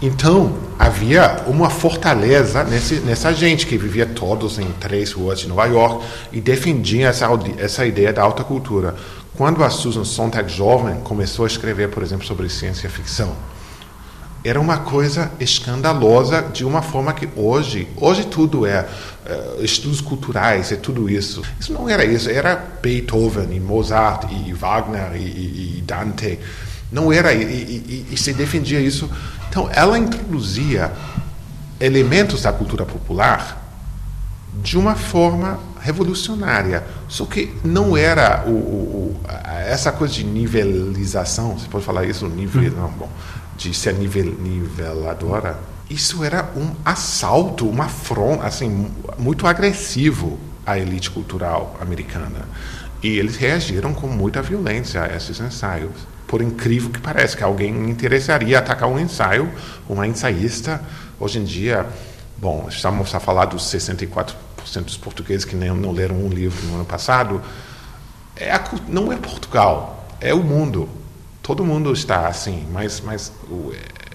[0.00, 5.66] Então, havia uma fortaleza nesse, nessa gente que vivia todos em três ruas de Nova
[5.66, 7.28] York e defendia essa,
[7.58, 8.96] essa ideia da alta cultura.
[9.36, 13.36] Quando a Susan Sontag, jovem, começou a escrever, por exemplo, sobre ciência ficção,
[14.46, 18.86] era uma coisa escandalosa de uma forma que hoje, hoje tudo é
[19.26, 21.42] uh, estudos culturais, é tudo isso.
[21.58, 26.38] Isso não era isso, era Beethoven e Mozart e Wagner e, e Dante.
[26.92, 29.10] Não era, e, e, e se defendia isso.
[29.48, 30.92] Então, ela introduzia
[31.80, 33.64] elementos da cultura popular
[34.62, 36.84] de uma forma revolucionária.
[37.08, 39.20] Só que não era o, o,
[39.66, 43.10] essa coisa de nivelização, você pode falar isso, nível, não, bom,
[43.56, 45.58] de ser nivel, niveladora,
[45.88, 52.44] isso era um assalto, uma afronta, assim, muito agressivo à elite cultural americana.
[53.02, 55.92] E eles reagiram com muita violência a esses ensaios.
[56.26, 59.48] Por incrível que pareça, que alguém interessaria atacar um ensaio,
[59.88, 60.82] uma ensaísta.
[61.20, 61.86] Hoje em dia,
[62.36, 64.34] bom, estamos a falar dos 64%
[64.84, 67.40] dos portugueses que nem, não leram um livro no ano passado.
[68.34, 70.88] É a, não é Portugal, é o mundo.
[71.46, 73.72] Todo mundo está assim, mas, mas o,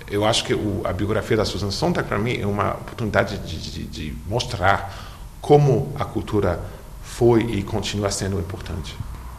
[0.09, 3.57] eu acho que o, a biografia da Susan Sontag, para mim, é uma oportunidade de,
[3.57, 4.93] de, de, mostrar
[5.39, 6.59] como a cultura
[7.01, 8.97] foi e continua sendo importante.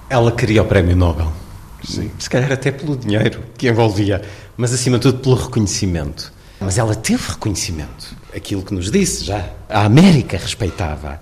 [0.09, 1.31] Ela queria o prémio Nobel.
[1.85, 2.11] Sim.
[2.19, 4.23] Se calhar até pelo dinheiro que envolvia,
[4.57, 6.33] mas acima de tudo pelo reconhecimento.
[6.61, 8.17] Mas ela teve reconhecimento.
[8.35, 9.51] Aquilo que nos disse já.
[9.69, 11.21] A América respeitava.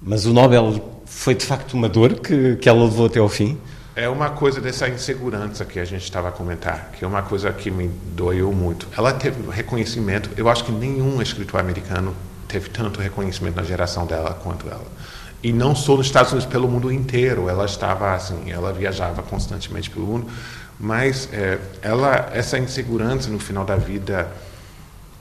[0.00, 3.56] Mas o Nobel foi de facto uma dor que, que ela levou até ao fim.
[3.94, 7.52] É uma coisa dessa insegurança que a gente estava a comentar, que é uma coisa
[7.52, 8.88] que me doeu muito.
[8.96, 12.16] Ela teve reconhecimento, eu acho que nenhum escritor americano
[12.48, 14.86] teve tanto reconhecimento na geração dela quanto ela.
[15.42, 17.48] E não só nos Estados Unidos, pelo mundo inteiro.
[17.48, 20.26] Ela estava assim, ela viajava constantemente pelo mundo,
[20.80, 24.30] mas é, ela essa insegurança no final da vida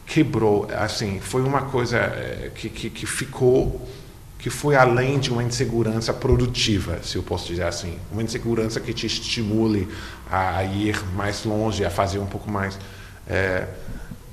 [0.06, 3.88] quebrou, assim, foi uma coisa é, que, que, que ficou
[4.42, 8.00] que foi além de uma insegurança produtiva, se eu posso dizer assim.
[8.12, 9.88] Uma insegurança que te estimule
[10.30, 12.78] a ir mais longe, a fazer um pouco mais.
[13.28, 13.68] É,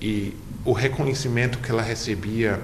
[0.01, 2.59] e o reconhecimento que ela recebia,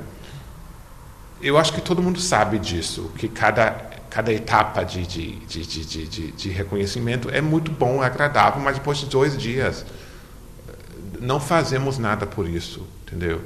[1.43, 3.73] eu acho que todo mundo sabe disso, que cada,
[4.09, 8.97] cada etapa de, de, de, de, de, reconhecimento é muito bom, é agradável, mas depois
[8.97, 9.85] de dois dias
[11.21, 13.43] não fazemos nada por isso, entendeu?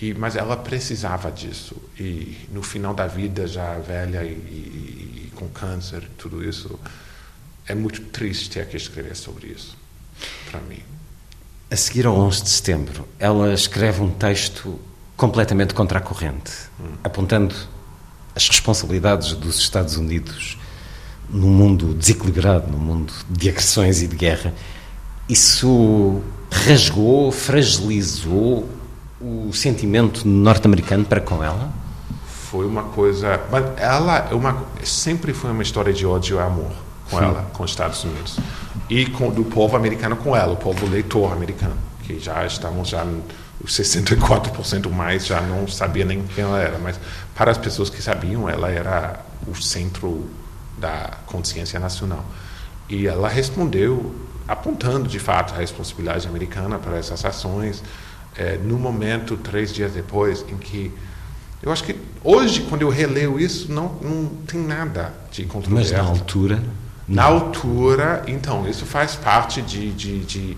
[0.00, 1.76] E, mas ela precisava disso.
[1.98, 6.78] E no final da vida, já velha e, e, e, com câncer, tudo isso,
[7.66, 9.76] é muito triste ter que escrever sobre isso,
[10.50, 10.80] para mim.
[11.70, 14.78] A seguir ao 11 de setembro, ela escreve um texto
[15.16, 16.94] completamente contra a corrente, hum.
[17.02, 17.54] apontando
[18.34, 20.56] as responsabilidades dos Estados Unidos
[21.28, 24.54] num mundo desequilibrado, num mundo de agressões e de guerra.
[25.28, 28.68] Isso rasgou, fragilizou
[29.20, 31.70] o sentimento norte-americano para com ela?
[32.50, 33.40] Foi uma coisa.
[33.50, 36.70] Mas ela é uma, sempre foi uma história de ódio e amor
[37.10, 37.24] com Sim.
[37.24, 38.38] ela, com os Estados Unidos.
[38.88, 43.04] E com, do povo americano com ela, o povo leitor americano, que já estamos já
[43.62, 46.98] os 64% mais já não sabia nem quem ela era, mas
[47.34, 50.28] para as pessoas que sabiam, ela era o centro
[50.78, 52.24] da consciência nacional.
[52.88, 54.14] E ela respondeu
[54.46, 57.82] apontando de fato a responsabilidade americana para essas ações
[58.38, 60.92] é, no momento, três dias depois, em que
[61.62, 65.92] eu acho que hoje, quando eu releio isso, não, não tem nada de controverso.
[65.92, 66.62] Mas na altura?
[67.08, 70.56] Na altura, então, isso faz parte de, de, de,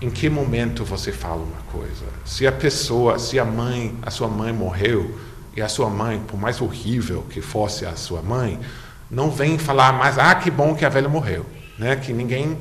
[0.00, 2.04] em que momento você fala uma coisa.
[2.24, 5.18] Se a pessoa, se a mãe, a sua mãe morreu,
[5.56, 8.60] e a sua mãe, por mais horrível que fosse a sua mãe,
[9.10, 11.46] não vem falar mais, ah, que bom que a velha morreu.
[11.78, 11.96] Né?
[11.96, 12.56] Que ninguém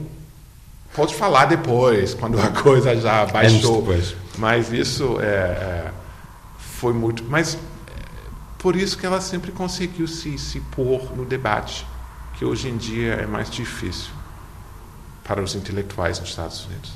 [0.96, 3.86] pode falar depois, quando a coisa já baixou.
[4.38, 5.92] Mas isso é, é,
[6.58, 7.24] foi muito.
[7.24, 7.58] Mas
[8.58, 11.86] por isso que ela sempre conseguiu se, se pôr no debate,
[12.38, 14.12] que hoje em dia é mais difícil
[15.24, 16.92] para os intelectuais nos Estados Unidos.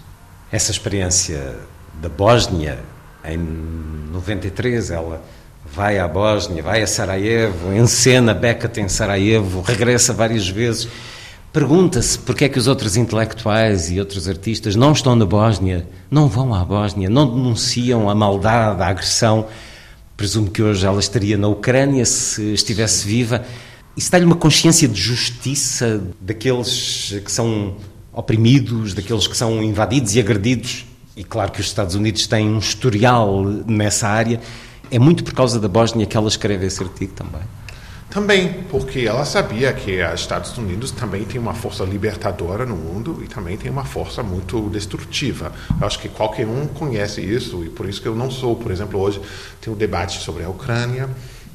[0.52, 1.60] Essa experiência
[1.96, 2.80] da Bósnia,
[3.24, 5.22] em 93, ela
[5.66, 10.88] vai à Bósnia, vai a Sarajevo, encena Beckett em Sarajevo, regressa várias vezes.
[11.52, 16.28] Pergunta-se porque é que os outros intelectuais e outros artistas não estão na Bósnia, não
[16.28, 19.48] vão à Bósnia, não denunciam a maldade, a agressão.
[20.16, 23.44] Presumo que hoje ela estaria na Ucrânia se estivesse viva.
[23.98, 27.78] Isso dá-lhe uma consciência de justiça daqueles que são
[28.14, 30.86] oprimidos, daqueles que são invadidos e agredidos.
[31.18, 34.40] E claro que os Estados Unidos têm um historial nessa área.
[34.92, 37.42] É muito por causa da Bósnia que ela escreve esse artigo também.
[38.10, 43.22] Também, porque ela sabia que os Estados Unidos também tem uma força libertadora no mundo
[43.24, 45.54] e também tem uma força muito destrutiva.
[45.80, 48.72] Eu acho que qualquer um conhece isso e por isso que eu não sou, por
[48.72, 49.22] exemplo, hoje
[49.62, 51.08] tem um debate sobre a Ucrânia.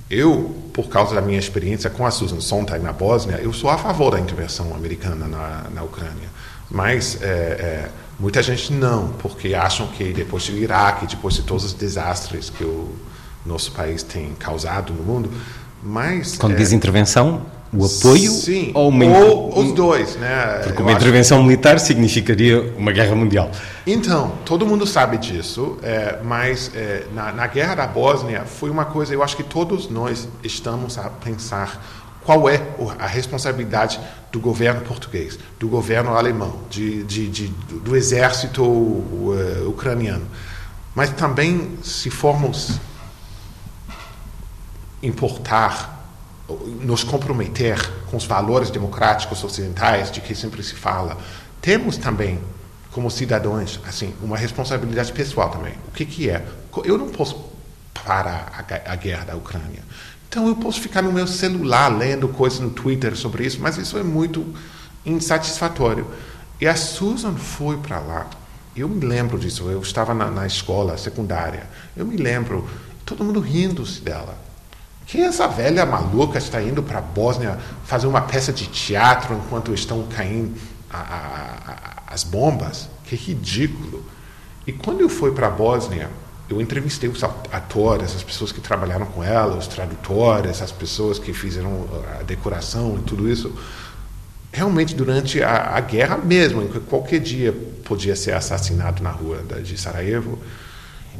[0.08, 3.76] Eu, por causa da minha experiência com a Susan Sontag na Bósnia, eu sou a
[3.76, 6.28] favor da intervenção americana na, na Ucrânia.
[6.70, 11.64] Mas é, é, muita gente não, porque acham que depois do Iraque, depois de todos
[11.64, 12.94] os desastres que o
[13.44, 15.30] nosso país tem causado no mundo,
[15.84, 17.42] mas Quando é, diz intervenção,
[17.72, 20.60] o apoio sim, ou uma ou os dois, né?
[20.62, 23.50] Porque Eu uma acho- intervenção militar significaria uma guerra mundial.
[23.86, 28.84] Então, todo mundo sabe disso, é, mas é, na, na guerra da Bósnia foi uma
[28.84, 31.84] coisa, eu acho que todos nós estamos a pensar
[32.24, 32.62] qual é
[32.98, 34.00] a responsabilidade
[34.32, 40.24] do governo português, do governo alemão, de, de, de- do, do exército uh, ucraniano.
[40.94, 42.78] Mas também, se formos
[45.06, 46.04] importar,
[46.80, 47.78] nos comprometer
[48.10, 51.16] com os valores democráticos ocidentais de que sempre se fala,
[51.60, 52.38] temos também,
[52.92, 55.74] como cidadãos, assim, uma responsabilidade pessoal também.
[55.88, 56.44] O que, que é?
[56.84, 57.52] Eu não posso
[58.04, 59.82] parar a, a guerra da Ucrânia.
[60.28, 63.96] Então eu posso ficar no meu celular lendo coisas no Twitter sobre isso, mas isso
[63.96, 64.44] é muito
[65.06, 66.06] insatisfatório.
[66.60, 68.28] E a Susan foi para lá.
[68.76, 69.68] Eu me lembro disso.
[69.70, 71.66] Eu estava na, na escola secundária.
[71.96, 72.68] Eu me lembro,
[73.04, 74.36] todo mundo rindo-se dela.
[75.06, 79.72] Que essa velha maluca está indo para a Bósnia fazer uma peça de teatro enquanto
[79.74, 80.54] estão caindo
[80.90, 81.72] a- a-
[82.10, 82.88] a- as bombas?
[83.04, 84.04] Que ridículo.
[84.66, 86.08] E quando eu fui para a Bósnia,
[86.48, 91.32] eu entrevistei os atores, as pessoas que trabalharam com ela, os tradutores, as pessoas que
[91.34, 91.86] fizeram
[92.18, 93.52] a decoração e tudo isso.
[94.52, 97.52] Realmente, durante a, a guerra mesmo, em que qualquer dia
[97.84, 100.38] podia ser assassinado na rua de Sarajevo.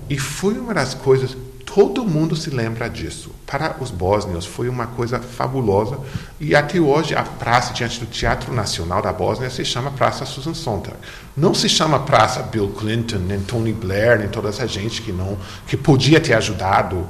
[0.09, 1.37] E foi uma das coisas,
[1.75, 3.33] todo mundo se lembra disso.
[3.45, 5.99] Para os bósnios foi uma coisa fabulosa.
[6.39, 10.55] E até hoje a praça diante do Teatro Nacional da Bósnia se chama Praça Susan
[10.55, 10.97] Sontag.
[11.37, 15.37] Não se chama Praça Bill Clinton, nem Tony Blair, nem toda essa gente que não
[15.67, 17.09] que podia ter ajudado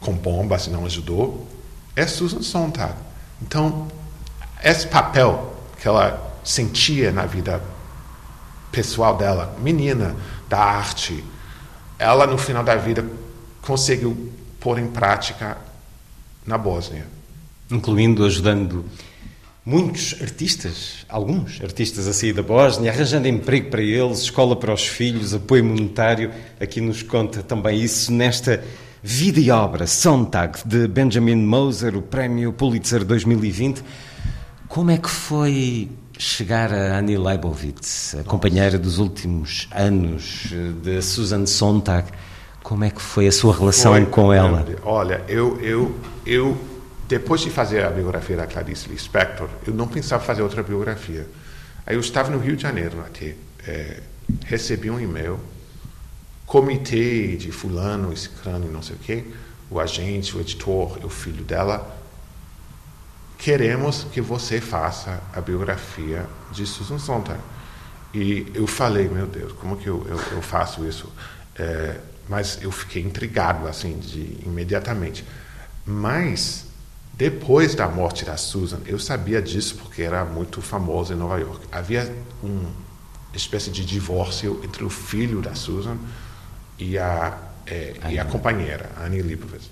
[0.00, 1.46] com bombas e não ajudou.
[1.94, 2.94] É Susan Sontag.
[3.40, 3.86] Então,
[4.60, 7.62] esse papel que ela sentia na vida
[8.72, 10.16] pessoal dela, menina
[10.48, 11.24] da arte,
[11.96, 13.04] ela no final da vida
[13.62, 15.56] conseguiu pôr em prática
[16.46, 17.06] na Bósnia.
[17.70, 18.84] incluindo ajudando
[19.64, 24.86] muitos artistas, alguns artistas a sair da Bósnia, arranjando emprego para eles, escola para os
[24.86, 26.32] filhos, apoio monetário.
[26.60, 28.64] Aqui nos conta também isso nesta
[29.02, 33.82] Vida e Obra Sontag de Benjamin Moser, o Prémio Pulitzer 2020.
[34.68, 35.88] Como é que foi
[36.18, 42.08] chegar a Annie Leibovitz, a companheira dos últimos anos eh, de Susan Sontag?
[42.62, 44.64] Como é que foi a sua relação Foi, com ela?
[44.84, 45.94] Olha, eu, eu,
[46.26, 46.56] eu,
[47.08, 51.26] depois de fazer a biografia da Clarice Lispector, eu não pensava fazer outra biografia.
[51.86, 53.34] Aí eu estava no Rio de Janeiro até,
[53.66, 54.00] é,
[54.44, 55.40] recebi um e-mail,
[56.46, 59.24] comitê de fulano, esse crânio, não sei o quê,
[59.70, 61.96] o agente, o editor, o filho dela,
[63.38, 67.40] queremos que você faça a biografia de Susan Sontag.
[68.12, 71.10] E eu falei, meu Deus, como que eu, eu, eu faço isso?
[71.56, 71.96] É,
[72.30, 75.24] mas eu fiquei intrigado, assim, de, imediatamente.
[75.84, 76.66] Mas,
[77.12, 81.66] depois da morte da Susan, eu sabia disso porque era muito famoso em Nova York.
[81.72, 82.70] Havia uma
[83.34, 85.98] espécie de divórcio entre o filho da Susan
[86.78, 87.36] e a,
[87.66, 89.68] é, e a companheira, Annie Leibovitz.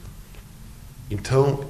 [1.08, 1.64] Então,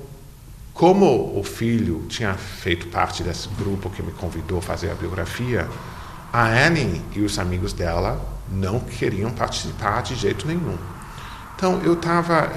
[0.73, 5.69] como o filho tinha feito parte desse grupo que me convidou a fazer a biografia,
[6.33, 10.77] a Annie e os amigos dela não queriam participar de jeito nenhum.
[11.57, 12.53] Então eu estava,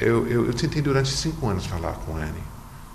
[0.00, 2.42] eu, eu, eu tentei durante cinco anos falar com a Annie,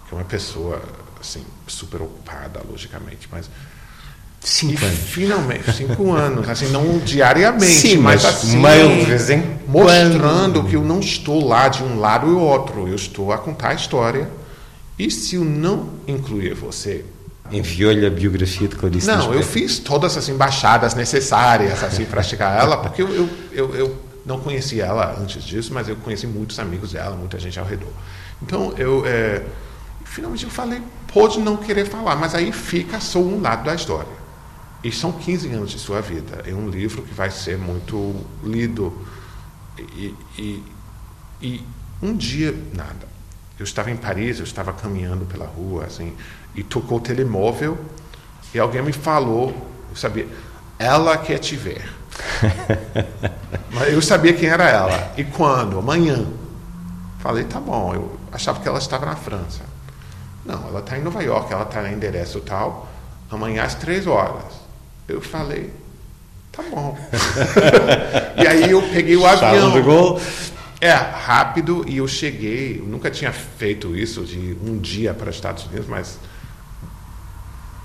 [0.07, 0.81] que é uma pessoa
[1.21, 3.49] assim super ocupada logicamente, mas
[4.43, 4.99] Cinco e anos.
[4.99, 6.49] Finalmente, cinco anos.
[6.49, 8.57] Assim, não diariamente, Sim, mas, mas assim.
[9.29, 10.69] em Mostrando quando.
[10.69, 12.87] que eu não estou lá de um lado e outro.
[12.87, 14.29] Eu estou a contar a história.
[14.99, 17.05] E se eu não incluir você
[17.51, 19.51] Enviou-lhe a biografia de Clarice não, eu Lispector.
[19.51, 23.97] fiz todas as embaixadas necessárias assim para chegar a ela, porque eu, eu, eu, eu
[24.25, 27.91] não conhecia ela antes disso, mas eu conheci muitos amigos dela, muita gente ao redor.
[28.41, 29.43] Então eu é,
[30.05, 30.81] finalmente eu falei,
[31.13, 34.23] pode não querer falar, mas aí fica só um lado da história.
[34.83, 36.43] E são 15 anos de sua vida.
[36.45, 38.93] É um livro que vai ser muito lido.
[39.79, 40.63] E, e,
[41.41, 41.63] e
[42.01, 43.07] um dia, nada.
[43.63, 46.13] Eu estava em Paris, eu estava caminhando pela rua, assim,
[46.53, 47.77] e tocou o telemóvel
[48.53, 49.55] e alguém me falou,
[49.89, 50.27] eu sabia,
[50.77, 51.81] ela quer te ver.
[53.71, 55.13] Mas eu sabia quem era ela.
[55.15, 55.79] E quando?
[55.79, 56.25] Amanhã.
[57.19, 57.93] Falei, tá bom.
[57.93, 59.61] Eu achava que ela estava na França.
[60.45, 62.89] Não, ela está em Nova York, ela está no endereço tal.
[63.31, 64.55] Amanhã às três horas.
[65.07, 65.73] Eu falei,
[66.51, 66.97] tá bom.
[68.35, 70.19] e aí eu peguei o avião.
[70.85, 72.79] É, rápido, e eu cheguei.
[72.79, 76.17] Eu nunca tinha feito isso de um dia para os Estados Unidos, mas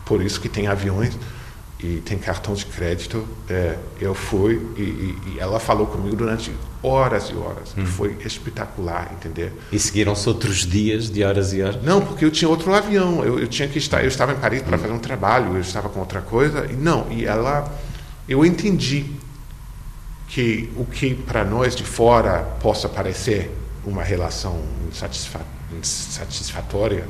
[0.04, 1.16] por isso que tem aviões
[1.80, 3.24] e tem cartão de crédito.
[3.48, 6.50] É, eu fui e, e- e ela falou comigo durante
[6.82, 7.74] horas e horas.
[7.76, 7.86] Hum.
[7.86, 9.52] Foi espetacular, entender?
[9.70, 11.80] E seguiram-se outros dias de horas e horas?
[11.82, 13.22] Não, porque eu tinha outro avião.
[13.24, 14.02] Eu, eu tinha que estar.
[14.02, 15.54] Eu estava em Paris para fazer um trabalho.
[15.54, 16.66] Eu estava com outra coisa.
[16.66, 17.06] E não.
[17.12, 17.72] E ela,
[18.28, 19.06] eu entendi
[20.28, 23.50] que o que para nós de fora possa parecer
[23.84, 24.60] uma relação
[24.90, 25.40] insatisfa
[25.78, 27.04] insatisfatória,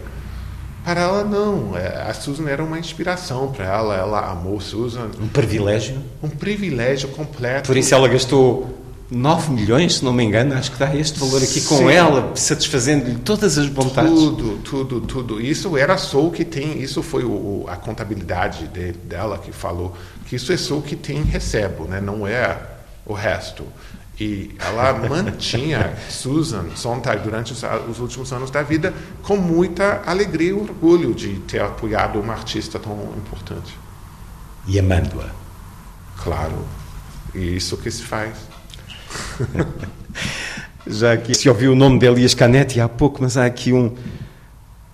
[0.84, 1.76] para ela não.
[1.76, 3.94] É, A Susan era uma inspiração para ela.
[3.96, 5.10] Ela amou Susan.
[5.20, 6.02] Um privilégio?
[6.22, 7.66] Um privilégio completo.
[7.66, 8.74] Por isso ela gastou
[9.10, 11.90] 9 milhões, se não me engano, acho que dá este valor aqui com Sim.
[11.90, 14.10] ela, satisfazendo-lhe todas as vontades.
[14.12, 15.40] Tudo, tudo, tudo.
[15.40, 19.94] Isso era só o que tem, isso foi o- a contabilidade de- dela que falou,
[20.26, 22.00] que isso é só o que tem recebo, né?
[22.00, 22.56] não é
[23.09, 23.64] o resto.
[24.20, 30.51] E ela mantinha Susan Sontag durante os, os últimos anos da vida com muita alegria
[30.51, 33.76] e orgulho de ter apoiado uma artista tão importante.
[34.66, 35.30] E amando-a.
[36.22, 36.66] Claro.
[37.32, 38.35] E isso que se faz.
[40.86, 43.94] Já aqui se ouviu o nome de Elias Canetti há pouco, mas há aqui um,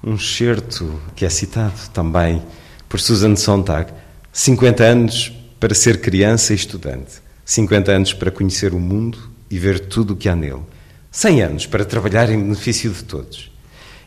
[0.02, 2.42] um certo que é citado também
[2.88, 3.90] por Susan Sontag.
[4.32, 7.23] 50 anos para ser criança e estudante.
[7.44, 9.18] 50 anos para conhecer o mundo
[9.50, 10.62] e ver tudo o que há nele.
[11.10, 13.52] 100 anos para trabalhar em benefício de todos.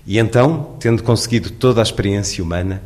[0.05, 2.81] E então, tendo conseguido toda a experiência humana,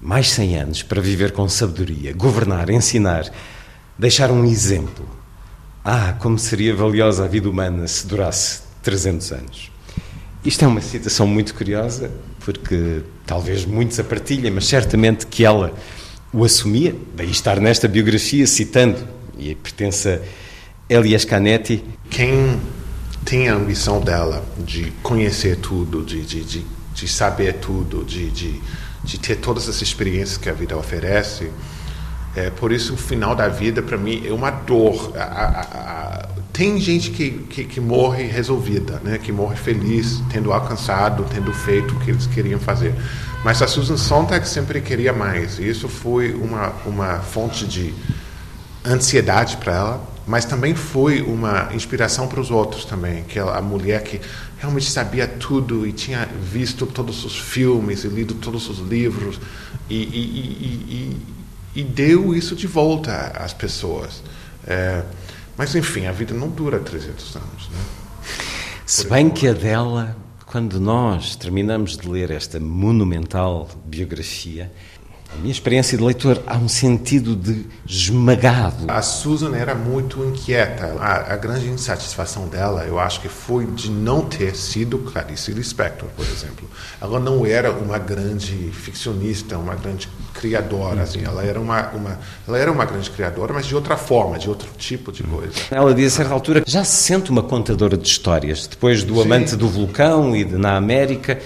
[0.00, 3.30] mais 100 anos para viver com sabedoria, governar, ensinar,
[3.98, 5.06] deixar um exemplo.
[5.84, 9.70] Ah, como seria valiosa a vida humana se durasse 300 anos.
[10.44, 12.10] Isto é uma citação muito curiosa,
[12.44, 15.74] porque talvez muitos a partilhem, mas certamente que ela
[16.32, 19.06] o assumia, daí estar nesta biografia citando,
[19.40, 20.20] e pertence a
[20.88, 21.82] Elias Canetti.
[22.10, 22.60] Quem
[23.24, 28.60] tem a ambição dela de conhecer tudo, de, de, de, de saber tudo, de, de,
[29.04, 31.50] de ter todas as experiências que a vida oferece,
[32.36, 35.12] é, por isso o final da vida para mim é uma dor.
[35.16, 39.18] A- a- a- tem gente que, que, que morre resolvida, né?
[39.18, 42.94] que morre feliz, tendo alcançado, tendo feito o que eles queriam fazer.
[43.44, 45.58] Mas a Susan Sontag sempre queria mais.
[45.58, 47.94] E isso foi uma, uma fonte de
[48.84, 54.02] ansiedade para ela, mas também foi uma inspiração para os outros também, que a mulher
[54.02, 54.20] que
[54.58, 59.40] realmente sabia tudo e tinha visto todos os filmes e lido todos os livros
[59.88, 61.16] e, e, e,
[61.74, 64.22] e, e deu isso de volta às pessoas.
[64.66, 65.02] É,
[65.56, 67.78] mas enfim, a vida não dura 300 anos, né?
[68.86, 70.16] Se bem que a dela,
[70.46, 74.70] quando nós terminamos de ler esta monumental biografia,
[75.32, 78.84] a minha experiência de leitor há um sentido de esmagado.
[78.88, 80.96] A Susan era muito inquieta.
[80.98, 86.08] A, a grande insatisfação dela, eu acho que foi de não ter sido Clarice Lispector,
[86.16, 86.68] por exemplo.
[87.00, 91.02] Ela não era uma grande ficcionista, uma grande criadora.
[91.02, 91.22] Assim.
[91.24, 94.68] Ela, era uma, uma, ela era uma grande criadora, mas de outra forma, de outro
[94.76, 95.52] tipo de coisa.
[95.70, 99.14] Ela diz a certa altura que já se sente uma contadora de histórias, depois do
[99.14, 99.22] Sim.
[99.22, 101.38] Amante do Vulcão e de Na América.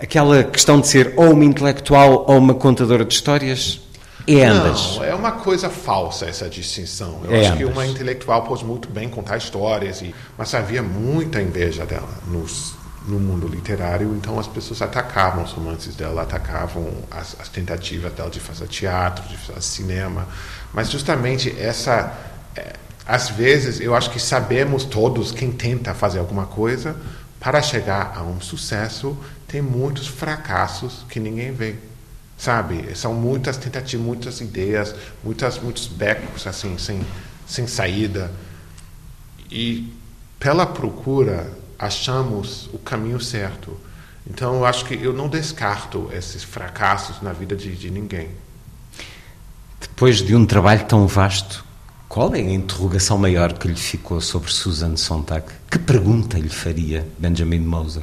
[0.00, 3.80] Aquela questão de ser ou uma intelectual ou uma contadora de histórias
[4.26, 4.96] é ambas.
[4.96, 7.20] Não, é uma coisa falsa essa distinção.
[7.24, 7.64] Eu É acho que ambas.
[7.64, 12.74] uma intelectual pode muito bem contar histórias, e, mas havia muita inveja dela nos,
[13.06, 18.30] no mundo literário, então as pessoas atacavam os romances dela, atacavam as, as tentativas dela
[18.30, 20.26] de fazer teatro, de fazer cinema.
[20.72, 22.12] Mas justamente essa.
[22.56, 22.72] é,
[23.06, 26.96] às vezes, eu acho que sabemos todos quem tenta fazer alguma coisa
[27.38, 29.14] para chegar a um sucesso
[29.48, 31.76] tem muitos fracassos que ninguém vê.
[32.36, 32.96] sabe?
[32.96, 37.04] São muitas tentativas, muitas ideias, muitas, muitos becos assim, sem,
[37.46, 38.30] sem saída.
[39.50, 39.92] E
[40.38, 43.78] pela procura achamos o caminho certo.
[44.26, 48.30] Então eu acho que eu não descarto esses fracassos na vida de, de ninguém.
[49.80, 51.64] Depois de um trabalho tão vasto,
[52.08, 55.46] qual é a interrogação maior que lhe ficou sobre Susan Sontag?
[55.70, 58.02] Que pergunta lhe faria Benjamin Moser?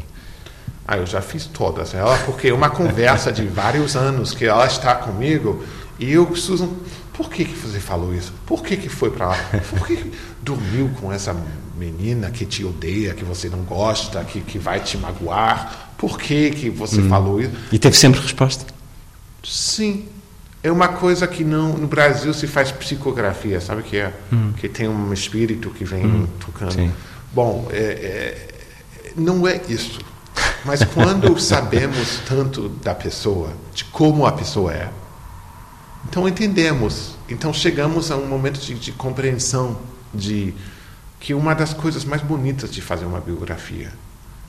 [0.93, 4.65] Ah, eu já fiz todas ela, porque é uma conversa de vários anos que ela
[4.65, 5.63] está comigo
[5.97, 6.67] e eu, Susan,
[7.13, 8.33] por que, que você falou isso?
[8.45, 9.37] Por que, que foi para lá?
[9.69, 10.11] Por que, que
[10.41, 11.33] dormiu com essa
[11.77, 15.91] menina que te odeia, que você não gosta, que, que vai te magoar?
[15.97, 17.07] Por que, que você Hum.
[17.07, 17.53] falou isso?
[17.71, 18.65] E teve sempre resposta?
[19.45, 20.09] Sim.
[20.61, 24.11] É uma coisa que não no Brasil se faz psicografia, sabe o que é?
[24.33, 24.51] Hum.
[24.57, 26.73] Que tem um espírito que vem Hum, tocando.
[26.73, 26.91] sim.
[27.31, 29.97] Bom, é, é- não é isso.
[30.63, 34.89] Mas quando sabemos tanto da pessoa, de como a pessoa é,
[36.07, 37.15] então entendemos.
[37.29, 39.77] Então chegamos a um momento de, de compreensão
[40.13, 40.53] de
[41.19, 43.91] que uma das coisas mais bonitas de fazer uma biografia.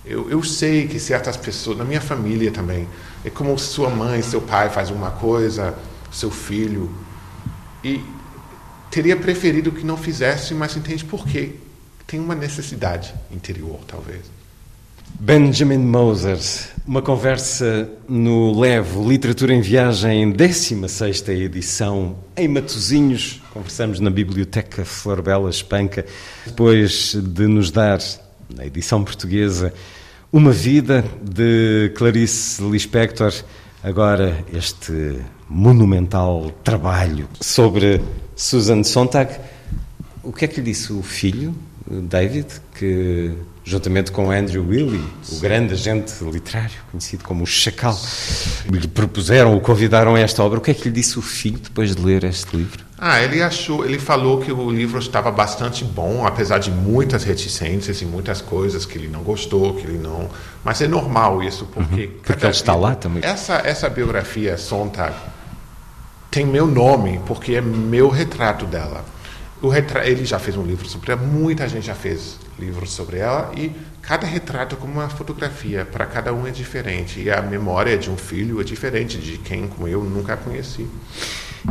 [0.04, 2.88] Eu, eu sei que certas pessoas, na minha família também,
[3.24, 5.76] é como sua mãe, seu pai faz uma coisa,
[6.10, 6.92] seu filho,
[7.84, 8.02] e
[8.90, 11.56] teria preferido que não fizesse, mas entende por quê.
[12.06, 14.41] Tem uma necessidade interior, talvez.
[15.24, 16.40] Benjamin Moser,
[16.84, 23.40] uma conversa no Levo Literatura em Viagem, 16 edição, em Matosinhos.
[23.52, 26.04] Conversamos na Biblioteca Florbela Espanca,
[26.44, 28.00] depois de nos dar,
[28.52, 29.72] na edição portuguesa,
[30.32, 33.32] Uma Vida, de Clarice Lispector.
[33.80, 38.02] Agora, este monumental trabalho sobre
[38.34, 39.38] Susan Sontag.
[40.20, 41.54] O que é que lhe disse o filho,
[41.88, 47.98] David, que juntamente com Andrew Willey, o grande agente literário, conhecido como o Chacal,
[48.70, 50.58] lhe propuseram, o convidaram a esta obra.
[50.58, 52.84] O que é que lhe disse o filho depois de ler este livro?
[52.98, 58.00] Ah, ele achou, ele falou que o livro estava bastante bom, apesar de muitas reticências
[58.00, 60.28] e muitas coisas que ele não gostou, que ele não.
[60.64, 63.24] Mas é normal isso, porque Porque ele está lá também.
[63.24, 65.14] essa essa biografia Sontag
[66.30, 69.04] tem meu nome porque é meu retrato dela.
[69.60, 70.06] O retra...
[70.06, 73.70] Ele já fez um livro sobre ela, muita gente já fez livros sobre ela e
[74.00, 78.16] cada retrato como uma fotografia, para cada um é diferente e a memória de um
[78.16, 80.86] filho é diferente de quem como eu nunca conheci.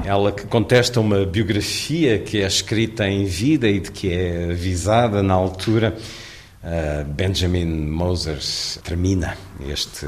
[0.03, 5.21] Ela que contesta uma biografia que é escrita em vida e de que é avisada
[5.21, 5.97] na altura.
[7.15, 8.37] Benjamin Moser
[8.83, 9.35] termina
[9.67, 10.05] este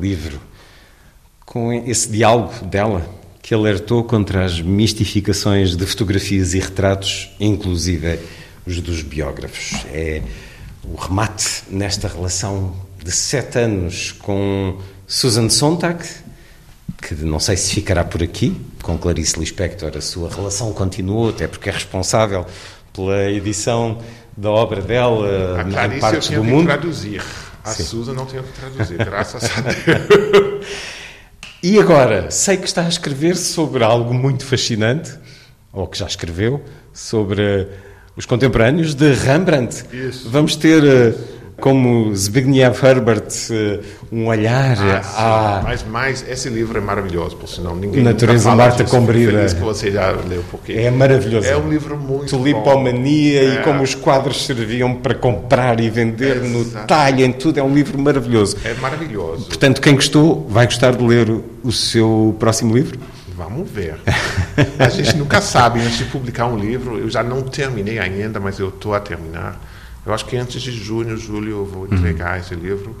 [0.00, 0.40] livro
[1.44, 3.06] com esse diálogo dela
[3.42, 8.18] que alertou contra as mistificações de fotografias e retratos, inclusive
[8.66, 9.84] os dos biógrafos.
[9.92, 10.22] É
[10.84, 16.02] o remate nesta relação de sete anos com Susan Sontag,
[17.00, 21.46] que não sei se ficará por aqui, com Clarice Lispector a sua relação continuou, até
[21.46, 22.46] porque é responsável
[22.92, 23.98] pela edição
[24.36, 26.66] da obra dela A em Clarice eu partes tenho do que mundo.
[26.66, 27.22] traduzir.
[27.64, 27.84] A Sim.
[27.84, 30.66] Susan não tenho que traduzir, graças a Deus.
[31.62, 35.16] E agora, sei que está a escrever sobre algo muito fascinante,
[35.72, 36.60] ou que já escreveu,
[36.92, 37.68] sobre
[38.16, 39.84] os contemporâneos de Rembrandt.
[39.92, 40.28] Isso.
[40.30, 41.14] Vamos ter, eh,
[41.58, 43.80] como Zbigniew Herbert, eh,
[44.10, 44.76] um olhar
[45.16, 49.60] Ah, à Mas, mas esse livro é maravilhoso, por sinal ninguém Natureza Marta feliz que
[49.60, 51.46] você já leu, porque É maravilhoso.
[51.46, 52.38] É um livro muito bom.
[52.42, 53.54] Tulipomania É.
[53.54, 57.58] e como os quadros serviam para comprar e vender no talho, em tudo.
[57.58, 58.56] É um livro maravilhoso.
[58.64, 59.46] É maravilhoso.
[59.46, 61.30] Portanto, quem gostou vai gostar de ler
[61.62, 62.98] o seu próximo livro?
[63.36, 63.98] Vamos ver.
[64.78, 66.98] A gente nunca sabe antes de publicar um livro.
[66.98, 69.60] Eu já não terminei ainda, mas eu estou a terminar.
[70.04, 72.96] Eu acho que antes de junho, julho, eu vou entregar esse livro,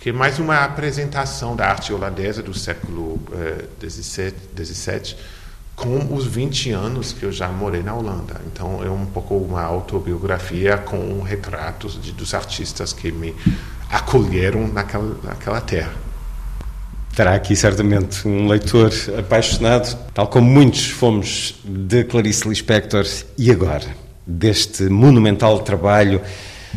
[0.00, 3.20] que é mais uma apresentação da arte holandesa do século
[3.80, 5.16] XVII, XVII,
[5.74, 8.40] com os 20 anos que eu já morei na Holanda.
[8.46, 13.34] Então é um pouco uma autobiografia com retratos de, dos artistas que me
[13.90, 16.05] acolheram naquela, naquela terra.
[17.16, 23.06] Terá aqui certamente um leitor apaixonado, tal como muitos fomos de Clarice Lispector
[23.38, 23.86] e agora
[24.26, 26.20] deste monumental trabalho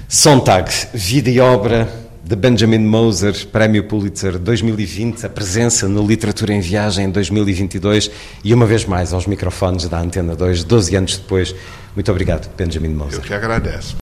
[0.08, 1.90] Sontag, Vida e Obra
[2.24, 8.10] de Benjamin Moser, Prémio Pulitzer 2020, a presença no Literatura em Viagem 2022
[8.42, 11.54] e uma vez mais aos microfones da Antena 2, 12 anos depois.
[11.94, 13.20] Muito obrigado, Benjamin Moser.
[13.20, 13.98] Eu que agradeço.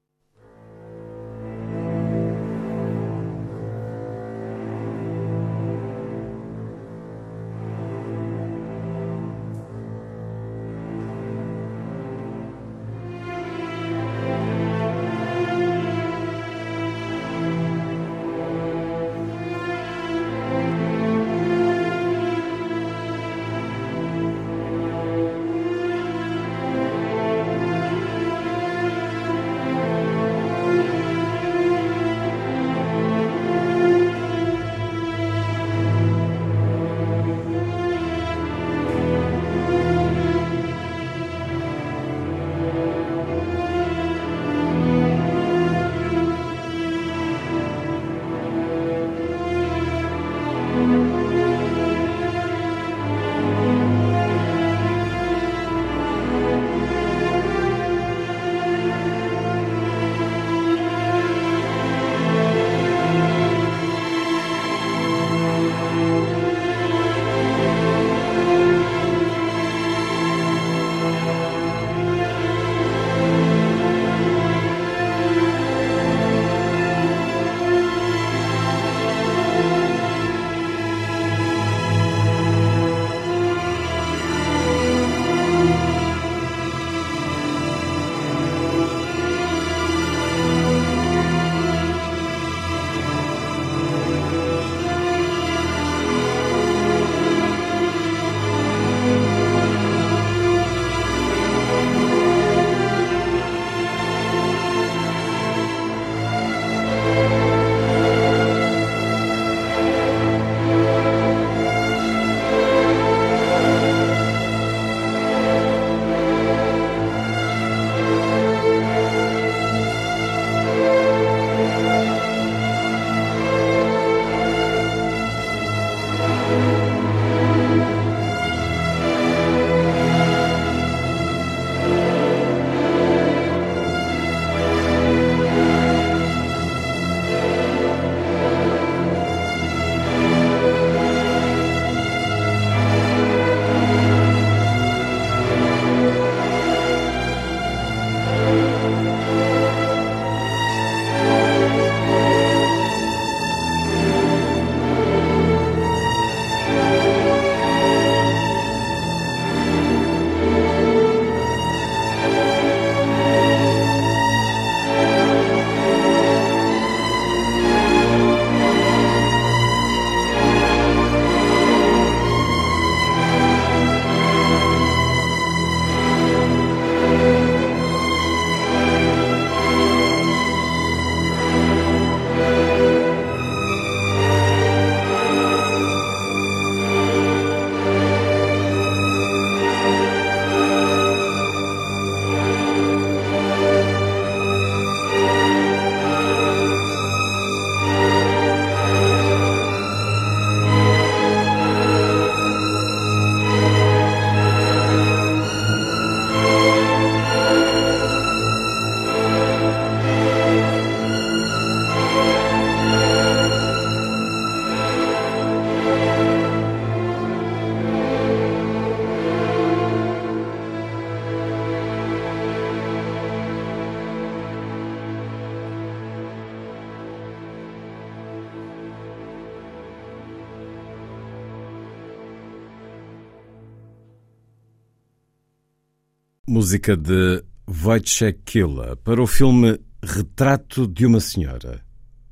[236.67, 241.81] Música de Wojciech Killa para o filme Retrato de uma Senhora,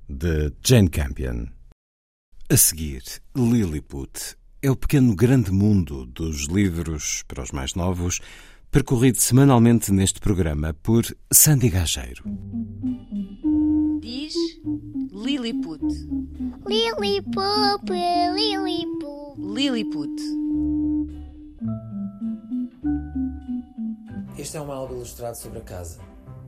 [0.09, 1.45] de Jane Campion.
[2.49, 3.01] A seguir,
[3.33, 8.19] Lilliput é o pequeno grande mundo dos livros para os mais novos,
[8.69, 12.25] percorrido semanalmente neste programa por Sandy Gageiro.
[14.01, 14.35] Diz
[15.13, 15.81] Lilliput.
[16.67, 17.89] Lilliput,
[18.35, 19.39] Lilliput.
[19.39, 20.74] Lilliput.
[24.45, 25.99] Este é um álbum ilustrado sobre a casa.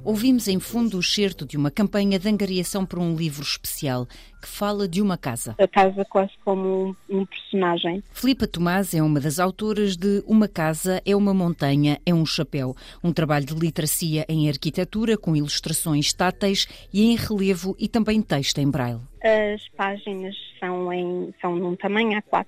[0.03, 4.05] Ouvimos em fundo o certo de uma campanha de angariação para um livro especial
[4.39, 5.55] que fala de uma casa.
[5.59, 8.03] A casa quase como um, um personagem.
[8.11, 12.75] Filipa Tomás é uma das autoras de Uma Casa é uma Montanha, é um Chapéu,
[13.03, 18.59] um trabalho de literacia em arquitetura com ilustrações táteis e em relevo e também texto
[18.59, 19.01] em braille.
[19.23, 22.45] As páginas são, em, são num tamanho A4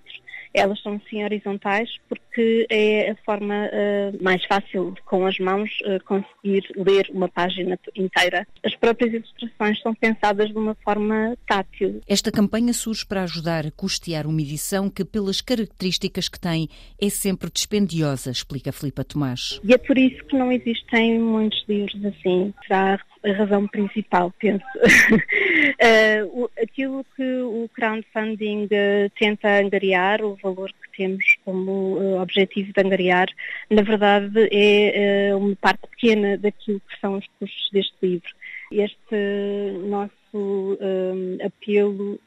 [0.53, 2.23] elas são assim horizontais porque
[2.69, 7.77] é a forma uh, mais fácil de, com as mãos uh, conseguir ler uma página
[7.95, 8.47] inteira.
[8.63, 12.01] As próprias ilustrações são pensadas de uma forma tátil.
[12.07, 16.69] Esta campanha surge para ajudar a custear uma edição que, pelas características que tem,
[17.01, 19.59] é sempre dispendiosa, explica Filipa Tomás.
[19.63, 22.53] E é por isso que não existem muitos livros assim.
[22.65, 24.63] Será a razão principal, penso.
[24.79, 28.67] uh, aquilo que o crowdfunding
[29.19, 33.27] tenta angariar, o valor que temos como uh, objetivo de angariar,
[33.69, 38.29] na verdade é uma parte pequena daquilo que são os custos deste livro.
[38.71, 40.77] Este nosso
[41.43, 42.19] apelo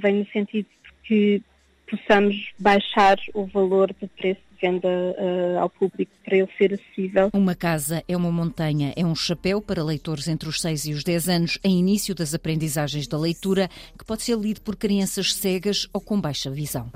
[0.00, 1.42] vem no sentido de que
[1.90, 7.30] possamos baixar o valor de preço venda uh, ao público para ele ser acessível.
[7.32, 11.02] Uma casa é uma montanha, é um chapéu para leitores entre os 6 e os
[11.02, 13.68] 10 anos, em início das aprendizagens da leitura,
[13.98, 16.90] que pode ser lido por crianças cegas ou com baixa visão.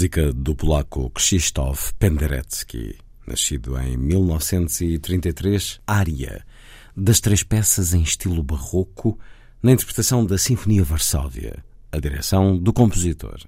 [0.00, 2.96] Música do polaco Krzysztof Penderecki,
[3.26, 6.42] nascido em 1933, Ária,
[6.96, 9.18] das três peças em estilo barroco,
[9.62, 11.62] na interpretação da Sinfonia Varsóvia,
[11.92, 13.40] a direção do compositor.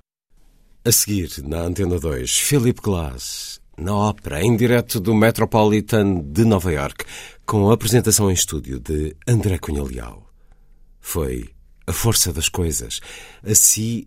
[0.85, 6.71] A seguir, na Antena 2, Philip Glass, na ópera, em direto do Metropolitan de Nova
[6.71, 7.07] York,
[7.47, 10.31] com a apresentação em estúdio de André Cunha Leal.
[11.01, 11.49] Foi
[11.87, 13.01] A Força das Coisas.
[13.43, 14.07] Assim,